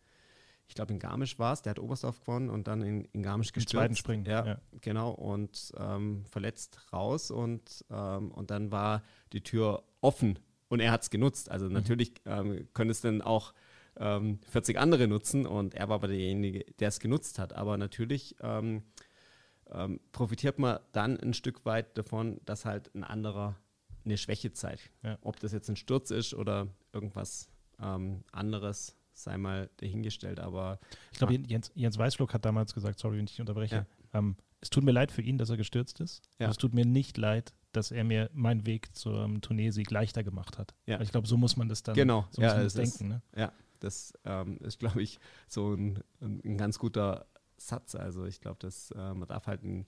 ich 0.67 0.75
glaube 0.75 0.93
in 0.93 0.99
Garmisch 0.99 1.39
war 1.39 1.53
es, 1.53 1.63
der 1.63 1.71
hat 1.71 1.79
Oberstdorf 1.79 2.21
gewonnen 2.21 2.51
und 2.51 2.67
dann 2.69 2.83
in, 2.83 3.05
in 3.07 3.23
Garmisch 3.23 3.53
gestürzt. 3.53 3.75
Im 3.75 3.81
zweiten 3.81 3.97
Springen. 3.97 4.25
Ja, 4.25 4.47
ja. 4.47 4.61
genau 4.81 5.11
und 5.11 5.73
ähm, 5.79 6.25
verletzt 6.27 6.79
raus 6.93 7.31
und, 7.31 7.85
ähm, 7.91 8.31
und 8.31 8.51
dann 8.51 8.73
war 8.73 9.03
die 9.33 9.43
Tür 9.43 9.85
offen 10.01 10.39
und 10.69 10.81
er 10.81 10.93
hat 10.93 11.03
es 11.03 11.11
genutzt. 11.11 11.51
Also 11.51 11.67
mhm. 11.67 11.73
natürlich 11.73 12.15
ähm, 12.25 12.69
könnte 12.73 12.93
es 12.93 13.01
dann 13.01 13.23
auch 13.23 13.53
40 13.97 14.75
ähm, 14.75 14.83
andere 14.83 15.07
nutzen 15.07 15.47
und 15.47 15.75
er 15.75 15.89
war 15.89 15.97
aber 15.97 16.09
derjenige, 16.09 16.65
der 16.81 16.89
es 16.89 16.99
genutzt 16.99 17.39
hat. 17.39 17.53
Aber 17.53 17.77
natürlich 17.77 18.35
ähm, 18.41 18.83
ähm, 19.71 20.01
profitiert 20.11 20.59
man 20.59 20.81
dann 20.91 21.17
ein 21.21 21.33
Stück 21.33 21.65
weit 21.65 21.97
davon, 21.97 22.41
dass 22.45 22.65
halt 22.65 22.93
ein 22.95 23.05
anderer 23.05 23.57
eine 24.05 24.19
Schwäche 24.19 24.53
zeigt. 24.53 24.91
Ja. 25.03 25.17
Ob 25.23 25.39
das 25.39 25.53
jetzt 25.53 25.71
ein 25.71 25.77
Sturz 25.77 26.11
ist 26.11 26.35
oder 26.35 26.69
irgendwas 26.93 27.49
anderes, 28.31 28.95
sei 29.15 29.37
mal 29.39 29.71
dahingestellt. 29.79 30.41
Aber 30.41 30.79
ich 31.13 31.19
glaube, 31.19 31.35
Jens, 31.47 31.71
Jens 31.75 31.99
Weißflug 31.99 32.35
hat 32.35 32.45
damals 32.45 32.75
gesagt, 32.75 32.99
sorry, 32.99 33.19
wenn 33.19 33.25
ich 33.25 33.33
dich 33.33 33.41
unterbreche, 33.41 33.87
ja. 34.13 34.19
ähm, 34.19 34.37
es 34.61 34.71
tut 34.71 34.85
mir 34.85 34.93
leid 34.93 35.13
für 35.13 35.23
ihn, 35.23 35.39
dass 35.39 35.51
er 35.51 35.57
gestürzt 35.57 36.01
ist. 36.01 36.23
Ja. 36.39 36.49
Es 36.49 36.57
tut 36.57 36.75
mir 36.75 36.87
nicht 36.87 37.19
leid, 37.19 37.53
dass 37.73 37.91
er 37.91 38.05
mir 38.05 38.31
meinen 38.33 38.67
Weg 38.67 38.95
zum 38.97 39.41
Turniersieg 39.41 39.91
leichter 39.91 40.23
gemacht 40.23 40.59
hat. 40.59 40.75
Ja. 40.87 41.01
ich 41.01 41.11
glaube, 41.11 41.27
so 41.27 41.37
muss 41.37 41.57
man 41.57 41.69
das 41.69 41.83
dann 41.83 41.95
genau. 41.95 42.27
so 42.31 42.41
ja, 42.41 42.63
das 42.63 42.75
denken. 42.75 43.09
Ne? 43.09 43.23
Ja, 43.37 43.53
das 43.81 44.15
ähm, 44.25 44.59
ist, 44.63 44.79
glaube 44.79 45.03
ich, 45.03 45.19
so 45.49 45.75
ein, 45.75 46.03
ein, 46.21 46.57
ganz 46.57 46.79
guter 46.79 47.27
Satz. 47.57 47.95
Also 47.95 48.25
ich 48.25 48.41
glaube, 48.41 48.59
dass 48.61 48.91
äh, 48.93 49.15
man 49.15 49.29
darf 49.29 49.47
halt 49.47 49.63
in 49.63 49.87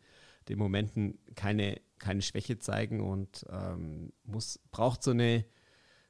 den 0.49 0.59
Momenten 0.59 1.19
keine, 1.35 1.81
keine 1.99 2.23
Schwäche 2.23 2.59
zeigen 2.59 3.01
und 3.01 3.47
ähm, 3.51 4.13
muss, 4.25 4.61
braucht 4.71 5.03
so 5.03 5.13
eine, 5.13 5.45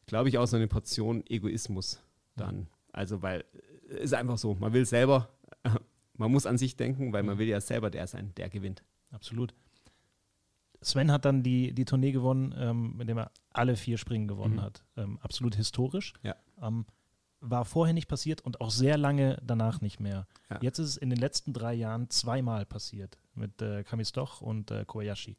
glaube 0.06 0.28
ich, 0.28 0.38
auch 0.38 0.46
so 0.46 0.56
eine 0.56 0.68
Portion 0.68 1.24
Egoismus 1.26 2.02
dann. 2.34 2.68
Also 2.96 3.22
weil 3.22 3.44
es 3.88 3.96
äh, 3.96 4.04
ist 4.04 4.14
einfach 4.14 4.38
so, 4.38 4.54
man 4.54 4.72
will 4.72 4.86
selber, 4.86 5.28
man 6.14 6.32
muss 6.32 6.46
an 6.46 6.58
sich 6.58 6.76
denken, 6.76 7.12
weil 7.12 7.22
man 7.22 7.36
mhm. 7.36 7.38
will 7.38 7.48
ja 7.48 7.60
selber 7.60 7.90
der 7.90 8.06
sein, 8.06 8.32
der 8.36 8.48
gewinnt. 8.48 8.82
Absolut. 9.10 9.54
Sven 10.80 11.12
hat 11.12 11.24
dann 11.24 11.42
die, 11.42 11.72
die 11.72 11.84
Tournee 11.84 12.12
gewonnen, 12.12 12.54
ähm, 12.58 12.96
mit 12.96 13.08
dem 13.08 13.18
er 13.18 13.30
alle 13.50 13.76
vier 13.76 13.98
Springen 13.98 14.28
gewonnen 14.28 14.56
mhm. 14.56 14.62
hat. 14.62 14.84
Ähm, 14.96 15.18
absolut 15.20 15.54
historisch. 15.54 16.14
Ja. 16.22 16.34
Ähm, 16.60 16.86
war 17.40 17.64
vorher 17.64 17.92
nicht 17.92 18.08
passiert 18.08 18.40
und 18.40 18.60
auch 18.60 18.70
sehr 18.70 18.96
lange 18.96 19.40
danach 19.44 19.80
nicht 19.80 20.00
mehr. 20.00 20.26
Ja. 20.48 20.58
Jetzt 20.62 20.78
ist 20.78 20.88
es 20.88 20.96
in 20.96 21.10
den 21.10 21.18
letzten 21.18 21.52
drei 21.52 21.74
Jahren 21.74 22.08
zweimal 22.08 22.64
passiert 22.64 23.18
mit 23.34 23.60
äh, 23.60 23.84
Kamistoch 23.84 24.40
und 24.40 24.70
äh, 24.70 24.84
Kobayashi. 24.86 25.36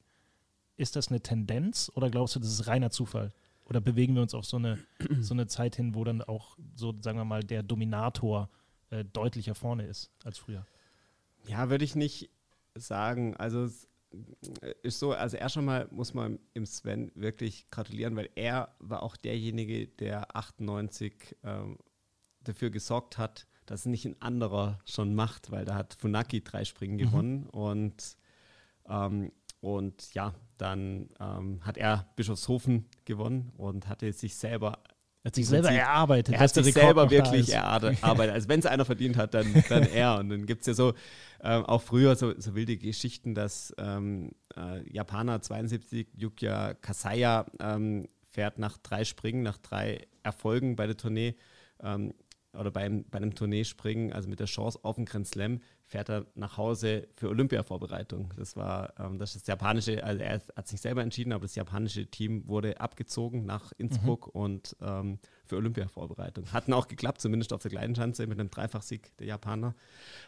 Ist 0.76 0.96
das 0.96 1.08
eine 1.08 1.22
Tendenz 1.22 1.92
oder 1.96 2.12
glaubst 2.12 2.36
du, 2.36 2.40
das 2.40 2.50
ist 2.50 2.68
reiner 2.68 2.92
Zufall? 2.92 3.34
Oder 3.70 3.82
bewegen 3.82 4.16
wir 4.16 4.22
uns 4.22 4.34
auf 4.34 4.46
so 4.46 4.58
eine, 4.58 4.78
so 5.20 5.34
eine 5.34 5.48
Zeit 5.48 5.76
hin, 5.76 5.94
wo 5.96 6.04
dann 6.04 6.22
auch 6.22 6.58
so, 6.76 6.94
sagen 7.02 7.18
wir 7.18 7.26
mal, 7.26 7.44
der 7.44 7.64
Dominator 7.64 8.50
äh, 8.90 9.04
deutlicher 9.04 9.56
vorne 9.56 9.86
ist 9.86 10.12
als 10.24 10.38
früher? 10.38 10.66
Ja, 11.48 11.70
würde 11.70 11.84
ich 11.86 11.96
nicht 11.96 12.30
sagen. 12.76 13.36
Also 13.38 13.64
es 13.64 13.88
ist 14.84 15.00
so, 15.00 15.12
also 15.14 15.36
erst 15.38 15.58
einmal 15.58 15.88
muss 15.92 16.14
man 16.14 16.40
im 16.54 16.66
Sven 16.66 17.12
wirklich 17.16 17.70
gratulieren, 17.72 18.16
weil 18.16 18.30
er 18.36 18.74
war 18.80 19.04
auch 19.04 19.18
derjenige, 19.18 19.88
der 19.88 20.36
98 20.36 21.36
ähm, 21.44 21.78
dafür 22.42 22.70
gesorgt 22.70 23.18
hat, 23.18 23.48
dass 23.66 23.86
nicht 23.86 24.06
ein 24.06 24.22
anderer 24.22 24.80
schon 24.86 25.14
macht, 25.14 25.52
weil 25.52 25.66
da 25.66 25.76
hat 25.76 25.96
Funaki 26.00 26.42
drei 26.42 26.64
Springen 26.64 26.96
Mhm. 26.96 27.00
gewonnen 27.00 27.48
und, 27.48 28.16
ähm, 28.88 29.32
und 29.60 30.14
ja, 30.14 30.34
dann 30.58 31.10
ähm, 31.20 31.60
hat 31.62 31.78
er 31.78 32.08
Bischofshofen 32.16 32.86
gewonnen 33.06 33.52
und 33.58 33.88
hatte 33.88 34.12
sich 34.14 34.36
selber 34.36 34.80
Er 35.24 35.30
hat 35.30 35.36
sich 35.36 35.48
selber 35.48 35.68
Prinzip, 35.68 35.84
erarbeitet. 35.84 36.36
er 36.36 36.40
hat 36.40 36.54
sich 36.54 36.74
selber 36.74 37.10
wirklich 37.12 37.54
erarbeitet. 37.54 38.34
Also 38.34 38.50
wenn 38.50 38.60
es 38.60 38.66
einer 38.66 38.86
verdient 38.86 39.18
hat, 39.18 39.34
dann, 39.34 39.64
dann 39.70 39.84
er. 39.94 40.20
Und 40.20 40.30
dann 40.30 40.46
gibt 40.46 40.62
es 40.62 40.68
ja 40.68 40.74
so, 40.74 40.94
ähm, 41.42 41.66
auch 41.66 41.82
früher 41.82 42.16
so, 42.16 42.40
so 42.40 42.56
wilde 42.56 42.78
Geschichten, 42.78 43.36
dass 43.36 43.74
ähm, 43.78 44.32
äh, 44.56 44.88
Japaner 44.92 45.42
72, 45.42 46.08
Yukia 46.16 46.74
Kasaya, 46.76 47.46
ähm, 47.60 48.08
fährt 48.30 48.60
nach 48.60 48.78
drei 48.78 49.04
Springen, 49.04 49.42
nach 49.42 49.58
drei 49.58 50.08
Erfolgen 50.22 50.76
bei 50.76 50.86
der 50.86 50.96
Tournee 50.96 51.36
ähm, 51.82 52.14
oder 52.54 52.72
beim, 52.72 53.04
bei 53.10 53.18
einem 53.18 53.34
Tourneespringen, 53.34 54.14
also 54.14 54.30
mit 54.30 54.40
der 54.40 54.46
Chance 54.46 54.80
auf 54.84 54.96
den 54.96 55.06
Grand 55.06 55.28
Slam, 55.28 55.62
fährt 55.88 56.10
er 56.10 56.26
nach 56.36 56.58
Hause 56.58 57.08
für 57.16 57.30
Olympia-Vorbereitung. 57.30 58.34
Das 58.36 58.58
war 58.58 58.94
ähm, 59.00 59.18
das, 59.20 59.36
ist 59.36 59.44
das 59.44 59.48
japanische, 59.48 60.04
also 60.04 60.22
er 60.22 60.42
hat 60.56 60.68
sich 60.68 60.82
selber 60.82 61.02
entschieden, 61.02 61.32
aber 61.32 61.44
das 61.44 61.56
japanische 61.56 62.06
Team 62.08 62.46
wurde 62.48 62.82
abgezogen 62.82 63.46
nach 63.46 63.72
Innsbruck 63.78 64.28
und 64.28 64.76
ähm, 64.82 65.18
für 65.46 65.56
Olympia-Vorbereitung. 65.56 66.52
Hatten 66.52 66.74
auch 66.74 66.90
geklappt, 66.90 67.22
zumindest 67.22 67.54
auf 67.54 67.62
der 67.62 67.72
kleinen 67.72 67.96
Schanze 67.96 68.28
mit 68.28 68.38
einem 68.38 68.50
Dreifachsieg 68.50 69.16
der 69.18 69.28
Japaner. 69.28 69.76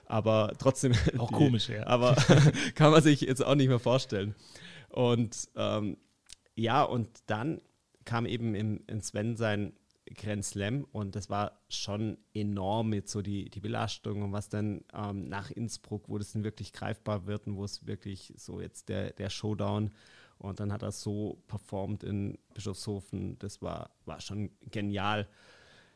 Aber 0.06 0.54
trotzdem. 0.58 0.94
Auch 1.18 1.28
die- 1.30 1.36
komisch, 1.36 1.68
ja. 1.68 1.86
Aber 1.88 2.16
kann 2.76 2.92
man 2.92 3.04
sich 3.04 3.20
jetzt 3.22 3.44
auch 3.44 3.56
nicht 3.56 3.68
mehr 3.68 3.80
vorstellen. 3.80 4.36
Und 4.88 5.50
ähm, 5.58 5.98
ja, 6.56 6.84
und 6.84 7.10
dann 7.28 7.62
kam 8.06 8.26
eben 8.26 8.56
im, 8.56 8.82
in 8.88 9.02
Sven 9.02 9.36
sein 9.36 9.74
Grand 10.16 10.44
Slam 10.44 10.86
und 10.92 11.16
das 11.16 11.30
war 11.30 11.60
schon 11.70 12.18
enorm 12.34 12.90
mit 12.90 13.10
so 13.10 13.22
die, 13.22 13.50
die 13.50 13.60
Belastung 13.60 14.24
und 14.24 14.32
was 14.32 14.50
dann 14.50 14.82
ähm, 14.94 15.28
nach 15.28 15.52
Innsbruck, 15.52 16.10
wo 16.10 16.18
das 16.18 16.32
dann 16.32 16.44
wirklich 16.44 16.74
greifbar 16.74 17.26
wird 17.26 17.48
und 17.48 17.56
wo 17.56 17.64
es 17.64 17.86
wirklich 17.86 18.34
so 18.38 18.60
jetzt 18.62 18.90
der, 18.90 19.12
der 19.12 19.30
Showdown 19.30 19.92
und 20.40 20.60
dann 20.60 20.72
hat 20.72 20.84
er 20.84 20.92
so 20.92 21.44
performt 21.48 22.04
in 22.04 22.38
Bischofshofen, 22.54 23.38
das 23.40 23.62
war, 23.62 23.92
war 24.06 24.22
schon 24.22 24.52
genial. 24.72 25.28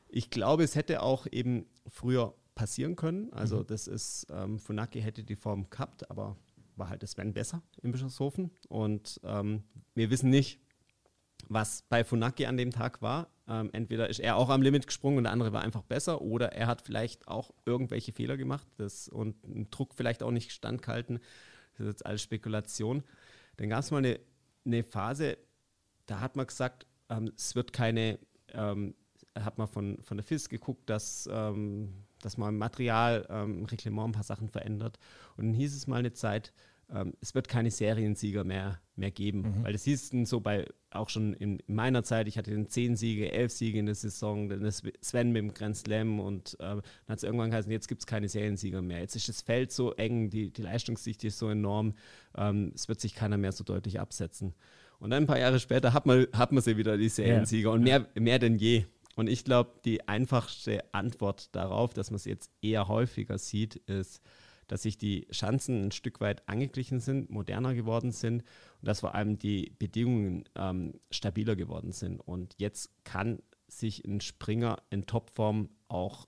Ich 0.10 0.30
glaube, 0.30 0.63
es 0.63 0.76
hätte 0.76 1.02
auch 1.02 1.26
eben 1.32 1.65
früher 1.88 2.36
passieren 2.54 2.95
können. 2.95 3.32
Also 3.34 3.63
das 3.63 3.88
ist, 3.88 4.28
ähm, 4.30 4.60
Funaki 4.60 5.02
hätte 5.02 5.23
die 5.23 5.36
Form 5.36 5.69
gehabt, 5.69 6.10
aber 6.12 6.38
war 6.76 6.89
halt 6.89 7.04
das 7.04 7.12
Sven 7.12 7.34
besser 7.34 7.63
in 7.82 7.91
Bischofshofen. 7.91 8.52
Und 8.67 9.19
ähm, 9.23 9.63
wir 9.95 10.10
wissen 10.10 10.30
nicht, 10.30 10.60
was 11.47 11.84
bei 11.84 12.04
Funaki 12.04 12.45
an 12.45 12.58
dem 12.58 12.71
Tag 12.71 13.02
war. 13.02 13.30
Ähm, 13.47 13.69
entweder 13.73 14.10
ist 14.10 14.19
er 14.19 14.38
auch 14.38 14.49
am 14.49 14.62
Limit 14.62 14.88
gesprungen 14.88 15.17
und 15.17 15.23
der 15.25 15.34
andere 15.34 15.51
war 15.51 15.62
einfach 15.62 15.84
besser 15.84 16.21
oder 16.21 16.53
er 16.53 16.67
hat 16.67 16.82
vielleicht 16.82 17.27
auch 17.27 17.51
irgendwelche 17.65 18.13
Fehler 18.13 18.38
gemacht 18.38 18.67
das, 18.77 19.10
und 19.10 19.36
einen 19.43 19.69
Druck 19.69 19.93
vielleicht 19.95 20.23
auch 20.23 20.32
nicht 20.32 20.51
standgehalten. 20.51 21.19
Das 21.73 21.82
ist 21.82 21.93
jetzt 21.93 22.06
alles 22.06 22.21
Spekulation. 22.21 23.03
Dann 23.58 23.69
gab 23.69 23.79
es 23.79 23.91
mal 23.91 23.97
eine, 23.97 24.19
eine 24.65 24.84
Phase, 24.84 25.38
da 26.06 26.21
hat 26.21 26.36
man 26.36 26.47
gesagt, 26.47 26.88
ähm, 27.10 27.32
es 27.36 27.56
wird 27.56 27.73
keine, 27.73 28.17
ähm, 28.53 28.95
hat 29.38 29.58
man 29.58 29.67
von, 29.67 30.01
von 30.03 30.17
der 30.17 30.23
FIS 30.23 30.47
geguckt, 30.47 30.89
dass, 30.89 31.27
ähm, 31.32 32.06
dass 32.21 32.38
man 32.38 32.49
im 32.49 32.58
Material 32.58 33.25
ähm, 33.29 33.60
im 33.60 33.65
Reglement 33.65 34.10
ein 34.10 34.13
paar 34.13 34.23
Sachen 34.23 34.49
verändert. 34.49 34.99
Und 35.36 35.47
dann 35.47 35.53
hieß 35.53 35.75
es 35.75 35.88
mal 35.88 35.97
eine 35.97 36.13
Zeit, 36.13 36.53
ähm, 36.93 37.13
es 37.21 37.34
wird 37.34 37.47
keine 37.47 37.71
Seriensieger 37.71 38.43
mehr, 38.43 38.79
mehr 38.95 39.12
geben. 39.12 39.63
Weil 39.63 39.73
das 39.73 39.84
hieß 39.84 40.12
dann 40.12 40.25
so 40.25 40.39
bei, 40.39 40.67
auch 40.91 41.10
schon 41.10 41.34
in, 41.34 41.60
in 41.60 41.75
meiner 41.75 42.03
Zeit, 42.03 42.27
ich 42.27 42.38
hatte 42.38 42.51
dann 42.51 42.69
zehn 42.69 42.95
Siege, 42.95 43.32
elf 43.32 43.51
Siege 43.51 43.79
in 43.79 43.88
der 43.88 43.95
Saison, 43.95 44.47
dann 44.49 44.63
ist 44.63 44.84
Sven 45.01 45.32
mit 45.32 45.41
dem 45.41 45.53
Grand 45.53 45.75
Slam 45.75 46.19
und 46.19 46.56
ähm, 46.60 46.82
dann 47.06 47.13
hat 47.13 47.17
es 47.17 47.23
irgendwann 47.23 47.49
geheißen, 47.49 47.71
jetzt 47.71 47.88
gibt 47.88 48.01
es 48.01 48.08
keine 48.08 48.29
Seriensieger 48.29 48.82
mehr. 48.82 48.99
Jetzt 48.99 49.15
ist 49.15 49.27
das 49.27 49.41
Feld 49.41 49.71
so 49.71 49.93
eng, 49.93 50.29
die, 50.29 50.51
die 50.51 50.62
Leistungsdichte 50.62 51.27
ist 51.27 51.39
so 51.39 51.49
enorm, 51.49 51.95
ähm, 52.38 52.71
es 52.75 52.88
wird 52.88 53.01
sich 53.01 53.15
keiner 53.15 53.38
mehr 53.38 53.51
so 53.51 53.63
deutlich 53.63 53.99
absetzen. 53.99 54.53
Und 54.99 55.10
dann 55.10 55.23
ein 55.23 55.27
paar 55.27 55.39
Jahre 55.39 55.60
später 55.60 55.93
hat 55.93 56.06
man, 56.06 56.27
hat 56.34 56.51
man 56.51 56.63
sie 56.63 56.77
wieder, 56.77 56.97
die 56.97 57.10
Seriensieger, 57.10 57.71
und 57.71 57.84
mehr, 57.84 58.08
mehr 58.15 58.39
denn 58.39 58.56
je. 58.56 58.86
Und 59.15 59.27
ich 59.27 59.43
glaube, 59.43 59.71
die 59.86 60.08
einfachste 60.08 60.84
Antwort 60.93 61.56
darauf, 61.56 61.93
dass 61.93 62.10
man 62.10 62.15
es 62.15 62.25
jetzt 62.25 62.51
eher 62.62 62.88
häufiger 62.88 63.38
sieht, 63.38 63.75
ist, 63.75 64.21
dass 64.67 64.84
sich 64.84 64.97
die 64.97 65.28
Schanzen 65.30 65.86
ein 65.86 65.91
Stück 65.91 66.21
weit 66.21 66.47
angeglichen 66.47 66.99
sind, 66.99 67.30
moderner 67.30 67.73
geworden 67.73 68.12
sind 68.12 68.43
und 68.82 68.88
dass 68.88 69.02
vor 69.02 69.15
allem 69.15 69.38
die 69.38 69.73
Bedingungen 69.78 70.43
ähm, 70.56 70.99
stabiler 71.12 71.56
geworden 71.56 71.91
sind. 71.91 72.19
Und 72.19 72.56
jetzt 72.58 72.91
kann 73.04 73.39
sich 73.67 74.06
ein 74.06 74.21
Springer 74.21 74.78
in 74.89 75.06
Topform 75.06 75.69
auch, 75.88 76.28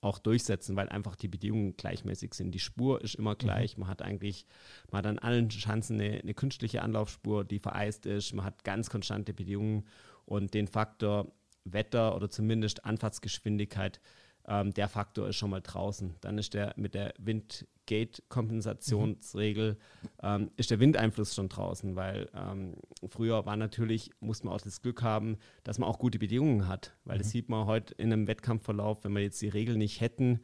auch 0.00 0.18
durchsetzen, 0.18 0.76
weil 0.76 0.88
einfach 0.88 1.16
die 1.16 1.28
Bedingungen 1.28 1.76
gleichmäßig 1.76 2.34
sind. 2.34 2.52
Die 2.52 2.58
Spur 2.58 3.00
ist 3.02 3.14
immer 3.14 3.36
gleich. 3.36 3.78
Man 3.78 3.88
hat 3.88 4.02
eigentlich, 4.02 4.46
man 4.90 4.98
hat 4.98 5.06
an 5.06 5.18
allen 5.18 5.50
Schanzen 5.50 6.00
eine, 6.00 6.20
eine 6.20 6.34
künstliche 6.34 6.82
Anlaufspur, 6.82 7.44
die 7.44 7.60
vereist 7.60 8.06
ist. 8.06 8.32
Man 8.32 8.44
hat 8.44 8.64
ganz 8.64 8.90
konstante 8.90 9.32
Bedingungen 9.32 9.84
und 10.24 10.54
den 10.54 10.66
Faktor 10.66 11.32
Wetter 11.64 12.16
oder 12.16 12.28
zumindest 12.28 12.84
Anfahrtsgeschwindigkeit, 12.84 14.00
ähm, 14.48 14.72
der 14.74 14.88
Faktor 14.88 15.28
ist 15.28 15.36
schon 15.36 15.50
mal 15.50 15.60
draußen. 15.60 16.14
Dann 16.20 16.38
ist 16.38 16.54
der 16.54 16.74
mit 16.76 16.94
der 16.94 17.14
Windgate-Kompensationsregel, 17.18 19.76
ähm, 20.22 20.50
ist 20.56 20.70
der 20.70 20.80
Windeinfluss 20.80 21.34
schon 21.34 21.48
draußen, 21.48 21.96
weil 21.96 22.28
ähm, 22.34 22.74
früher 23.08 23.44
war 23.46 23.56
natürlich, 23.56 24.10
muss 24.20 24.44
man 24.44 24.54
auch 24.54 24.60
das 24.60 24.82
Glück 24.82 25.02
haben, 25.02 25.38
dass 25.64 25.78
man 25.78 25.88
auch 25.88 25.98
gute 25.98 26.18
Bedingungen 26.18 26.68
hat, 26.68 26.94
weil 27.04 27.18
das 27.18 27.30
sieht 27.30 27.48
man 27.48 27.66
heute 27.66 27.94
in 27.94 28.12
einem 28.12 28.26
Wettkampfverlauf, 28.26 29.04
wenn 29.04 29.12
wir 29.12 29.22
jetzt 29.22 29.40
die 29.42 29.48
Regel 29.48 29.76
nicht 29.76 30.00
hätten, 30.00 30.40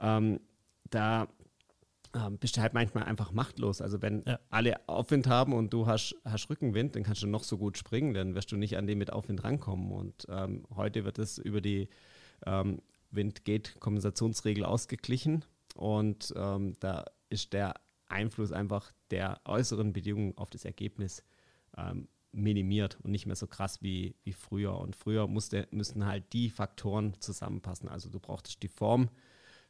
ähm, 0.00 0.40
da 0.90 1.28
ähm, 2.14 2.36
bist 2.38 2.56
du 2.56 2.60
halt 2.60 2.74
manchmal 2.74 3.04
einfach 3.04 3.32
machtlos. 3.32 3.80
Also 3.80 4.02
wenn 4.02 4.22
Ja. 4.26 4.38
alle 4.50 4.86
Aufwind 4.88 5.26
haben 5.26 5.54
und 5.54 5.72
du 5.72 5.86
hast, 5.86 6.14
hast 6.24 6.50
Rückenwind, 6.50 6.94
dann 6.94 7.04
kannst 7.04 7.22
du 7.22 7.26
noch 7.26 7.44
so 7.44 7.56
gut 7.56 7.78
springen, 7.78 8.12
dann 8.12 8.34
wirst 8.34 8.52
du 8.52 8.56
nicht 8.56 8.76
an 8.76 8.86
dem 8.86 8.98
mit 8.98 9.12
Aufwind 9.12 9.42
rankommen. 9.44 9.90
Und 9.92 10.26
ähm, 10.28 10.66
heute 10.74 11.04
wird 11.04 11.18
es 11.18 11.38
über 11.38 11.62
die 11.62 11.88
ähm, 12.44 12.82
Wind-Gate-Kompensationsregel 13.12 14.64
ausgeglichen 14.64 15.44
und 15.74 16.32
ähm, 16.36 16.74
da 16.80 17.04
ist 17.28 17.52
der 17.52 17.74
Einfluss 18.08 18.52
einfach 18.52 18.92
der 19.10 19.40
äußeren 19.44 19.92
Bedingungen 19.92 20.36
auf 20.36 20.50
das 20.50 20.64
Ergebnis 20.64 21.24
ähm, 21.76 22.08
minimiert 22.32 22.98
und 23.02 23.10
nicht 23.10 23.26
mehr 23.26 23.36
so 23.36 23.46
krass 23.46 23.82
wie, 23.82 24.14
wie 24.24 24.32
früher. 24.32 24.78
Und 24.78 24.96
früher 24.96 25.26
musste, 25.26 25.68
müssten 25.70 26.06
halt 26.06 26.32
die 26.32 26.50
Faktoren 26.50 27.14
zusammenpassen. 27.20 27.88
Also 27.88 28.08
du 28.08 28.20
brauchtest 28.20 28.62
die 28.62 28.68
Form, 28.68 29.10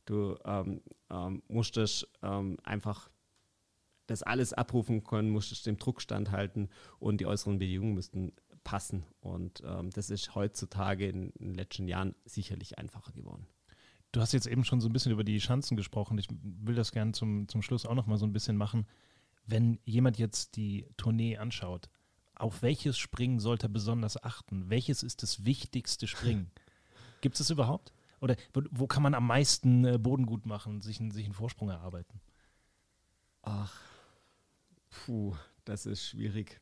du 0.05 0.37
ähm, 0.45 0.81
ähm, 1.11 1.43
musstest 1.49 2.09
ähm, 2.23 2.59
einfach 2.63 3.11
das 4.07 4.23
alles 4.23 4.53
abrufen 4.53 5.05
können, 5.05 5.31
musstest 5.31 5.67
dem 5.67 5.79
Druck 5.79 6.01
standhalten 6.01 6.69
und 6.99 7.21
die 7.21 7.27
äußeren 7.27 7.59
Bedingungen 7.59 7.95
müssten 7.95 8.33
passen. 8.65 9.05
Und 9.21 9.63
ähm, 9.67 9.91
das 9.91 10.11
ist 10.11 10.35
heutzutage 10.35 11.09
in, 11.09 11.31
in 11.31 11.49
den 11.49 11.55
letzten 11.55 11.89
Jahren 11.89 12.15
sicherlich 12.25 12.79
einfacher 12.79 13.13
geworden. 13.13 13.47
Du 14.13 14.21
hast 14.21 14.33
jetzt 14.33 14.47
eben 14.47 14.65
schon 14.65 14.81
so 14.81 14.89
ein 14.89 14.93
bisschen 14.93 15.13
über 15.13 15.25
die 15.25 15.41
Schanzen 15.41 15.77
gesprochen. 15.77 16.19
Ich 16.19 16.29
will 16.43 16.75
das 16.75 16.93
gerne 16.93 17.13
zum, 17.13 17.49
zum 17.49 17.63
Schluss 17.63 17.87
auch 17.87 17.95
noch 17.95 18.07
mal 18.07 18.19
so 18.19 18.27
ein 18.27 18.33
bisschen 18.33 18.57
machen. 18.57 18.87
Wenn 19.47 19.79
jemand 19.85 20.19
jetzt 20.19 20.57
die 20.57 20.87
Tournee 20.97 21.39
anschaut, 21.39 21.89
auf 22.35 22.63
welches 22.63 22.99
Springen 22.99 23.41
sollte 23.41 23.67
er 23.67 23.71
besonders 23.71 24.23
achten? 24.23 24.69
Welches 24.69 25.03
ist 25.03 25.23
das 25.23 25.45
wichtigste 25.45 26.07
Springen? 26.07 26.51
Gibt 27.23 27.35
es 27.37 27.39
das 27.39 27.51
überhaupt? 27.51 27.93
Oder 28.21 28.37
wo, 28.53 28.63
wo 28.71 28.87
kann 28.87 29.03
man 29.03 29.15
am 29.15 29.27
meisten 29.27 29.85
äh, 29.85 29.99
Boden 29.99 30.27
gut 30.27 30.47
machen, 30.47 30.81
sich, 30.83 31.01
einen- 31.01 31.11
sich 31.11 31.25
einen 31.25 31.35
Vorsprung 31.35 31.71
erarbeiten? 31.71 32.21
Ach, 33.43 33.75
puh, 34.91 35.35
das 35.65 35.87
ist 35.87 36.07
schwierig. 36.07 36.61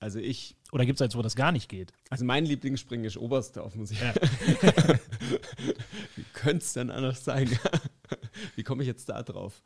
Also 0.00 0.18
ich, 0.18 0.56
Oder 0.72 0.86
gibt 0.86 0.98
es 0.98 1.02
eins, 1.02 1.14
wo 1.14 1.20
das 1.20 1.36
gar 1.36 1.52
nicht 1.52 1.68
geht? 1.68 1.92
also 2.08 2.24
mein 2.24 2.46
Lieblingsspringen 2.46 3.04
ist 3.04 3.18
Oberstdorf, 3.18 3.74
muss 3.74 3.90
ich 3.90 4.00
Ja. 4.00 4.14
Wie 6.16 6.24
könnte 6.32 6.64
es 6.64 6.72
denn 6.72 6.90
anders 6.90 7.22
sein? 7.22 7.50
Wie 8.56 8.62
komme 8.62 8.82
ich 8.82 8.86
jetzt 8.88 9.10
da 9.10 9.22
drauf? 9.22 9.62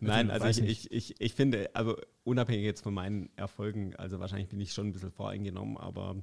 Nein, 0.00 0.30
also 0.30 0.46
ich, 0.48 0.58
ich, 0.58 0.90
ich, 0.90 1.20
ich 1.20 1.34
finde, 1.34 1.70
also 1.74 1.96
unabhängig 2.24 2.64
jetzt 2.64 2.82
von 2.82 2.92
meinen 2.92 3.30
Erfolgen, 3.36 3.94
also 3.96 4.18
wahrscheinlich 4.18 4.48
bin 4.48 4.60
ich 4.60 4.72
schon 4.72 4.88
ein 4.88 4.92
bisschen 4.92 5.12
voreingenommen, 5.12 5.78
aber 5.78 6.16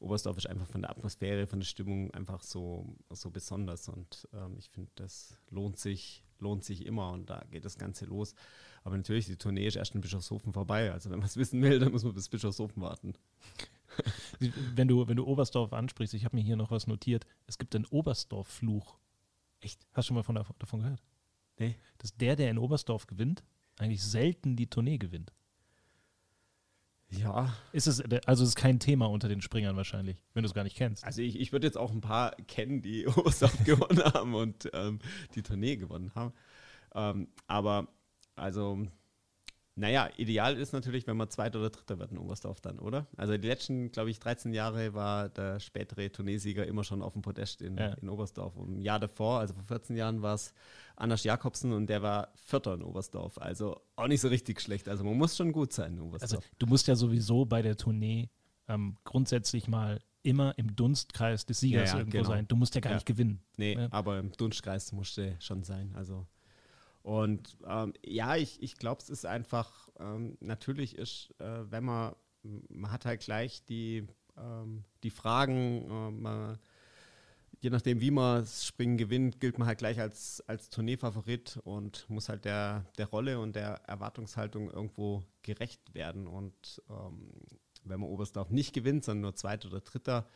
Oberstdorf 0.00 0.36
ist 0.36 0.48
einfach 0.48 0.66
von 0.66 0.82
der 0.82 0.90
Atmosphäre, 0.90 1.46
von 1.46 1.60
der 1.60 1.66
Stimmung 1.66 2.10
einfach 2.10 2.42
so, 2.42 2.84
so 3.10 3.30
besonders. 3.30 3.88
Und 3.88 4.28
ähm, 4.34 4.56
ich 4.58 4.68
finde, 4.68 4.90
das 4.96 5.38
lohnt 5.50 5.78
sich, 5.78 6.23
lohnt 6.38 6.64
sich 6.64 6.86
immer 6.86 7.10
und 7.12 7.30
da 7.30 7.44
geht 7.50 7.64
das 7.64 7.78
Ganze 7.78 8.04
los. 8.06 8.34
Aber 8.82 8.96
natürlich, 8.96 9.26
die 9.26 9.36
Tournee 9.36 9.66
ist 9.66 9.76
erst 9.76 9.94
in 9.94 10.00
Bischofshofen 10.00 10.52
vorbei. 10.52 10.92
Also 10.92 11.10
wenn 11.10 11.18
man 11.18 11.28
es 11.28 11.36
wissen 11.38 11.62
will, 11.62 11.78
dann 11.78 11.92
muss 11.92 12.04
man 12.04 12.14
bis 12.14 12.28
Bischofshofen 12.28 12.82
warten. 12.82 13.14
wenn, 14.74 14.88
du, 14.88 15.06
wenn 15.08 15.16
du 15.16 15.24
Oberstdorf 15.24 15.72
ansprichst, 15.72 16.14
ich 16.14 16.24
habe 16.24 16.36
mir 16.36 16.42
hier 16.42 16.56
noch 16.56 16.70
was 16.70 16.86
notiert. 16.86 17.26
Es 17.46 17.58
gibt 17.58 17.74
einen 17.74 17.86
Oberstdorf-Fluch. 17.86 18.98
Echt? 19.60 19.86
Hast 19.92 20.06
du 20.06 20.08
schon 20.08 20.16
mal 20.16 20.22
von, 20.22 20.34
davon 20.34 20.80
gehört? 20.80 21.02
Nee. 21.58 21.76
Dass 21.98 22.16
der, 22.16 22.36
der 22.36 22.50
in 22.50 22.58
Oberstdorf 22.58 23.06
gewinnt, 23.06 23.42
eigentlich 23.78 24.02
selten 24.02 24.56
die 24.56 24.68
Tournee 24.68 24.98
gewinnt. 24.98 25.32
Ja. 27.10 27.54
Ist 27.72 27.86
es, 27.86 28.00
also 28.26 28.42
es 28.42 28.50
ist 28.50 28.56
kein 28.56 28.80
Thema 28.80 29.06
unter 29.06 29.28
den 29.28 29.40
Springern 29.40 29.76
wahrscheinlich, 29.76 30.16
wenn 30.32 30.42
du 30.42 30.48
es 30.48 30.54
gar 30.54 30.64
nicht 30.64 30.76
kennst. 30.76 31.04
Also 31.04 31.22
ich, 31.22 31.38
ich 31.38 31.52
würde 31.52 31.66
jetzt 31.66 31.76
auch 31.76 31.92
ein 31.92 32.00
paar 32.00 32.32
kennen, 32.48 32.82
die 32.82 33.06
Oberstdorf 33.16 33.64
gewonnen 33.64 34.02
haben 34.04 34.34
und 34.34 34.70
ähm, 34.72 34.98
die 35.34 35.42
Tournee 35.42 35.76
gewonnen 35.76 36.12
haben. 36.14 36.32
Ähm, 36.94 37.28
aber 37.46 37.88
also 38.36 38.86
naja, 39.76 40.08
ideal 40.16 40.56
ist 40.56 40.72
natürlich, 40.72 41.06
wenn 41.08 41.16
man 41.16 41.28
Zweiter 41.30 41.58
oder 41.58 41.70
Dritter 41.70 41.98
wird 41.98 42.12
in 42.12 42.18
Oberstdorf 42.18 42.60
dann, 42.60 42.78
oder? 42.78 43.08
Also 43.16 43.36
die 43.36 43.48
letzten, 43.48 43.90
glaube 43.90 44.10
ich, 44.10 44.20
13 44.20 44.52
Jahre 44.54 44.94
war 44.94 45.28
der 45.28 45.58
spätere 45.58 46.10
Turniersieger 46.12 46.64
immer 46.64 46.84
schon 46.84 47.02
auf 47.02 47.14
dem 47.14 47.22
Podest 47.22 47.60
in, 47.60 47.76
ja. 47.76 47.94
in 47.94 48.08
Oberstdorf. 48.08 48.56
Und 48.56 48.76
Im 48.76 48.80
Jahr 48.82 49.00
davor, 49.00 49.40
also 49.40 49.54
vor 49.54 49.64
14 49.64 49.96
Jahren, 49.96 50.22
war 50.22 50.34
es 50.34 50.54
Anders 50.94 51.24
Jakobsen 51.24 51.72
und 51.72 51.88
der 51.88 52.02
war 52.02 52.28
Vierter 52.36 52.74
in 52.74 52.82
Oberstdorf. 52.82 53.38
Also 53.38 53.80
auch 53.96 54.06
nicht 54.06 54.20
so 54.20 54.28
richtig 54.28 54.60
schlecht. 54.60 54.88
Also 54.88 55.02
man 55.02 55.18
muss 55.18 55.36
schon 55.36 55.50
gut 55.50 55.72
sein 55.72 55.94
in 55.94 56.02
Oberstdorf. 56.02 56.44
Also 56.44 56.54
du 56.58 56.66
musst 56.66 56.86
ja 56.86 56.94
sowieso 56.94 57.44
bei 57.44 57.60
der 57.60 57.76
Tournee 57.76 58.30
ähm, 58.68 58.96
grundsätzlich 59.02 59.66
mal 59.66 60.00
immer 60.22 60.56
im 60.56 60.74
Dunstkreis 60.76 61.46
des 61.46 61.58
Siegers 61.60 61.90
ja, 61.90 61.94
ja, 61.94 61.98
irgendwo 61.98 62.18
genau. 62.18 62.30
sein. 62.30 62.48
Du 62.48 62.54
musst 62.54 62.76
ja 62.76 62.80
gar 62.80 62.94
nicht 62.94 63.06
gewinnen. 63.06 63.42
Nee, 63.56 63.76
aber 63.90 64.20
im 64.20 64.30
Dunstkreis 64.32 64.92
musste 64.92 65.36
schon 65.40 65.64
sein. 65.64 65.92
Also 65.96 66.26
und 67.04 67.58
ähm, 67.66 67.92
ja, 68.02 68.34
ich, 68.34 68.62
ich 68.62 68.78
glaube, 68.78 69.02
es 69.02 69.10
ist 69.10 69.26
einfach, 69.26 69.90
ähm, 70.00 70.38
natürlich 70.40 70.96
ist, 70.96 71.34
äh, 71.38 71.70
wenn 71.70 71.84
man, 71.84 72.14
man 72.42 72.90
hat 72.90 73.04
halt 73.04 73.20
gleich 73.20 73.62
die, 73.66 74.06
ähm, 74.38 74.84
die 75.02 75.10
Fragen, 75.10 75.82
äh, 75.82 76.10
man, 76.10 76.58
je 77.60 77.68
nachdem, 77.68 78.00
wie 78.00 78.10
man 78.10 78.40
das 78.40 78.64
Springen 78.64 78.96
gewinnt, 78.96 79.38
gilt 79.38 79.58
man 79.58 79.68
halt 79.68 79.80
gleich 79.80 80.00
als, 80.00 80.42
als 80.46 80.70
Tourneefavorit 80.70 81.60
und 81.64 82.08
muss 82.08 82.30
halt 82.30 82.46
der, 82.46 82.86
der 82.96 83.08
Rolle 83.08 83.38
und 83.38 83.54
der 83.54 83.82
Erwartungshaltung 83.86 84.70
irgendwo 84.70 85.22
gerecht 85.42 85.92
werden. 85.92 86.26
Und 86.26 86.82
ähm, 86.88 87.32
wenn 87.84 88.00
man 88.00 88.08
Oberstdorf 88.08 88.48
nicht 88.48 88.72
gewinnt, 88.72 89.04
sondern 89.04 89.20
nur 89.20 89.34
Zweiter 89.34 89.68
oder 89.68 89.82
Dritter 89.82 90.26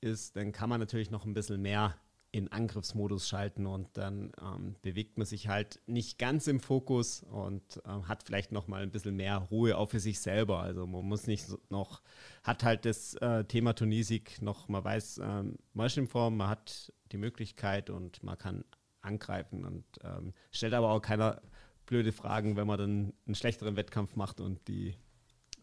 ist, 0.00 0.36
dann 0.36 0.52
kann 0.52 0.68
man 0.68 0.78
natürlich 0.78 1.10
noch 1.10 1.24
ein 1.24 1.34
bisschen 1.34 1.60
mehr 1.60 1.96
in 2.32 2.50
Angriffsmodus 2.50 3.28
schalten 3.28 3.66
und 3.66 3.88
dann 3.98 4.32
ähm, 4.40 4.74
bewegt 4.80 5.18
man 5.18 5.26
sich 5.26 5.48
halt 5.48 5.80
nicht 5.86 6.18
ganz 6.18 6.46
im 6.46 6.60
Fokus 6.60 7.22
und 7.22 7.62
ähm, 7.86 8.08
hat 8.08 8.22
vielleicht 8.22 8.52
noch 8.52 8.68
mal 8.68 8.82
ein 8.82 8.90
bisschen 8.90 9.16
mehr 9.16 9.36
Ruhe 9.36 9.76
auch 9.76 9.90
für 9.90 10.00
sich 10.00 10.18
selber. 10.18 10.60
Also 10.60 10.86
man 10.86 11.04
muss 11.04 11.26
nicht 11.26 11.46
so 11.46 11.58
noch, 11.68 12.02
hat 12.42 12.64
halt 12.64 12.86
das 12.86 13.14
äh, 13.16 13.44
Thema 13.44 13.74
Tunisik 13.74 14.40
noch, 14.40 14.68
man 14.68 14.82
weiß, 14.82 15.18
ähm, 15.22 15.58
man 15.74 15.86
ist 15.86 15.98
in 15.98 16.08
Form, 16.08 16.38
man 16.38 16.48
hat 16.48 16.90
die 17.12 17.18
Möglichkeit 17.18 17.90
und 17.90 18.22
man 18.22 18.38
kann 18.38 18.64
angreifen 19.02 19.66
und 19.66 19.84
ähm, 20.02 20.32
stellt 20.50 20.72
aber 20.72 20.90
auch 20.90 21.00
keiner 21.00 21.42
blöde 21.84 22.12
Fragen, 22.12 22.56
wenn 22.56 22.66
man 22.66 22.78
dann 22.78 23.12
einen 23.26 23.34
schlechteren 23.34 23.76
Wettkampf 23.76 24.16
macht 24.16 24.40
und 24.40 24.66
die, 24.68 24.96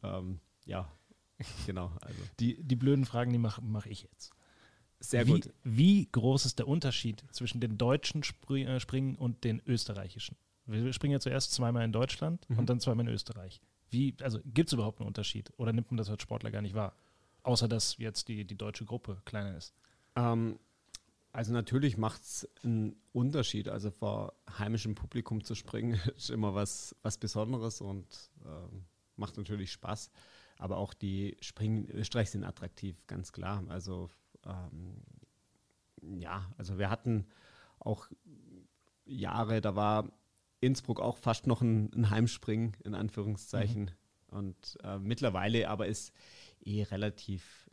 ähm, 0.04 0.40
ja, 0.66 0.88
genau. 1.66 1.92
Also. 2.02 2.22
Die, 2.40 2.62
die 2.62 2.76
blöden 2.76 3.06
Fragen, 3.06 3.32
die 3.32 3.40
mache 3.40 3.62
mach 3.64 3.88
ich 3.88 4.04
jetzt. 4.04 4.32
Sehr 5.00 5.28
wie, 5.28 5.32
gut. 5.32 5.50
Wie 5.64 6.08
groß 6.12 6.46
ist 6.46 6.60
der 6.60 6.68
Unterschied 6.68 7.24
zwischen 7.32 7.62
den 7.62 7.78
deutschen 7.78 8.24
Spr 8.24 8.56
äh, 8.56 8.80
Springen 8.80 9.16
und 9.16 9.44
den 9.44 9.62
österreichischen? 9.66 10.36
Wir 10.66 10.94
springen 10.94 11.14
ja 11.14 11.20
zuerst 11.20 11.54
zweimal 11.54 11.84
in 11.84 11.92
Deutschland 11.92 12.48
mhm. 12.50 12.60
und 12.60 12.70
dann 12.70 12.80
zweimal 12.80 13.08
in 13.08 13.14
Österreich. 13.14 13.62
Wie, 13.90 14.16
also 14.22 14.40
gibt 14.46 14.70
es 14.70 14.74
überhaupt 14.74 15.00
einen 15.00 15.08
Unterschied 15.08 15.52
oder 15.58 15.74
nimmt 15.74 15.90
man 15.92 15.98
das 15.98 16.10
als 16.10 16.22
Sportler 16.22 16.52
gar 16.52 16.62
nicht 16.62 16.76
wahr? 16.76 16.96
Außer 17.44 17.68
dass 17.68 17.98
jetzt 17.98 18.28
die, 18.28 18.46
die 18.46 18.58
deutsche 18.58 18.86
Gruppe 18.86 19.22
kleiner 19.26 19.58
ist. 19.58 19.74
Ähm, 20.16 20.60
also 21.32 21.54
natürlich 21.54 21.98
macht 21.98 22.22
es 22.22 22.48
einen 22.64 22.96
Unterschied. 23.14 23.70
Also 23.70 23.92
vor 23.92 24.34
heimischem 24.58 24.96
Publikum 24.96 25.44
zu 25.44 25.56
springen 25.56 26.00
ist 26.18 26.30
immer 26.30 26.54
was, 26.54 26.96
was 27.02 27.18
Besonderes 27.18 27.82
und 27.82 28.06
ähm, 28.46 28.86
macht 29.16 29.38
natürlich 29.38 29.72
Spaß. 29.72 30.12
Aber 30.58 30.78
auch 30.78 30.94
die 30.94 31.38
Springen 31.40 31.86
in 31.86 31.98
Österreich 31.98 32.32
sind 32.32 32.44
attraktiv, 32.44 32.96
ganz 33.08 33.32
klar. 33.32 33.64
Also 33.70 34.10
ähm, 34.46 35.02
ja, 36.20 36.50
also 36.58 36.78
wir 36.78 36.90
hatten 36.90 37.26
auch 37.80 38.08
Jahre, 39.06 39.62
da 39.62 39.76
war 39.76 40.12
Innsbruck 40.62 41.00
auch 41.00 41.18
fast 41.18 41.48
noch 41.48 41.62
ein, 41.62 41.92
ein 41.94 42.10
Heimspringen, 42.10 42.74
in 42.84 42.96
Anführungszeichen. 42.96 43.84
Mhm. 44.32 44.38
Und 44.38 44.78
äh, 44.84 45.00
mittlerweile 45.00 45.70
aber 45.70 45.88
ist 45.88 46.14
eh 46.64 46.84
relativ, 46.84 47.70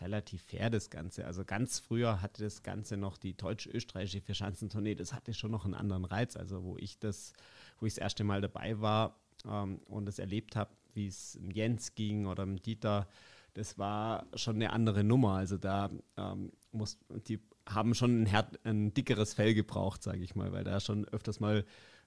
relativ 0.00 0.42
fair 0.42 0.70
das 0.70 0.90
Ganze. 0.90 1.26
Also 1.26 1.44
ganz 1.44 1.78
früher 1.78 2.20
hatte 2.20 2.42
das 2.42 2.62
Ganze 2.62 2.96
noch 2.96 3.16
die 3.16 3.36
deutsch-österreichische 3.36 4.20
Vierschanzentournee, 4.20 4.94
das 4.94 5.12
hatte 5.12 5.34
schon 5.34 5.50
noch 5.50 5.64
einen 5.64 5.74
anderen 5.74 6.04
Reiz. 6.04 6.36
Also 6.36 6.64
wo 6.64 6.76
ich 6.78 6.98
das, 6.98 7.34
wo 7.78 7.86
ich 7.86 7.94
das 7.94 8.02
erste 8.02 8.24
Mal 8.24 8.40
dabei 8.40 8.80
war 8.80 9.20
ähm, 9.46 9.80
und 9.86 10.06
das 10.06 10.18
erlebt 10.18 10.56
habe, 10.56 10.70
wie 10.94 11.06
es 11.06 11.38
Jens 11.52 11.94
ging 11.94 12.26
oder 12.26 12.46
Dieter, 12.46 13.06
das 13.54 13.78
war 13.78 14.26
schon 14.34 14.56
eine 14.56 14.72
andere 14.72 15.04
Nummer. 15.04 15.34
Also 15.34 15.56
da 15.56 15.90
ähm, 16.16 16.52
muss, 16.72 16.98
die 17.28 17.40
haben 17.68 17.94
schon 17.94 18.22
ein, 18.22 18.26
Herd, 18.26 18.64
ein 18.64 18.92
dickeres 18.94 19.34
Fell 19.34 19.54
gebraucht, 19.54 20.02
sage 20.02 20.22
ich 20.22 20.34
mal, 20.34 20.52
weil 20.52 20.64
da 20.64 20.80
schon 20.80 21.06
öfters 21.08 21.40
mal 21.40 21.64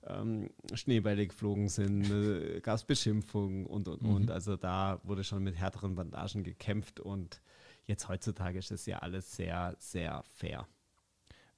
ähm, 0.08 0.50
Schneebälle 0.74 1.28
geflogen 1.28 1.68
sind, 1.68 2.10
äh, 2.10 2.60
gab 2.64 2.76
es 2.76 2.84
Beschimpfungen 2.84 3.66
und 3.66 3.88
und 3.88 4.02
mhm. 4.02 4.10
und. 4.16 4.32
Also 4.32 4.58
da 4.58 5.00
wurde 5.04 5.24
schon 5.24 5.44
mit 5.44 5.56
härteren 5.56 5.96
Bandagen 5.96 6.44
gekämpft 6.44 7.00
und 7.00 7.42
jetzt 7.86 8.10
heutzutage 8.10 8.60
ist 8.60 8.72
das 8.72 8.86
ja 8.86 9.00
alles 9.00 9.36
sehr, 9.36 9.76
sehr 9.80 10.24
fair. 10.24 10.68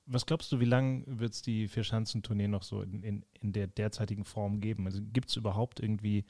Was 0.06 0.26
glaubst 0.26 0.52
du, 0.52 0.60
wie 0.62 0.66
lange 0.66 1.04
wird 1.06 1.34
es 1.34 1.42
die 1.42 1.68
Vierschanzentournee 1.68 2.48
noch 2.48 2.64
so 2.64 2.82
in, 2.82 3.04
in, 3.04 3.26
in 3.42 3.52
der 3.52 3.68
derzeitigen 3.68 4.24
Form 4.24 4.62
geben? 4.62 4.86
Also 4.86 5.02
gibt 5.02 5.30
es 5.30 5.36
überhaupt 5.36 5.82
irgendwie 5.82 6.24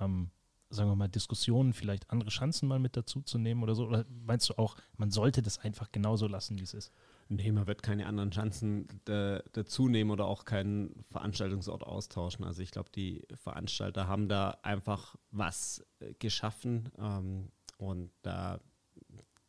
ähm, 0.00 0.30
sagen 0.70 0.90
wir 0.90 0.96
mal, 0.96 1.08
Diskussionen, 1.08 1.72
vielleicht 1.72 2.10
andere 2.10 2.30
Chancen 2.30 2.68
mal 2.68 2.78
mit 2.78 2.96
dazu 2.96 3.22
zu 3.22 3.38
nehmen 3.38 3.62
oder 3.62 3.74
so? 3.74 3.86
Oder 3.86 4.04
meinst 4.08 4.48
du 4.50 4.58
auch, 4.58 4.76
man 4.96 5.10
sollte 5.10 5.42
das 5.42 5.58
einfach 5.58 5.90
genauso 5.92 6.26
lassen, 6.26 6.58
wie 6.58 6.62
es 6.62 6.74
ist? 6.74 6.92
Nee, 7.28 7.52
man 7.52 7.66
wird 7.66 7.82
keine 7.82 8.06
anderen 8.06 8.30
Chancen 8.30 8.88
dazu 9.04 9.88
nehmen 9.88 10.10
oder 10.10 10.26
auch 10.26 10.44
keinen 10.44 11.04
Veranstaltungsort 11.10 11.82
austauschen. 11.82 12.44
Also 12.44 12.62
ich 12.62 12.70
glaube, 12.70 12.90
die 12.94 13.22
Veranstalter 13.34 14.08
haben 14.08 14.28
da 14.28 14.58
einfach 14.62 15.16
was 15.30 15.84
äh, 16.00 16.14
geschaffen 16.14 16.90
ähm, 16.98 17.50
und 17.76 18.10
da 18.22 18.60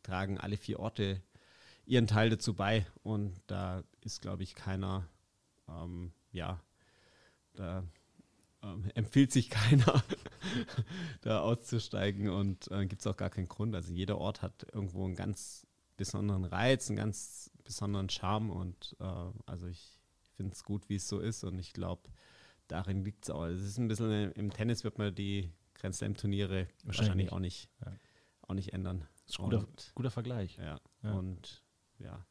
tragen 0.02 0.38
alle 0.38 0.56
vier 0.56 0.78
Orte 0.78 1.22
ihren 1.86 2.06
Teil 2.06 2.30
dazu 2.30 2.54
bei 2.54 2.86
und 3.02 3.40
da 3.46 3.82
ist, 4.00 4.20
glaube 4.20 4.42
ich, 4.42 4.54
keiner, 4.54 5.08
ähm, 5.68 6.12
ja, 6.32 6.60
da 7.54 7.82
ähm, 8.62 8.90
empfiehlt 8.94 9.32
sich 9.32 9.50
keiner, 9.50 10.02
da 11.22 11.40
auszusteigen 11.40 12.28
und 12.28 12.70
äh, 12.70 12.86
gibt 12.86 13.00
es 13.00 13.06
auch 13.06 13.16
gar 13.16 13.30
keinen 13.30 13.48
Grund. 13.48 13.74
Also 13.74 13.92
jeder 13.92 14.18
Ort 14.18 14.42
hat 14.42 14.66
irgendwo 14.72 15.04
einen 15.04 15.14
ganz 15.14 15.66
besonderen 15.96 16.44
Reiz, 16.44 16.88
einen 16.88 16.96
ganz 16.96 17.50
besonderen 17.64 18.08
Charme 18.08 18.50
und 18.50 18.96
äh, 19.00 19.30
also 19.46 19.66
ich 19.66 19.98
finde 20.36 20.52
es 20.54 20.64
gut, 20.64 20.88
wie 20.88 20.96
es 20.96 21.08
so 21.08 21.20
ist 21.20 21.44
und 21.44 21.58
ich 21.58 21.72
glaube, 21.72 22.08
darin 22.68 23.04
liegt 23.04 23.24
es 23.24 23.30
auch. 23.30 23.44
Es 23.44 23.60
ist 23.60 23.78
ein 23.78 23.88
bisschen, 23.88 24.10
äh, 24.10 24.30
im 24.30 24.50
Tennis 24.50 24.84
wird 24.84 24.98
man 24.98 25.14
die 25.14 25.52
Grand 25.74 25.94
Slam-Turniere 25.94 26.68
wahrscheinlich, 26.84 26.86
wahrscheinlich, 26.86 27.32
auch 27.32 27.38
nicht, 27.38 27.68
ja. 27.84 27.92
auch 28.42 28.54
nicht 28.54 28.72
ändern. 28.72 29.06
Das 29.26 29.34
ist 29.34 29.40
ein 29.40 29.50
guter, 29.50 29.66
guter 29.94 30.10
Vergleich. 30.10 30.56
Ja, 30.56 30.80
ja. 31.02 31.12
und 31.12 31.62
ja, 31.98 32.24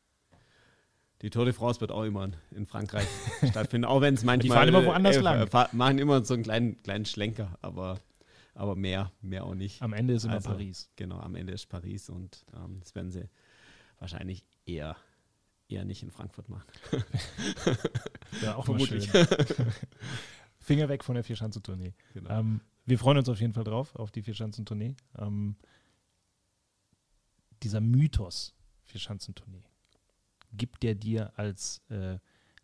die 1.22 1.30
Tour 1.30 1.46
de 1.46 1.54
France 1.54 1.82
wird 1.82 1.92
auch 1.92 2.04
immer 2.04 2.30
in 2.52 2.66
Frankreich 2.66 3.08
stattfinden, 3.50 3.86
auch 3.86 4.02
wenn 4.02 4.14
es 4.14 4.24
manchmal. 4.24 4.40
Die 4.40 4.50
fahren 4.50 4.68
immer 4.70 4.86
woanders 4.86 5.18
äh, 5.18 5.22
lang. 5.22 5.50
machen 5.74 5.98
immer 6.00 6.24
so 6.24 6.34
einen 6.34 6.44
kleinen, 6.44 6.82
kleinen 6.82 7.06
Schlenker, 7.06 7.58
aber, 7.62 8.00
aber 8.54 8.76
mehr, 8.76 9.12
mehr 9.22 9.44
auch 9.44 9.56
nicht. 9.56 9.82
Am 9.82 9.94
Ende 9.94 10.14
ist 10.14 10.24
immer 10.24 10.36
also, 10.36 10.50
Paris. 10.50 10.90
Genau, 10.96 11.20
am 11.20 11.36
Ende 11.36 11.54
ist 11.54 11.68
Paris 11.68 12.10
und 12.10 12.46
ähm, 12.56 12.80
das 12.80 12.96
werden 12.96 13.12
sie 13.12 13.30
wahrscheinlich 14.00 14.46
eher, 14.66 14.96
eher 15.68 15.84
nicht 15.84 16.04
in 16.04 16.12
Frankfurt 16.12 16.48
machen. 16.48 16.68
ja, 18.42 18.56
auch 18.56 18.66
vermutlich. 18.66 19.10
Finger 20.60 20.88
weg 20.88 21.04
von 21.04 21.16
der 21.16 21.24
Vierschanzentournee. 21.24 21.94
Genau. 22.14 22.30
Ähm, 22.30 22.62
wir 22.86 22.98
freuen 22.98 23.18
uns 23.18 23.28
auf 23.28 23.42
jeden 23.42 23.54
Fall 23.54 23.64
drauf, 23.66 23.96
auf 23.96 24.12
die 24.12 24.22
Vierschanzentournee. 24.22 24.96
Ähm, 25.18 25.56
dieser 27.62 27.82
Mythos 27.82 28.56
Vierschanzentournee 28.84 29.69
gibt 30.54 30.84
der 30.84 30.96
dir 30.96 31.32
als, 31.38 31.82
äh, 31.90 32.18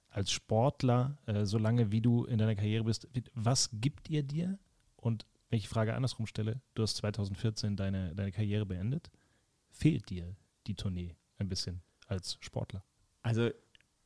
als 0.10 0.32
Sportler, 0.32 1.18
äh, 1.26 1.46
solange 1.46 1.92
wie 1.92 2.02
du 2.02 2.26
in 2.26 2.38
deiner 2.38 2.56
Karriere 2.56 2.86
bist, 2.86 3.08
was 3.34 3.70
gibt 3.74 4.10
er 4.10 4.24
dir? 4.24 4.58
Und 4.96 5.26
wenn 5.50 5.58
ich 5.58 5.64
die 5.64 5.70
Frage 5.70 5.94
andersrum 5.94 6.26
stelle, 6.26 6.62
du 6.74 6.84
hast 6.84 6.98
2014 6.98 7.76
deine, 7.76 8.16
deine 8.16 8.32
Karriere 8.32 8.66
beendet. 8.66 9.12
fehlt 9.70 10.10
dir 10.10 10.36
die 10.68 10.76
Tournee 10.76 11.16
ein 11.38 11.50
bisschen 11.50 11.82
als 12.08 12.38
Sportler? 12.40 12.84
Also 13.22 13.50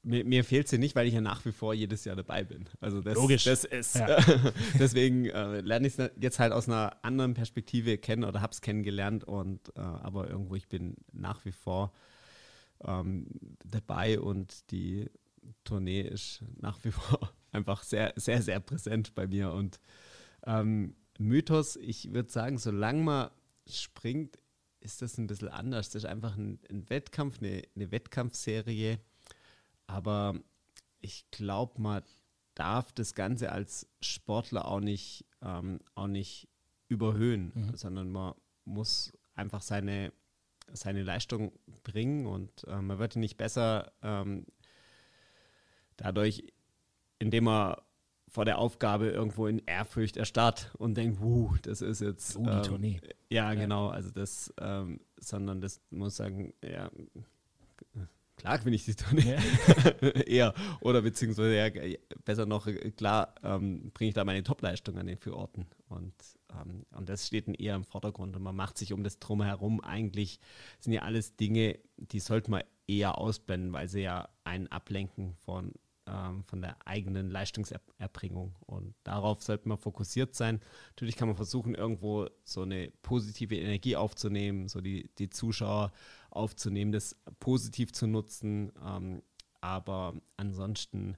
mir, 0.01 0.23
mir, 0.23 0.43
fehlt 0.43 0.67
sie 0.67 0.77
nicht, 0.77 0.95
weil 0.95 1.07
ich 1.07 1.13
ja 1.13 1.21
nach 1.21 1.43
wie 1.45 1.51
vor 1.51 1.73
jedes 1.73 2.05
Jahr 2.05 2.15
dabei 2.15 2.43
bin. 2.43 2.69
Also 2.79 3.01
das, 3.01 3.15
Logisch. 3.15 3.43
Das 3.43 3.65
ist, 3.65 3.95
ja. 3.95 4.17
deswegen 4.79 5.25
äh, 5.25 5.61
lerne 5.61 5.87
ich 5.87 5.97
es 5.97 6.11
jetzt 6.19 6.39
halt 6.39 6.53
aus 6.53 6.67
einer 6.67 6.97
anderen 7.03 7.33
Perspektive 7.33 7.97
kennen 7.97 8.23
oder 8.23 8.41
habe 8.41 8.53
es 8.53 8.61
kennengelernt. 8.61 9.23
Und 9.23 9.69
äh, 9.75 9.81
aber 9.81 10.29
irgendwo 10.29 10.55
ich 10.55 10.67
bin 10.69 10.95
nach 11.11 11.43
wie 11.45 11.51
vor 11.51 11.91
ähm, 12.83 13.27
dabei 13.65 14.19
und 14.19 14.69
die 14.71 15.09
Tournee 15.63 16.01
ist 16.01 16.43
nach 16.57 16.83
wie 16.83 16.91
vor 16.91 17.33
einfach 17.51 17.83
sehr, 17.83 18.13
sehr, 18.15 18.41
sehr 18.41 18.59
präsent 18.59 19.15
bei 19.15 19.27
mir. 19.27 19.51
Und 19.51 19.79
ähm, 20.45 20.95
Mythos, 21.17 21.75
ich 21.75 22.13
würde 22.13 22.31
sagen, 22.31 22.57
solange 22.57 23.03
man 23.03 23.29
springt, 23.67 24.39
ist 24.79 25.01
das 25.01 25.17
ein 25.17 25.27
bisschen 25.27 25.49
anders. 25.49 25.89
Das 25.89 26.03
ist 26.03 26.09
einfach 26.09 26.37
ein, 26.37 26.59
ein 26.69 26.89
Wettkampf, 26.89 27.39
eine, 27.39 27.63
eine 27.75 27.91
Wettkampfserie 27.91 28.99
aber 29.89 30.35
ich 31.01 31.29
glaube, 31.31 31.81
man 31.81 32.03
darf 32.53 32.91
das 32.91 33.15
Ganze 33.15 33.51
als 33.51 33.87
Sportler 34.01 34.65
auch 34.65 34.81
nicht, 34.81 35.25
ähm, 35.41 35.79
auch 35.95 36.07
nicht 36.07 36.47
überhöhen, 36.89 37.51
mhm. 37.55 37.75
sondern 37.75 38.11
man 38.11 38.35
muss 38.65 39.11
einfach 39.33 39.61
seine, 39.61 40.13
seine 40.73 41.03
Leistung 41.03 41.51
bringen 41.83 42.25
und 42.25 42.65
äh, 42.67 42.81
man 42.81 42.99
wird 42.99 43.15
nicht 43.15 43.37
besser 43.37 43.91
ähm, 44.01 44.45
dadurch, 45.97 46.43
indem 47.19 47.45
man 47.45 47.75
vor 48.29 48.45
der 48.45 48.59
Aufgabe 48.59 49.09
irgendwo 49.09 49.47
in 49.47 49.59
Ehrfurcht 49.65 50.15
erstarrt 50.15 50.71
und 50.77 50.95
denkt, 50.95 51.19
wuh, 51.19 51.55
das 51.63 51.81
ist 51.81 52.01
jetzt. 52.01 52.37
Oh, 52.37 52.43
die 52.43 52.49
ähm, 52.49 52.63
Tournee. 52.63 53.01
Ja, 53.29 53.51
ja, 53.51 53.53
genau. 53.55 53.89
Also 53.89 54.11
das, 54.11 54.53
ähm, 54.59 54.99
sondern 55.19 55.61
das 55.61 55.81
muss 55.89 56.15
sagen, 56.15 56.53
ja, 56.63 56.89
klar 58.39 58.57
gewinne 58.57 58.75
ich 58.75 58.85
die 58.85 58.95
Tournee. 58.95 59.35
Ja. 59.35 60.09
Eher. 60.25 60.53
Oder 60.81 61.01
beziehungsweise 61.01 61.55
ja, 61.55 61.97
besser 62.25 62.45
noch, 62.45 62.67
klar 62.95 63.35
ähm, 63.43 63.91
bringe 63.93 64.09
ich 64.09 64.15
da 64.15 64.25
meine 64.25 64.43
Topleistung 64.43 64.97
an 64.97 65.07
den 65.07 65.17
vier 65.17 65.35
Orten. 65.35 65.67
Und, 65.87 66.13
ähm, 66.51 66.85
und 66.95 67.09
das 67.09 67.27
steht 67.27 67.47
dann 67.47 67.53
eher 67.53 67.75
im 67.75 67.83
Vordergrund. 67.83 68.35
Und 68.35 68.41
man 68.41 68.55
macht 68.55 68.77
sich 68.77 68.93
um 68.93 69.03
das 69.03 69.19
Drumherum 69.19 69.81
eigentlich, 69.81 70.39
sind 70.79 70.93
ja 70.93 71.01
alles 71.01 71.35
Dinge, 71.35 71.77
die 71.97 72.19
sollte 72.19 72.49
man 72.49 72.63
eher 72.87 73.17
ausblenden, 73.17 73.73
weil 73.73 73.87
sie 73.87 74.01
ja 74.01 74.29
einen 74.43 74.67
ablenken 74.67 75.35
von 75.35 75.73
ähm, 76.09 76.43
von 76.45 76.61
der 76.61 76.75
eigenen 76.85 77.29
Leistungserbringung. 77.29 78.55
Und 78.65 78.95
darauf 79.03 79.41
sollte 79.41 79.67
man 79.67 79.77
fokussiert 79.77 80.35
sein. 80.35 80.59
Natürlich 80.89 81.15
kann 81.15 81.27
man 81.27 81.37
versuchen, 81.37 81.75
irgendwo 81.75 82.27
so 82.43 82.63
eine 82.63 82.91
positive 83.01 83.55
Energie 83.55 83.95
aufzunehmen, 83.95 84.67
so 84.67 84.81
die, 84.81 85.09
die 85.17 85.29
Zuschauer 85.29 85.91
aufzunehmen, 86.31 86.91
das 86.91 87.15
positiv 87.39 87.91
zu 87.93 88.07
nutzen. 88.07 88.71
Ähm, 88.85 89.21
aber 89.61 90.13
ansonsten 90.37 91.17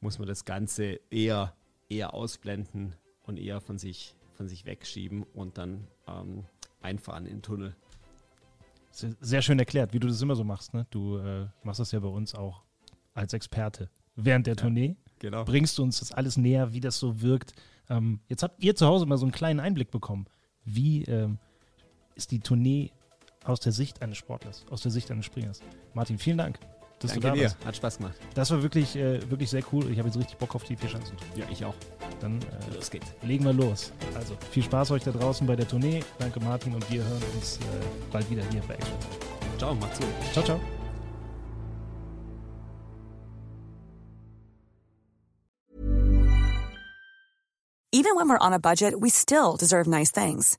muss 0.00 0.18
man 0.18 0.28
das 0.28 0.44
Ganze 0.44 1.00
eher, 1.10 1.54
eher 1.88 2.14
ausblenden 2.14 2.94
und 3.22 3.38
eher 3.38 3.60
von 3.60 3.78
sich, 3.78 4.14
von 4.34 4.48
sich 4.48 4.66
wegschieben 4.66 5.22
und 5.22 5.58
dann 5.58 5.86
ähm, 6.06 6.44
einfahren 6.80 7.26
in 7.26 7.36
den 7.36 7.42
Tunnel. 7.42 7.76
Sehr 8.90 9.40
schön 9.40 9.58
erklärt, 9.58 9.94
wie 9.94 10.00
du 10.00 10.08
das 10.08 10.20
immer 10.20 10.36
so 10.36 10.44
machst. 10.44 10.74
Ne? 10.74 10.86
Du 10.90 11.16
äh, 11.16 11.46
machst 11.62 11.80
das 11.80 11.92
ja 11.92 12.00
bei 12.00 12.08
uns 12.08 12.34
auch 12.34 12.62
als 13.14 13.32
Experte 13.32 13.88
während 14.16 14.46
der 14.46 14.54
ja, 14.54 14.60
Tournee. 14.60 14.96
Genau. 15.18 15.44
Bringst 15.44 15.78
du 15.78 15.82
uns 15.82 16.00
das 16.00 16.12
alles 16.12 16.36
näher, 16.36 16.74
wie 16.74 16.80
das 16.80 16.98
so 16.98 17.22
wirkt. 17.22 17.54
Ähm, 17.88 18.20
jetzt 18.28 18.42
habt 18.42 18.62
ihr 18.62 18.74
zu 18.74 18.86
Hause 18.86 19.06
mal 19.06 19.16
so 19.16 19.24
einen 19.24 19.32
kleinen 19.32 19.60
Einblick 19.60 19.90
bekommen. 19.90 20.26
Wie 20.64 21.04
ähm, 21.04 21.38
ist 22.14 22.30
die 22.30 22.40
Tournee 22.40 22.92
aus 23.44 23.60
der 23.60 23.72
Sicht 23.72 24.02
eines 24.02 24.18
Sportlers, 24.18 24.64
aus 24.70 24.82
der 24.82 24.90
Sicht 24.90 25.10
eines 25.10 25.26
Springers? 25.26 25.60
Martin, 25.94 26.18
vielen 26.18 26.38
Dank. 26.38 26.58
Dass 27.00 27.10
Danke 27.10 27.20
du 27.20 27.28
da 27.28 27.34
dir. 27.34 27.42
Warst. 27.44 27.64
Hat 27.66 27.76
Spaß 27.76 27.98
gemacht. 27.98 28.14
Das 28.34 28.50
war 28.52 28.62
wirklich, 28.62 28.94
äh, 28.94 29.28
wirklich 29.28 29.50
sehr 29.50 29.62
cool. 29.72 29.90
Ich 29.90 29.98
habe 29.98 30.08
jetzt 30.08 30.16
richtig 30.16 30.38
Bock 30.38 30.54
auf 30.54 30.62
die 30.62 30.76
vier 30.76 30.88
Chancen. 30.88 31.16
Ja, 31.34 31.44
ich 31.50 31.64
auch. 31.64 31.74
Dann 32.20 32.38
äh, 32.40 32.74
los 32.74 32.90
geht's. 32.90 33.06
legen 33.22 33.44
wir 33.44 33.52
los. 33.52 33.92
Also 34.14 34.36
viel 34.52 34.62
Spaß 34.62 34.92
euch 34.92 35.02
da 35.02 35.10
draußen 35.10 35.44
bei 35.46 35.56
der 35.56 35.66
Tournee. 35.66 36.04
Danke 36.18 36.38
Martin 36.40 36.74
und 36.74 36.88
wir 36.90 37.02
hören 37.02 37.22
uns 37.34 37.56
äh, 37.56 37.60
bald 38.12 38.30
wieder 38.30 38.44
hier 38.50 38.62
bei 38.68 38.74
Extra. 38.74 38.96
Ciao, 39.58 39.74
macht's 39.74 39.98
gut. 39.98 40.08
Ciao, 40.32 40.44
ciao. 40.44 40.60
Even 47.94 48.16
when 48.16 48.28
we're 48.28 48.38
on 48.38 48.52
a 48.52 48.58
budget, 48.58 49.00
we 49.00 49.10
still 49.10 49.56
deserve 49.56 49.86
nice 49.86 50.10
things. 50.10 50.58